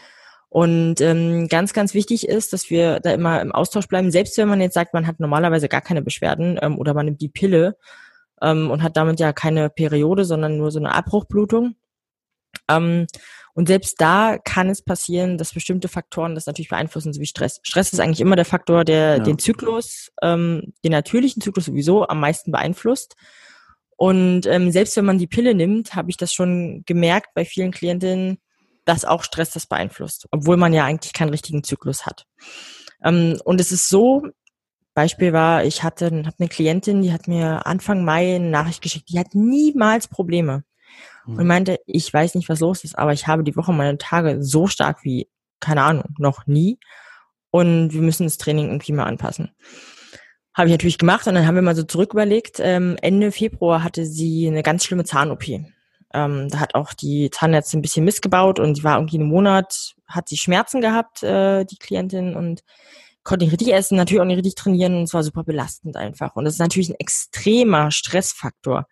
Und 0.50 1.00
ähm, 1.00 1.48
ganz, 1.48 1.74
ganz 1.74 1.92
wichtig 1.92 2.26
ist, 2.26 2.52
dass 2.52 2.70
wir 2.70 3.00
da 3.00 3.12
immer 3.12 3.40
im 3.42 3.52
Austausch 3.52 3.86
bleiben, 3.86 4.10
selbst 4.10 4.38
wenn 4.38 4.48
man 4.48 4.60
jetzt 4.60 4.74
sagt, 4.74 4.94
man 4.94 5.06
hat 5.06 5.20
normalerweise 5.20 5.68
gar 5.68 5.82
keine 5.82 6.00
Beschwerden 6.00 6.58
ähm, 6.62 6.78
oder 6.78 6.94
man 6.94 7.04
nimmt 7.04 7.20
die 7.20 7.28
Pille 7.28 7.76
ähm, 8.40 8.70
und 8.70 8.82
hat 8.82 8.96
damit 8.96 9.20
ja 9.20 9.32
keine 9.32 9.68
Periode, 9.68 10.24
sondern 10.24 10.56
nur 10.56 10.70
so 10.70 10.78
eine 10.78 10.94
Abbruchblutung. 10.94 11.74
Ähm, 12.68 13.06
und 13.54 13.66
selbst 13.66 14.00
da 14.00 14.38
kann 14.38 14.70
es 14.70 14.82
passieren, 14.82 15.36
dass 15.36 15.52
bestimmte 15.52 15.88
Faktoren 15.88 16.34
das 16.34 16.46
natürlich 16.46 16.68
beeinflussen, 16.68 17.12
so 17.12 17.20
wie 17.20 17.26
Stress. 17.26 17.60
Stress 17.62 17.92
ist 17.92 18.00
eigentlich 18.00 18.20
immer 18.20 18.36
der 18.36 18.44
Faktor, 18.44 18.84
der 18.84 19.16
ja. 19.16 19.18
den 19.18 19.38
Zyklus, 19.38 20.12
ähm, 20.22 20.72
den 20.84 20.92
natürlichen 20.92 21.42
Zyklus 21.42 21.66
sowieso 21.66 22.06
am 22.06 22.20
meisten 22.20 22.52
beeinflusst. 22.52 23.16
Und 23.98 24.46
ähm, 24.46 24.70
selbst 24.70 24.96
wenn 24.96 25.04
man 25.04 25.18
die 25.18 25.26
Pille 25.26 25.54
nimmt, 25.54 25.96
habe 25.96 26.08
ich 26.08 26.16
das 26.16 26.32
schon 26.32 26.84
gemerkt 26.86 27.34
bei 27.34 27.44
vielen 27.44 27.72
Klientinnen, 27.72 28.38
dass 28.84 29.04
auch 29.04 29.24
Stress 29.24 29.50
das 29.50 29.66
beeinflusst, 29.66 30.28
obwohl 30.30 30.56
man 30.56 30.72
ja 30.72 30.84
eigentlich 30.84 31.12
keinen 31.12 31.30
richtigen 31.30 31.64
Zyklus 31.64 32.06
hat. 32.06 32.24
Ähm, 33.04 33.40
und 33.44 33.60
es 33.60 33.72
ist 33.72 33.88
so, 33.88 34.22
Beispiel 34.94 35.32
war, 35.32 35.64
ich 35.64 35.82
hatte 35.82 36.22
hab 36.24 36.34
eine 36.38 36.48
Klientin, 36.48 37.02
die 37.02 37.12
hat 37.12 37.26
mir 37.26 37.66
Anfang 37.66 38.04
Mai 38.04 38.36
eine 38.36 38.48
Nachricht 38.48 38.82
geschickt, 38.82 39.10
die 39.10 39.18
hat 39.18 39.34
niemals 39.34 40.06
Probleme. 40.06 40.62
Mhm. 41.26 41.36
Und 41.36 41.46
meinte, 41.48 41.80
ich 41.84 42.12
weiß 42.14 42.36
nicht, 42.36 42.48
was 42.48 42.60
los 42.60 42.84
ist, 42.84 42.96
aber 42.96 43.12
ich 43.12 43.26
habe 43.26 43.42
die 43.42 43.56
Woche 43.56 43.72
meine 43.72 43.98
Tage 43.98 44.44
so 44.44 44.68
stark 44.68 45.02
wie, 45.02 45.28
keine 45.58 45.82
Ahnung, 45.82 46.14
noch 46.18 46.46
nie. 46.46 46.78
Und 47.50 47.92
wir 47.92 48.00
müssen 48.00 48.24
das 48.24 48.38
Training 48.38 48.68
irgendwie 48.68 48.92
mal 48.92 49.06
anpassen. 49.06 49.50
Habe 50.58 50.70
ich 50.70 50.72
natürlich 50.72 50.98
gemacht 50.98 51.24
und 51.28 51.36
dann 51.36 51.46
haben 51.46 51.54
wir 51.54 51.62
mal 51.62 51.76
so 51.76 51.84
zurück 51.84 52.14
überlegt. 52.14 52.58
Ähm, 52.58 52.96
Ende 53.00 53.30
Februar 53.30 53.84
hatte 53.84 54.04
sie 54.04 54.48
eine 54.48 54.64
ganz 54.64 54.84
schlimme 54.84 55.04
Zahn-OP. 55.04 55.46
Ähm, 55.48 56.48
da 56.48 56.58
hat 56.58 56.74
auch 56.74 56.94
die 56.94 57.30
Zahnärztin 57.30 57.78
ein 57.78 57.82
bisschen 57.82 58.04
missgebaut 58.04 58.58
und 58.58 58.74
sie 58.74 58.82
war 58.82 58.96
irgendwie 58.96 59.20
einen 59.20 59.28
Monat, 59.28 59.94
hat 60.08 60.28
sie 60.28 60.36
Schmerzen 60.36 60.80
gehabt, 60.80 61.22
äh, 61.22 61.64
die 61.64 61.76
Klientin, 61.76 62.34
und 62.34 62.64
konnte 63.22 63.44
nicht 63.44 63.52
richtig 63.52 63.72
essen, 63.72 63.96
natürlich 63.96 64.20
auch 64.20 64.26
nicht 64.26 64.38
richtig 64.38 64.56
trainieren 64.56 64.96
und 64.96 65.04
es 65.04 65.14
war 65.14 65.22
super 65.22 65.44
belastend 65.44 65.96
einfach. 65.96 66.34
Und 66.34 66.44
das 66.44 66.54
ist 66.54 66.60
natürlich 66.60 66.88
ein 66.88 66.98
extremer 66.98 67.92
Stressfaktor. 67.92 68.88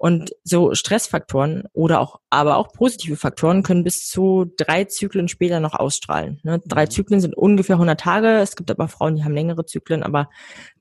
Und 0.00 0.30
so 0.44 0.74
Stressfaktoren 0.74 1.64
oder 1.72 2.00
auch, 2.00 2.20
aber 2.30 2.56
auch 2.56 2.72
positive 2.72 3.16
Faktoren 3.16 3.64
können 3.64 3.82
bis 3.82 4.06
zu 4.06 4.46
drei 4.56 4.84
Zyklen 4.84 5.26
später 5.26 5.58
noch 5.58 5.74
ausstrahlen. 5.74 6.38
Ne? 6.44 6.62
Drei 6.64 6.84
mhm. 6.84 6.90
Zyklen 6.90 7.20
sind 7.20 7.36
ungefähr 7.36 7.74
100 7.74 7.98
Tage. 7.98 8.38
Es 8.38 8.54
gibt 8.54 8.70
aber 8.70 8.86
Frauen, 8.86 9.16
die 9.16 9.24
haben 9.24 9.34
längere 9.34 9.66
Zyklen, 9.66 10.04
aber 10.04 10.30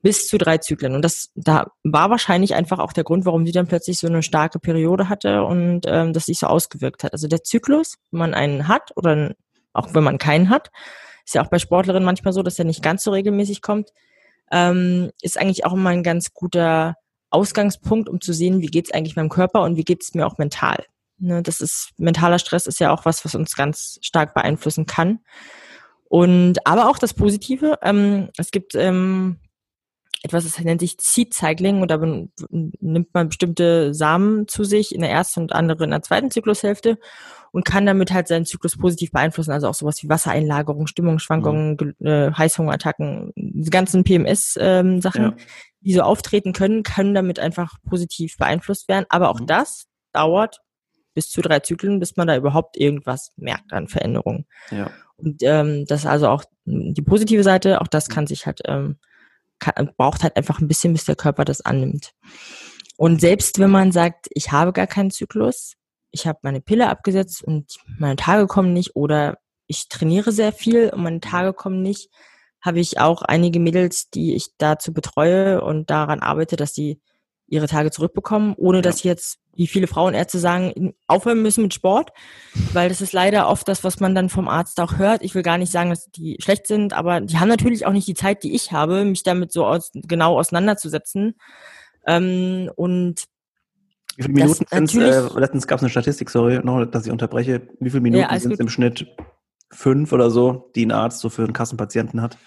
bis 0.03 0.27
zu 0.27 0.37
drei 0.37 0.59
Zyklen. 0.59 0.93
Und 0.93 1.01
das, 1.01 1.31
da 1.33 1.71
war 1.83 2.11
wahrscheinlich 2.11 2.53
einfach 2.53 2.77
auch 2.77 2.93
der 2.93 3.03
Grund, 3.03 3.25
warum 3.25 3.43
sie 3.43 3.51
dann 3.51 3.65
plötzlich 3.65 3.97
so 3.97 4.05
eine 4.05 4.21
starke 4.21 4.59
Periode 4.59 5.09
hatte 5.09 5.43
und 5.43 5.81
ähm, 5.87 6.13
das 6.13 6.27
sich 6.27 6.37
so 6.37 6.45
ausgewirkt 6.45 7.03
hat. 7.03 7.13
Also 7.13 7.27
der 7.27 7.43
Zyklus, 7.43 7.95
wenn 8.11 8.19
man 8.19 8.33
einen 8.35 8.67
hat 8.67 8.91
oder 8.95 9.33
auch 9.73 9.95
wenn 9.95 10.03
man 10.03 10.19
keinen 10.19 10.51
hat, 10.51 10.69
ist 11.25 11.33
ja 11.33 11.43
auch 11.43 11.49
bei 11.49 11.57
Sportlerinnen 11.57 12.05
manchmal 12.05 12.33
so, 12.33 12.43
dass 12.43 12.59
er 12.59 12.65
nicht 12.65 12.83
ganz 12.83 13.03
so 13.03 13.09
regelmäßig 13.09 13.63
kommt, 13.63 13.89
ähm, 14.51 15.09
ist 15.23 15.39
eigentlich 15.39 15.65
auch 15.65 15.73
immer 15.73 15.89
ein 15.89 16.03
ganz 16.03 16.33
guter 16.33 16.95
Ausgangspunkt, 17.29 18.09
um 18.09 18.21
zu 18.21 18.33
sehen, 18.33 18.61
wie 18.61 18.67
geht's 18.67 18.91
eigentlich 18.91 19.15
meinem 19.15 19.29
Körper 19.29 19.63
und 19.63 19.75
wie 19.75 19.83
geht's 19.83 20.13
mir 20.13 20.25
auch 20.25 20.37
mental. 20.37 20.85
Ne, 21.19 21.41
das 21.41 21.61
ist 21.61 21.91
mentaler 21.97 22.37
Stress 22.37 22.67
ist 22.67 22.79
ja 22.79 22.91
auch 22.91 23.05
was, 23.05 23.25
was 23.25 23.33
uns 23.33 23.55
ganz 23.55 23.97
stark 24.01 24.33
beeinflussen 24.33 24.85
kann. 24.85 25.19
Und 26.05 26.65
aber 26.65 26.89
auch 26.89 26.99
das 26.99 27.13
Positive. 27.13 27.79
Ähm, 27.81 28.29
es 28.37 28.51
gibt 28.51 28.75
ähm, 28.75 29.39
etwas, 30.23 30.43
das 30.43 30.59
nennt 30.59 30.81
sich 30.81 30.97
Seed 30.99 31.33
Cycling 31.33 31.81
und 31.81 31.91
da 31.91 31.97
nimmt 31.97 33.13
man 33.13 33.29
bestimmte 33.29 33.93
Samen 33.93 34.47
zu 34.47 34.63
sich 34.63 34.93
in 34.93 35.01
der 35.01 35.11
ersten 35.11 35.41
und 35.41 35.53
andere 35.53 35.83
in 35.83 35.91
der 35.91 36.01
zweiten 36.01 36.31
Zyklushälfte 36.31 36.97
und 37.51 37.65
kann 37.65 37.85
damit 37.85 38.11
halt 38.11 38.27
seinen 38.27 38.45
Zyklus 38.45 38.77
positiv 38.77 39.11
beeinflussen. 39.11 39.51
Also 39.51 39.67
auch 39.67 39.73
sowas 39.73 40.01
wie 40.03 40.09
Wassereinlagerung, 40.09 40.87
Stimmungsschwankungen, 40.87 41.95
mhm. 41.99 42.05
äh, 42.05 42.31
Heißhungerattacken, 42.31 43.31
diese 43.35 43.71
ganzen 43.71 44.03
PMS-Sachen, 44.03 45.23
ähm, 45.23 45.33
ja. 45.37 45.45
die 45.81 45.93
so 45.93 46.01
auftreten 46.01 46.53
können, 46.53 46.83
können 46.83 47.13
damit 47.13 47.39
einfach 47.39 47.77
positiv 47.87 48.37
beeinflusst 48.37 48.87
werden. 48.87 49.05
Aber 49.09 49.29
auch 49.29 49.39
mhm. 49.39 49.47
das 49.47 49.87
dauert 50.13 50.61
bis 51.13 51.29
zu 51.29 51.41
drei 51.41 51.61
Zyklen, 51.61 51.99
bis 51.99 52.15
man 52.15 52.27
da 52.27 52.37
überhaupt 52.37 52.77
irgendwas 52.77 53.31
merkt 53.37 53.73
an 53.73 53.87
Veränderungen. 53.87 54.45
Ja. 54.69 54.91
Und 55.15 55.41
ähm, 55.41 55.85
das 55.87 56.01
ist 56.01 56.05
also 56.05 56.27
auch 56.27 56.43
die 56.65 57.01
positive 57.01 57.41
Seite, 57.41 57.81
auch 57.81 57.87
das 57.87 58.07
kann 58.07 58.27
sich 58.27 58.45
halt, 58.45 58.61
ähm, 58.65 58.97
kann, 59.59 59.91
braucht 59.97 60.23
halt 60.23 60.35
einfach 60.35 60.59
ein 60.59 60.67
bisschen, 60.67 60.93
bis 60.93 61.05
der 61.05 61.15
Körper 61.15 61.45
das 61.45 61.61
annimmt. 61.61 62.11
Und 62.97 63.21
selbst 63.21 63.59
wenn 63.59 63.69
man 63.69 63.91
sagt, 63.91 64.27
ich 64.31 64.51
habe 64.51 64.73
gar 64.73 64.87
keinen 64.87 65.11
Zyklus, 65.11 65.73
ich 66.11 66.25
habe 66.25 66.39
meine 66.41 66.61
Pille 66.61 66.89
abgesetzt 66.89 67.43
und 67.43 67.77
meine 67.99 68.15
Tage 68.15 68.47
kommen 68.47 68.73
nicht 68.73 68.95
oder 68.95 69.37
ich 69.67 69.89
trainiere 69.89 70.31
sehr 70.31 70.51
viel 70.51 70.89
und 70.89 71.03
meine 71.03 71.19
Tage 71.19 71.53
kommen 71.53 71.81
nicht, 71.81 72.09
habe 72.61 72.79
ich 72.79 72.99
auch 72.99 73.21
einige 73.21 73.59
Mädels, 73.59 74.09
die 74.09 74.35
ich 74.35 74.49
dazu 74.57 74.93
betreue 74.93 75.61
und 75.61 75.89
daran 75.89 76.21
arbeite, 76.21 76.55
dass 76.55 76.73
sie 76.73 76.99
ihre 77.47 77.67
Tage 77.67 77.91
zurückbekommen, 77.91 78.55
ohne 78.57 78.79
ja. 78.79 78.81
dass 78.81 79.03
jetzt, 79.03 79.39
wie 79.57 79.67
viele 79.67 79.87
Frauenärzte 79.87 80.39
sagen, 80.39 80.93
aufhören 81.07 81.41
müssen 81.41 81.63
mit 81.63 81.73
Sport, 81.73 82.11
weil 82.73 82.89
das 82.89 83.01
ist 83.01 83.13
leider 83.13 83.49
oft 83.49 83.67
das, 83.67 83.83
was 83.83 83.99
man 83.99 84.15
dann 84.15 84.29
vom 84.29 84.47
Arzt 84.47 84.79
auch 84.79 84.97
hört. 84.97 85.23
Ich 85.23 85.35
will 85.35 85.43
gar 85.43 85.57
nicht 85.57 85.71
sagen, 85.71 85.89
dass 85.89 86.09
die 86.11 86.37
schlecht 86.39 86.67
sind, 86.67 86.93
aber 86.93 87.21
die 87.21 87.39
haben 87.39 87.49
natürlich 87.49 87.85
auch 87.85 87.91
nicht 87.91 88.07
die 88.07 88.13
Zeit, 88.13 88.43
die 88.43 88.53
ich 88.53 88.71
habe, 88.71 89.03
mich 89.03 89.23
damit 89.23 89.51
so 89.51 89.65
aus, 89.65 89.91
genau 89.93 90.37
auseinanderzusetzen. 90.39 91.35
Ähm, 92.05 92.71
und 92.75 93.25
wie 94.15 94.23
viele 94.23 94.33
Minuten 94.33 94.87
sind 94.87 95.01
äh, 95.01 95.21
letztens 95.39 95.67
gab 95.67 95.77
es 95.77 95.83
eine 95.83 95.89
Statistik, 95.91 96.29
sorry, 96.29 96.59
noch, 96.63 96.85
dass 96.85 97.05
ich 97.05 97.11
unterbreche. 97.11 97.67
Wie 97.79 97.89
viele 97.89 98.01
Minuten 98.01 98.23
ja, 98.31 98.39
sind 98.39 98.53
es 98.53 98.59
im 98.59 98.69
Schnitt? 98.69 99.07
Fünf 99.69 100.13
oder 100.13 100.31
so, 100.31 100.71
die 100.75 100.85
ein 100.85 100.91
Arzt 100.91 101.19
so 101.19 101.29
für 101.29 101.43
einen 101.43 101.53
Kassenpatienten 101.53 102.21
hat? 102.21 102.37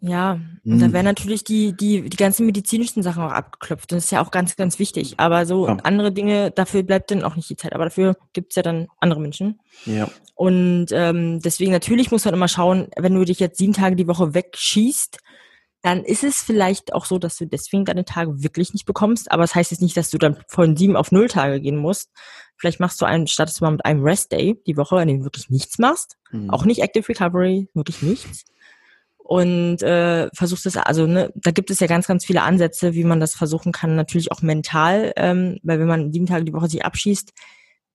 Ja, 0.00 0.38
und 0.64 0.72
hm. 0.72 0.78
da 0.78 0.92
werden 0.92 1.06
natürlich 1.06 1.42
die, 1.42 1.76
die, 1.76 2.08
die 2.08 2.16
ganzen 2.16 2.46
medizinischen 2.46 3.02
Sachen 3.02 3.22
auch 3.22 3.32
abgeklopft. 3.32 3.90
Das 3.90 4.04
ist 4.04 4.12
ja 4.12 4.22
auch 4.22 4.30
ganz, 4.30 4.54
ganz 4.54 4.78
wichtig. 4.78 5.14
Aber 5.16 5.44
so 5.44 5.66
ja. 5.66 5.76
andere 5.82 6.12
Dinge, 6.12 6.52
dafür 6.52 6.84
bleibt 6.84 7.10
dann 7.10 7.24
auch 7.24 7.34
nicht 7.34 7.50
die 7.50 7.56
Zeit. 7.56 7.72
Aber 7.72 7.84
dafür 7.84 8.16
gibt's 8.32 8.54
ja 8.54 8.62
dann 8.62 8.86
andere 9.00 9.20
Menschen. 9.20 9.60
Ja. 9.86 10.08
Und 10.34 10.86
ähm, 10.92 11.40
deswegen 11.40 11.72
natürlich 11.72 12.12
muss 12.12 12.24
man 12.24 12.34
immer 12.34 12.46
schauen, 12.46 12.88
wenn 12.96 13.14
du 13.14 13.24
dich 13.24 13.40
jetzt 13.40 13.58
sieben 13.58 13.72
Tage 13.72 13.96
die 13.96 14.06
Woche 14.06 14.34
wegschießt, 14.34 15.18
dann 15.82 16.04
ist 16.04 16.24
es 16.24 16.42
vielleicht 16.42 16.92
auch 16.92 17.04
so, 17.04 17.18
dass 17.18 17.36
du 17.36 17.46
deswegen 17.46 17.84
deine 17.84 18.04
Tage 18.04 18.42
wirklich 18.42 18.72
nicht 18.72 18.84
bekommst. 18.84 19.30
Aber 19.32 19.42
es 19.42 19.50
das 19.50 19.56
heißt 19.56 19.70
jetzt 19.72 19.82
nicht, 19.82 19.96
dass 19.96 20.10
du 20.10 20.18
dann 20.18 20.36
von 20.46 20.76
sieben 20.76 20.96
auf 20.96 21.10
null 21.12 21.28
Tage 21.28 21.60
gehen 21.60 21.76
musst. 21.76 22.10
Vielleicht 22.56 22.80
machst 22.80 23.00
du 23.00 23.04
einen, 23.04 23.26
startest 23.26 23.60
du 23.60 23.64
mal 23.64 23.70
mit 23.70 23.84
einem 23.84 24.02
Rest 24.02 24.32
Day 24.32 24.60
die 24.66 24.76
Woche, 24.76 24.96
an 24.96 25.08
dem 25.08 25.18
du 25.18 25.24
wirklich 25.24 25.50
nichts 25.50 25.78
machst. 25.78 26.18
Mhm. 26.30 26.50
Auch 26.50 26.64
nicht 26.64 26.82
Active 26.82 27.08
Recovery, 27.08 27.68
wirklich 27.74 28.02
nichts. 28.02 28.44
Und 29.28 29.82
äh, 29.82 30.30
versuchst 30.32 30.64
es, 30.64 30.78
also 30.78 31.06
ne, 31.06 31.30
da 31.34 31.50
gibt 31.50 31.70
es 31.70 31.80
ja 31.80 31.86
ganz, 31.86 32.06
ganz 32.06 32.24
viele 32.24 32.40
Ansätze, 32.40 32.94
wie 32.94 33.04
man 33.04 33.20
das 33.20 33.34
versuchen 33.34 33.72
kann, 33.72 33.94
natürlich 33.94 34.32
auch 34.32 34.40
mental, 34.40 35.12
ähm, 35.16 35.58
weil 35.62 35.78
wenn 35.78 35.86
man 35.86 36.14
sieben 36.14 36.24
Tage 36.24 36.46
die 36.46 36.54
Woche 36.54 36.70
sich 36.70 36.82
abschießt, 36.82 37.34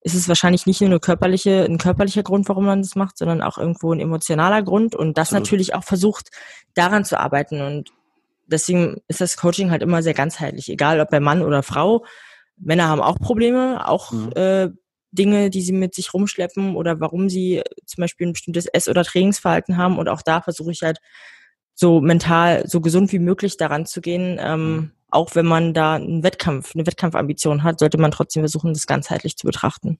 ist 0.01 0.13
es 0.13 0.27
wahrscheinlich 0.27 0.67
nicht 0.67 0.81
nur 0.81 0.91
eine 0.91 0.99
körperliche, 0.99 1.65
ein 1.67 1.79
körperlicher 1.79 2.21
Grund, 2.21 2.47
warum 2.49 2.65
man 2.65 2.83
das 2.83 2.95
macht, 2.95 3.17
sondern 3.17 3.41
auch 3.41 3.57
irgendwo 3.57 3.91
ein 3.91 3.99
emotionaler 3.99 4.61
Grund 4.61 4.95
und 4.95 5.17
das 5.17 5.29
Absolut. 5.29 5.45
natürlich 5.45 5.73
auch 5.73 5.83
versucht, 5.83 6.29
daran 6.75 7.03
zu 7.03 7.19
arbeiten. 7.19 7.61
Und 7.61 7.89
deswegen 8.45 9.01
ist 9.07 9.19
das 9.19 9.35
Coaching 9.35 9.71
halt 9.71 9.81
immer 9.81 10.03
sehr 10.03 10.13
ganzheitlich, 10.13 10.69
egal 10.69 10.99
ob 10.99 11.09
bei 11.09 11.19
Mann 11.19 11.41
oder 11.41 11.63
Frau. 11.63 12.05
Männer 12.57 12.89
haben 12.89 13.01
auch 13.01 13.17
Probleme, 13.17 13.87
auch 13.87 14.11
mhm. 14.11 14.29
äh, 14.35 14.69
Dinge, 15.13 15.49
die 15.49 15.61
sie 15.61 15.73
mit 15.73 15.95
sich 15.95 16.13
rumschleppen 16.13 16.75
oder 16.75 16.99
warum 16.99 17.29
sie 17.29 17.61
zum 17.85 18.01
Beispiel 18.01 18.27
ein 18.27 18.33
bestimmtes 18.33 18.65
Ess- 18.65 18.87
oder 18.87 19.03
Trainingsverhalten 19.03 19.77
haben. 19.77 19.97
Und 19.97 20.09
auch 20.09 20.21
da 20.21 20.41
versuche 20.41 20.71
ich 20.71 20.81
halt 20.81 20.99
so 21.75 22.01
mental, 22.01 22.67
so 22.67 22.81
gesund 22.81 23.11
wie 23.11 23.19
möglich 23.19 23.57
daran 23.57 23.85
zu 23.85 24.01
gehen. 24.01 24.37
Ähm, 24.39 24.75
mhm 24.75 24.91
auch 25.13 25.35
wenn 25.35 25.45
man 25.45 25.73
da 25.73 25.95
einen 25.95 26.23
Wettkampf, 26.23 26.73
eine 26.73 26.87
Wettkampfambition 26.87 27.63
hat, 27.63 27.79
sollte 27.79 27.99
man 27.99 28.11
trotzdem 28.11 28.41
versuchen, 28.41 28.73
das 28.73 28.87
ganzheitlich 28.87 29.37
zu 29.37 29.45
betrachten. 29.45 29.99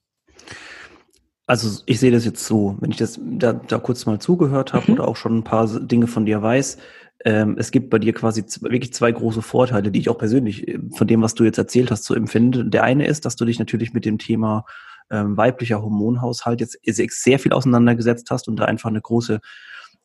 Also 1.46 1.82
ich 1.86 2.00
sehe 2.00 2.10
das 2.10 2.24
jetzt 2.24 2.44
so, 2.44 2.76
wenn 2.80 2.90
ich 2.90 2.96
das 2.96 3.20
da, 3.22 3.52
da 3.52 3.78
kurz 3.78 4.06
mal 4.06 4.18
zugehört 4.18 4.72
habe 4.72 4.90
mhm. 4.90 4.94
oder 4.94 5.08
auch 5.08 5.16
schon 5.16 5.38
ein 5.38 5.44
paar 5.44 5.68
Dinge 5.68 6.06
von 6.06 6.26
dir 6.26 6.42
weiß, 6.42 6.78
ähm, 7.24 7.56
es 7.58 7.70
gibt 7.70 7.90
bei 7.90 7.98
dir 7.98 8.12
quasi 8.12 8.44
wirklich 8.62 8.92
zwei 8.92 9.12
große 9.12 9.40
Vorteile, 9.40 9.90
die 9.90 10.00
ich 10.00 10.08
auch 10.08 10.18
persönlich 10.18 10.66
äh, 10.66 10.80
von 10.96 11.06
dem, 11.06 11.22
was 11.22 11.34
du 11.34 11.44
jetzt 11.44 11.58
erzählt 11.58 11.90
hast, 11.90 12.04
so 12.04 12.14
empfinde. 12.14 12.64
Der 12.64 12.82
eine 12.82 13.06
ist, 13.06 13.24
dass 13.24 13.36
du 13.36 13.44
dich 13.44 13.58
natürlich 13.58 13.92
mit 13.92 14.04
dem 14.04 14.18
Thema 14.18 14.64
ähm, 15.10 15.36
weiblicher 15.36 15.82
Hormonhaushalt 15.82 16.60
jetzt 16.60 16.78
sehr 16.82 17.38
viel 17.38 17.52
auseinandergesetzt 17.52 18.30
hast 18.30 18.48
und 18.48 18.56
da 18.56 18.64
einfach 18.64 18.90
eine 18.90 19.00
große 19.00 19.40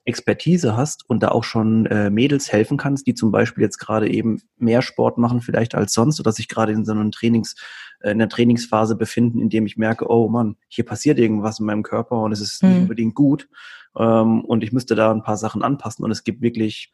Expertise 0.06 0.76
hast 0.76 1.08
und 1.10 1.22
da 1.22 1.30
auch 1.30 1.44
schon 1.44 1.86
äh, 1.86 2.10
Mädels 2.10 2.52
helfen 2.52 2.78
kannst, 2.78 3.06
die 3.06 3.14
zum 3.14 3.32
Beispiel 3.32 3.64
jetzt 3.64 3.78
gerade 3.78 4.10
eben 4.10 4.42
mehr 4.58 4.82
Sport 4.82 5.18
machen 5.18 5.42
vielleicht 5.42 5.76
als 5.76 5.94
sonst 5.94 6.20
oder 6.20 6.32
sich 6.32 6.48
gerade 6.48 6.72
in 6.72 6.86
so 6.86 6.92
einem 6.92 7.12
Trainings, 7.12 7.56
äh, 8.00 8.12
in 8.12 8.20
der 8.20 8.30
Trainingsphase 8.30 8.96
befinden, 8.96 9.40
in 9.40 9.50
dem 9.50 9.66
ich 9.66 9.78
merke, 9.78 10.10
oh 10.10 10.28
Mann, 10.28 10.56
hier 10.68 10.86
passiert 10.86 11.20
irgendwas 11.20 11.60
in 11.60 11.66
meinem 11.66 11.84
Körper 11.84 12.22
und 12.22 12.32
es 12.32 12.42
ist 12.42 12.64
mhm. 12.64 12.70
nicht 12.70 12.82
unbedingt 12.82 13.16
gut 13.16 13.50
ähm, 13.98 14.44
und 14.46 14.64
ich 14.64 14.72
müsste 14.72 14.96
da 14.96 15.12
ein 15.12 15.24
paar 15.24 15.38
Sachen 15.38 15.64
anpassen 15.64 16.04
und 16.04 16.12
es 16.12 16.24
gibt 16.24 16.42
wirklich 16.42 16.92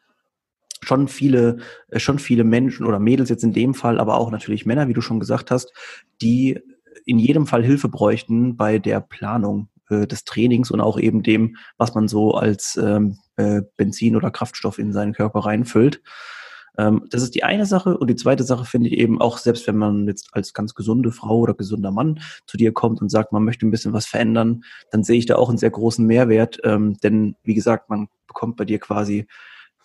schon 0.82 1.08
viele, 1.08 1.58
äh, 1.88 1.98
schon 1.98 2.18
viele 2.18 2.44
Menschen 2.44 2.86
oder 2.86 2.98
Mädels 2.98 3.30
jetzt 3.30 3.44
in 3.44 3.52
dem 3.52 3.72
Fall, 3.72 3.98
aber 3.98 4.18
auch 4.18 4.30
natürlich 4.30 4.66
Männer, 4.66 4.88
wie 4.88 4.94
du 4.94 5.00
schon 5.00 5.20
gesagt 5.20 5.50
hast, 5.50 5.72
die 6.20 6.60
in 7.04 7.18
jedem 7.18 7.46
Fall 7.46 7.64
Hilfe 7.64 7.88
bräuchten 7.88 8.56
bei 8.56 8.78
der 8.78 9.00
Planung 9.00 9.68
äh, 9.88 10.06
des 10.06 10.24
Trainings 10.24 10.70
und 10.70 10.80
auch 10.80 10.98
eben 10.98 11.22
dem, 11.22 11.56
was 11.76 11.94
man 11.94 12.08
so 12.08 12.32
als 12.32 12.76
ähm, 12.76 13.18
äh, 13.36 13.62
Benzin 13.76 14.16
oder 14.16 14.30
Kraftstoff 14.30 14.78
in 14.78 14.92
seinen 14.92 15.12
Körper 15.12 15.40
reinfüllt. 15.40 16.02
Ähm, 16.78 17.06
das 17.10 17.22
ist 17.22 17.34
die 17.34 17.44
eine 17.44 17.66
Sache. 17.66 17.96
Und 17.96 18.08
die 18.08 18.16
zweite 18.16 18.44
Sache 18.44 18.64
finde 18.64 18.88
ich 18.88 18.98
eben 18.98 19.20
auch, 19.20 19.38
selbst 19.38 19.66
wenn 19.66 19.76
man 19.76 20.06
jetzt 20.06 20.30
als 20.32 20.52
ganz 20.52 20.74
gesunde 20.74 21.12
Frau 21.12 21.38
oder 21.38 21.54
gesunder 21.54 21.90
Mann 21.90 22.20
zu 22.46 22.56
dir 22.56 22.72
kommt 22.72 23.00
und 23.00 23.10
sagt, 23.10 23.32
man 23.32 23.44
möchte 23.44 23.66
ein 23.66 23.70
bisschen 23.70 23.92
was 23.92 24.06
verändern, 24.06 24.64
dann 24.90 25.04
sehe 25.04 25.18
ich 25.18 25.26
da 25.26 25.36
auch 25.36 25.48
einen 25.48 25.58
sehr 25.58 25.70
großen 25.70 26.04
Mehrwert. 26.04 26.58
Ähm, 26.64 26.96
denn 27.02 27.36
wie 27.42 27.54
gesagt, 27.54 27.88
man 27.90 28.08
bekommt 28.26 28.56
bei 28.56 28.64
dir 28.64 28.78
quasi 28.78 29.26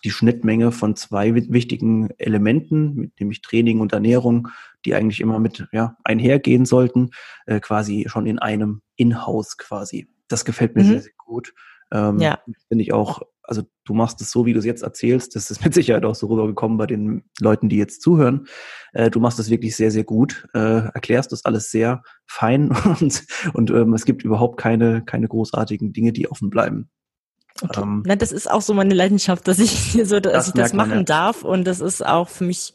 die 0.04 0.10
Schnittmenge 0.10 0.72
von 0.72 0.96
zwei 0.96 1.34
wichtigen 1.34 2.10
Elementen, 2.18 3.12
nämlich 3.18 3.42
Training 3.42 3.80
und 3.80 3.92
Ernährung, 3.92 4.48
die 4.84 4.94
eigentlich 4.94 5.20
immer 5.20 5.38
mit 5.38 5.68
ja, 5.72 5.96
einhergehen 6.04 6.64
sollten, 6.64 7.10
äh, 7.46 7.60
quasi 7.60 8.06
schon 8.08 8.26
in 8.26 8.38
einem 8.38 8.82
In-house 8.96 9.56
quasi. 9.56 10.08
Das 10.28 10.44
gefällt 10.44 10.74
mir 10.74 10.82
mhm. 10.82 10.88
sehr, 10.88 11.00
sehr 11.02 11.12
gut. 11.16 11.54
Ähm, 11.92 12.18
ja. 12.18 12.40
Finde 12.68 12.82
ich 12.82 12.92
auch, 12.92 13.22
also 13.42 13.62
du 13.84 13.94
machst 13.94 14.20
es 14.20 14.30
so, 14.30 14.46
wie 14.46 14.52
du 14.52 14.58
es 14.58 14.64
jetzt 14.64 14.82
erzählst, 14.82 15.36
das 15.36 15.50
ist 15.50 15.64
mit 15.64 15.74
Sicherheit 15.74 16.04
auch 16.04 16.14
so 16.14 16.26
rübergekommen 16.26 16.78
bei 16.78 16.86
den 16.86 17.24
Leuten, 17.40 17.68
die 17.68 17.76
jetzt 17.76 18.02
zuhören. 18.02 18.46
Äh, 18.92 19.10
du 19.10 19.20
machst 19.20 19.38
es 19.38 19.50
wirklich 19.50 19.76
sehr, 19.76 19.90
sehr 19.90 20.04
gut, 20.04 20.48
äh, 20.54 20.58
erklärst 20.58 21.32
das 21.32 21.44
alles 21.44 21.70
sehr 21.70 22.02
fein 22.26 22.70
und, 23.00 23.24
und 23.52 23.70
ähm, 23.70 23.92
es 23.94 24.04
gibt 24.04 24.24
überhaupt 24.24 24.58
keine, 24.58 25.04
keine 25.04 25.28
großartigen 25.28 25.92
Dinge, 25.92 26.12
die 26.12 26.30
offen 26.30 26.50
bleiben. 26.50 26.90
Okay. 27.62 27.80
Ähm, 27.80 28.02
Na, 28.06 28.16
das 28.16 28.32
ist 28.32 28.50
auch 28.50 28.62
so 28.62 28.74
meine 28.74 28.94
Leidenschaft, 28.94 29.46
dass 29.48 29.58
ich 29.58 29.92
so, 30.04 30.20
dass 30.20 30.32
das 30.32 30.48
ich 30.48 30.54
das 30.54 30.72
machen 30.72 30.98
ja. 30.98 31.02
darf 31.02 31.44
und 31.44 31.64
das 31.64 31.80
ist 31.80 32.04
auch 32.04 32.28
für 32.28 32.44
mich 32.44 32.74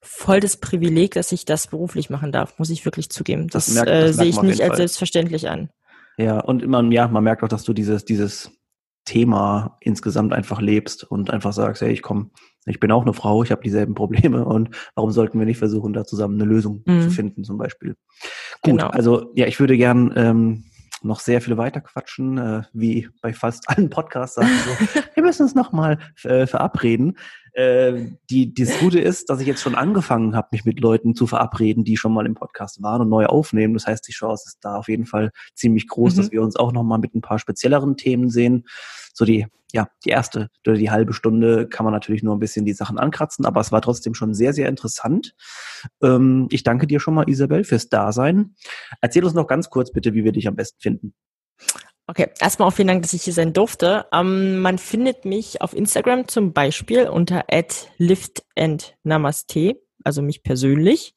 voll 0.00 0.40
das 0.40 0.56
Privileg, 0.56 1.14
dass 1.14 1.32
ich 1.32 1.44
das 1.44 1.66
beruflich 1.66 2.10
machen 2.10 2.32
darf, 2.32 2.58
muss 2.58 2.70
ich 2.70 2.84
wirklich 2.84 3.10
zugeben. 3.10 3.48
Das, 3.48 3.66
das, 3.66 3.74
merkt, 3.74 3.90
das 3.90 4.10
äh, 4.10 4.12
sehe 4.12 4.26
ich 4.26 4.42
nicht 4.42 4.60
als 4.60 4.68
Fall. 4.68 4.76
selbstverständlich 4.76 5.48
an. 5.48 5.70
Ja, 6.16 6.40
und 6.40 6.66
man, 6.66 6.92
ja, 6.92 7.08
man 7.08 7.24
merkt 7.24 7.42
auch, 7.42 7.48
dass 7.48 7.64
du 7.64 7.72
dieses, 7.72 8.04
dieses 8.04 8.50
Thema 9.04 9.76
insgesamt 9.80 10.32
einfach 10.32 10.60
lebst 10.60 11.04
und 11.04 11.30
einfach 11.30 11.52
sagst, 11.52 11.82
hey, 11.82 11.92
ich 11.92 12.02
komme, 12.02 12.30
ich 12.66 12.80
bin 12.80 12.92
auch 12.92 13.02
eine 13.02 13.14
Frau, 13.14 13.42
ich 13.42 13.50
habe 13.50 13.62
dieselben 13.62 13.94
Probleme 13.94 14.44
und 14.44 14.70
warum 14.94 15.10
sollten 15.10 15.38
wir 15.38 15.46
nicht 15.46 15.58
versuchen, 15.58 15.92
da 15.92 16.04
zusammen 16.04 16.40
eine 16.40 16.50
Lösung 16.50 16.82
mhm. 16.84 17.02
zu 17.02 17.10
finden, 17.10 17.44
zum 17.44 17.56
Beispiel. 17.56 17.96
Gut, 18.62 18.78
genau. 18.78 18.88
also 18.88 19.32
ja, 19.34 19.46
ich 19.46 19.60
würde 19.60 19.76
gern 19.76 20.12
ähm, 20.16 20.64
noch 21.02 21.20
sehr 21.20 21.40
viel 21.40 21.56
weiter 21.56 21.80
quatschen, 21.80 22.38
äh, 22.38 22.62
wie 22.72 23.08
bei 23.20 23.32
fast 23.32 23.68
allen 23.68 23.90
Podcasts 23.90 24.36
sagen 24.36 24.48
so, 24.64 25.00
wir 25.14 25.22
müssen 25.22 25.42
uns 25.42 25.54
nochmal 25.54 25.98
äh, 26.24 26.46
verabreden. 26.46 27.16
Äh, 27.58 28.12
die, 28.30 28.54
das 28.54 28.78
Gute 28.78 29.00
ist, 29.00 29.30
dass 29.30 29.40
ich 29.40 29.48
jetzt 29.48 29.60
schon 29.60 29.74
angefangen 29.74 30.36
habe, 30.36 30.46
mich 30.52 30.64
mit 30.64 30.78
Leuten 30.78 31.16
zu 31.16 31.26
verabreden, 31.26 31.82
die 31.82 31.96
schon 31.96 32.12
mal 32.12 32.24
im 32.24 32.36
Podcast 32.36 32.84
waren 32.84 33.00
und 33.00 33.08
neu 33.08 33.26
aufnehmen. 33.26 33.74
Das 33.74 33.88
heißt, 33.88 34.06
die 34.06 34.12
Chance 34.12 34.44
ist 34.46 34.58
da 34.60 34.76
auf 34.76 34.86
jeden 34.86 35.06
Fall 35.06 35.32
ziemlich 35.56 35.88
groß, 35.88 36.12
mhm. 36.12 36.16
dass 36.18 36.30
wir 36.30 36.40
uns 36.40 36.54
auch 36.54 36.70
nochmal 36.70 37.00
mit 37.00 37.16
ein 37.16 37.20
paar 37.20 37.40
spezielleren 37.40 37.96
Themen 37.96 38.30
sehen. 38.30 38.68
So 39.12 39.24
die, 39.24 39.48
ja, 39.72 39.88
die 40.04 40.10
erste 40.10 40.50
oder 40.64 40.76
die 40.76 40.92
halbe 40.92 41.12
Stunde 41.12 41.68
kann 41.68 41.82
man 41.82 41.92
natürlich 41.92 42.22
nur 42.22 42.36
ein 42.36 42.38
bisschen 42.38 42.64
die 42.64 42.74
Sachen 42.74 42.96
ankratzen, 42.96 43.44
aber 43.44 43.60
es 43.60 43.72
war 43.72 43.82
trotzdem 43.82 44.14
schon 44.14 44.34
sehr, 44.34 44.52
sehr 44.52 44.68
interessant. 44.68 45.34
Ähm, 46.00 46.46
ich 46.52 46.62
danke 46.62 46.86
dir 46.86 47.00
schon 47.00 47.14
mal, 47.14 47.28
Isabel, 47.28 47.64
fürs 47.64 47.88
Dasein. 47.88 48.54
Erzähl 49.00 49.24
uns 49.24 49.34
noch 49.34 49.48
ganz 49.48 49.68
kurz 49.68 49.90
bitte, 49.90 50.14
wie 50.14 50.22
wir 50.22 50.30
dich 50.30 50.46
am 50.46 50.54
besten 50.54 50.80
finden. 50.80 51.14
Okay, 52.10 52.28
erstmal 52.40 52.68
auch 52.68 52.72
vielen 52.72 52.88
Dank, 52.88 53.02
dass 53.02 53.12
ich 53.12 53.22
hier 53.22 53.34
sein 53.34 53.52
durfte. 53.52 54.06
Ähm, 54.14 54.60
man 54.60 54.78
findet 54.78 55.26
mich 55.26 55.60
auf 55.60 55.74
Instagram 55.76 56.26
zum 56.26 56.54
Beispiel 56.54 57.06
unter 57.06 57.44
@liftandnamaste, 57.98 59.76
also 60.04 60.22
mich 60.22 60.42
persönlich. 60.42 61.14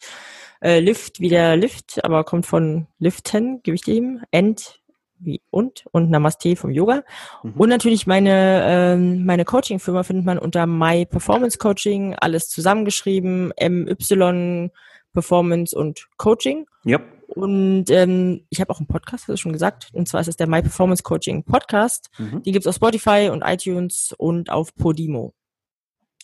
Äh, 0.62 0.82
Lift 0.82 1.22
wie 1.22 1.30
der 1.30 1.56
Lift, 1.56 2.04
aber 2.04 2.26
kommt 2.26 2.46
von 2.46 2.88
Liften, 3.00 3.64
Gewichte 3.64 3.92
heben, 3.94 4.22
and 4.34 4.82
wie 5.18 5.42
und 5.50 5.86
und 5.94 6.10
Namaste 6.10 6.58
vom 6.58 6.72
Yoga. 6.72 7.04
Mhm. 7.42 7.54
Und 7.54 7.70
natürlich 7.70 8.06
meine, 8.06 8.64
ähm, 8.66 9.26
meine 9.26 9.46
Coaching-Firma 9.46 10.04
findet 10.04 10.26
man 10.26 10.40
unter 10.40 10.68
My 10.68 11.06
Performance 11.06 11.58
Coaching, 11.58 12.16
alles 12.20 12.50
zusammengeschrieben, 12.50 13.54
MY 13.58 14.72
Performance 15.14 15.78
und 15.78 16.08
Coaching. 16.18 16.66
Yep. 16.86 17.21
Und 17.36 17.90
ähm, 17.90 18.46
ich 18.50 18.60
habe 18.60 18.72
auch 18.72 18.80
einen 18.80 18.88
Podcast, 18.88 19.24
hast 19.24 19.30
du 19.30 19.38
schon 19.38 19.54
gesagt. 19.54 19.90
Und 19.94 20.08
zwar 20.08 20.22
ist 20.22 20.28
es 20.28 20.38
der 20.38 20.48
My 20.48 20.62
Performance 20.62 21.04
Coaching 21.04 21.44
Podcast. 21.44 22.10
Mhm. 22.18 22.44
Die 22.44 22.52
gibt's 22.52 22.68
auf 22.68 22.76
Spotify 22.76 23.30
und 23.32 23.42
iTunes 23.42 24.14
und 24.18 24.50
auf 24.50 24.76
Podimo. 24.76 25.34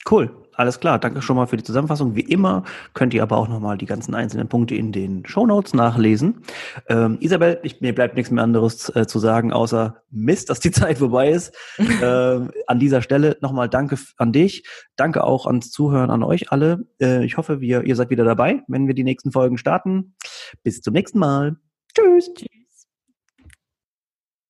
Cool, 0.10 0.30
alles 0.54 0.80
klar. 0.80 1.00
Danke 1.00 1.22
schon 1.22 1.36
mal 1.36 1.48
für 1.48 1.58
die 1.58 1.64
Zusammenfassung. 1.64 2.16
Wie 2.16 2.22
immer 2.22 2.64
könnt 2.94 3.14
ihr 3.14 3.22
aber 3.24 3.38
auch 3.38 3.50
nochmal 3.50 3.78
die 3.78 3.86
ganzen 3.86 4.16
einzelnen 4.16 4.48
Punkte 4.48 4.74
in 4.76 4.92
den 4.92 5.26
Show 5.26 5.46
Notes 5.46 5.74
nachlesen. 5.74 6.44
Ähm, 6.88 7.18
Isabel, 7.20 7.60
ich, 7.64 7.82
mir 7.82 7.94
bleibt 7.94 8.16
nichts 8.16 8.32
mehr 8.32 8.44
anderes 8.44 8.90
äh, 8.96 9.06
zu 9.06 9.20
sagen, 9.20 9.52
außer 9.52 10.02
Mist, 10.10 10.50
dass 10.50 10.62
die 10.62 10.72
Zeit 10.72 11.00
vorbei 11.00 11.32
ist. 11.32 11.54
äh, 11.78 12.40
an 12.68 12.80
dieser 12.80 13.02
Stelle 13.02 13.38
nochmal 13.42 13.68
Danke 13.68 13.98
an 14.18 14.32
dich. 14.32 14.66
Danke 14.96 15.24
auch 15.24 15.46
ans 15.46 15.72
Zuhören 15.72 16.10
an 16.10 16.24
euch 16.24 16.52
alle. 16.52 16.88
Äh, 17.02 17.26
ich 17.26 17.36
hoffe, 17.38 17.60
wir, 17.60 17.84
ihr 17.84 17.96
seid 17.96 18.10
wieder 18.10 18.24
dabei, 18.24 18.64
wenn 18.68 18.88
wir 18.88 18.94
die 18.94 19.04
nächsten 19.04 19.32
Folgen 19.32 19.58
starten. 19.58 20.16
Bis 20.64 20.82
zum 20.82 20.94
nächsten 20.94 21.20
Mal. 21.20 21.58
Tschüss. 21.94 22.34
Tschüss. 22.34 22.67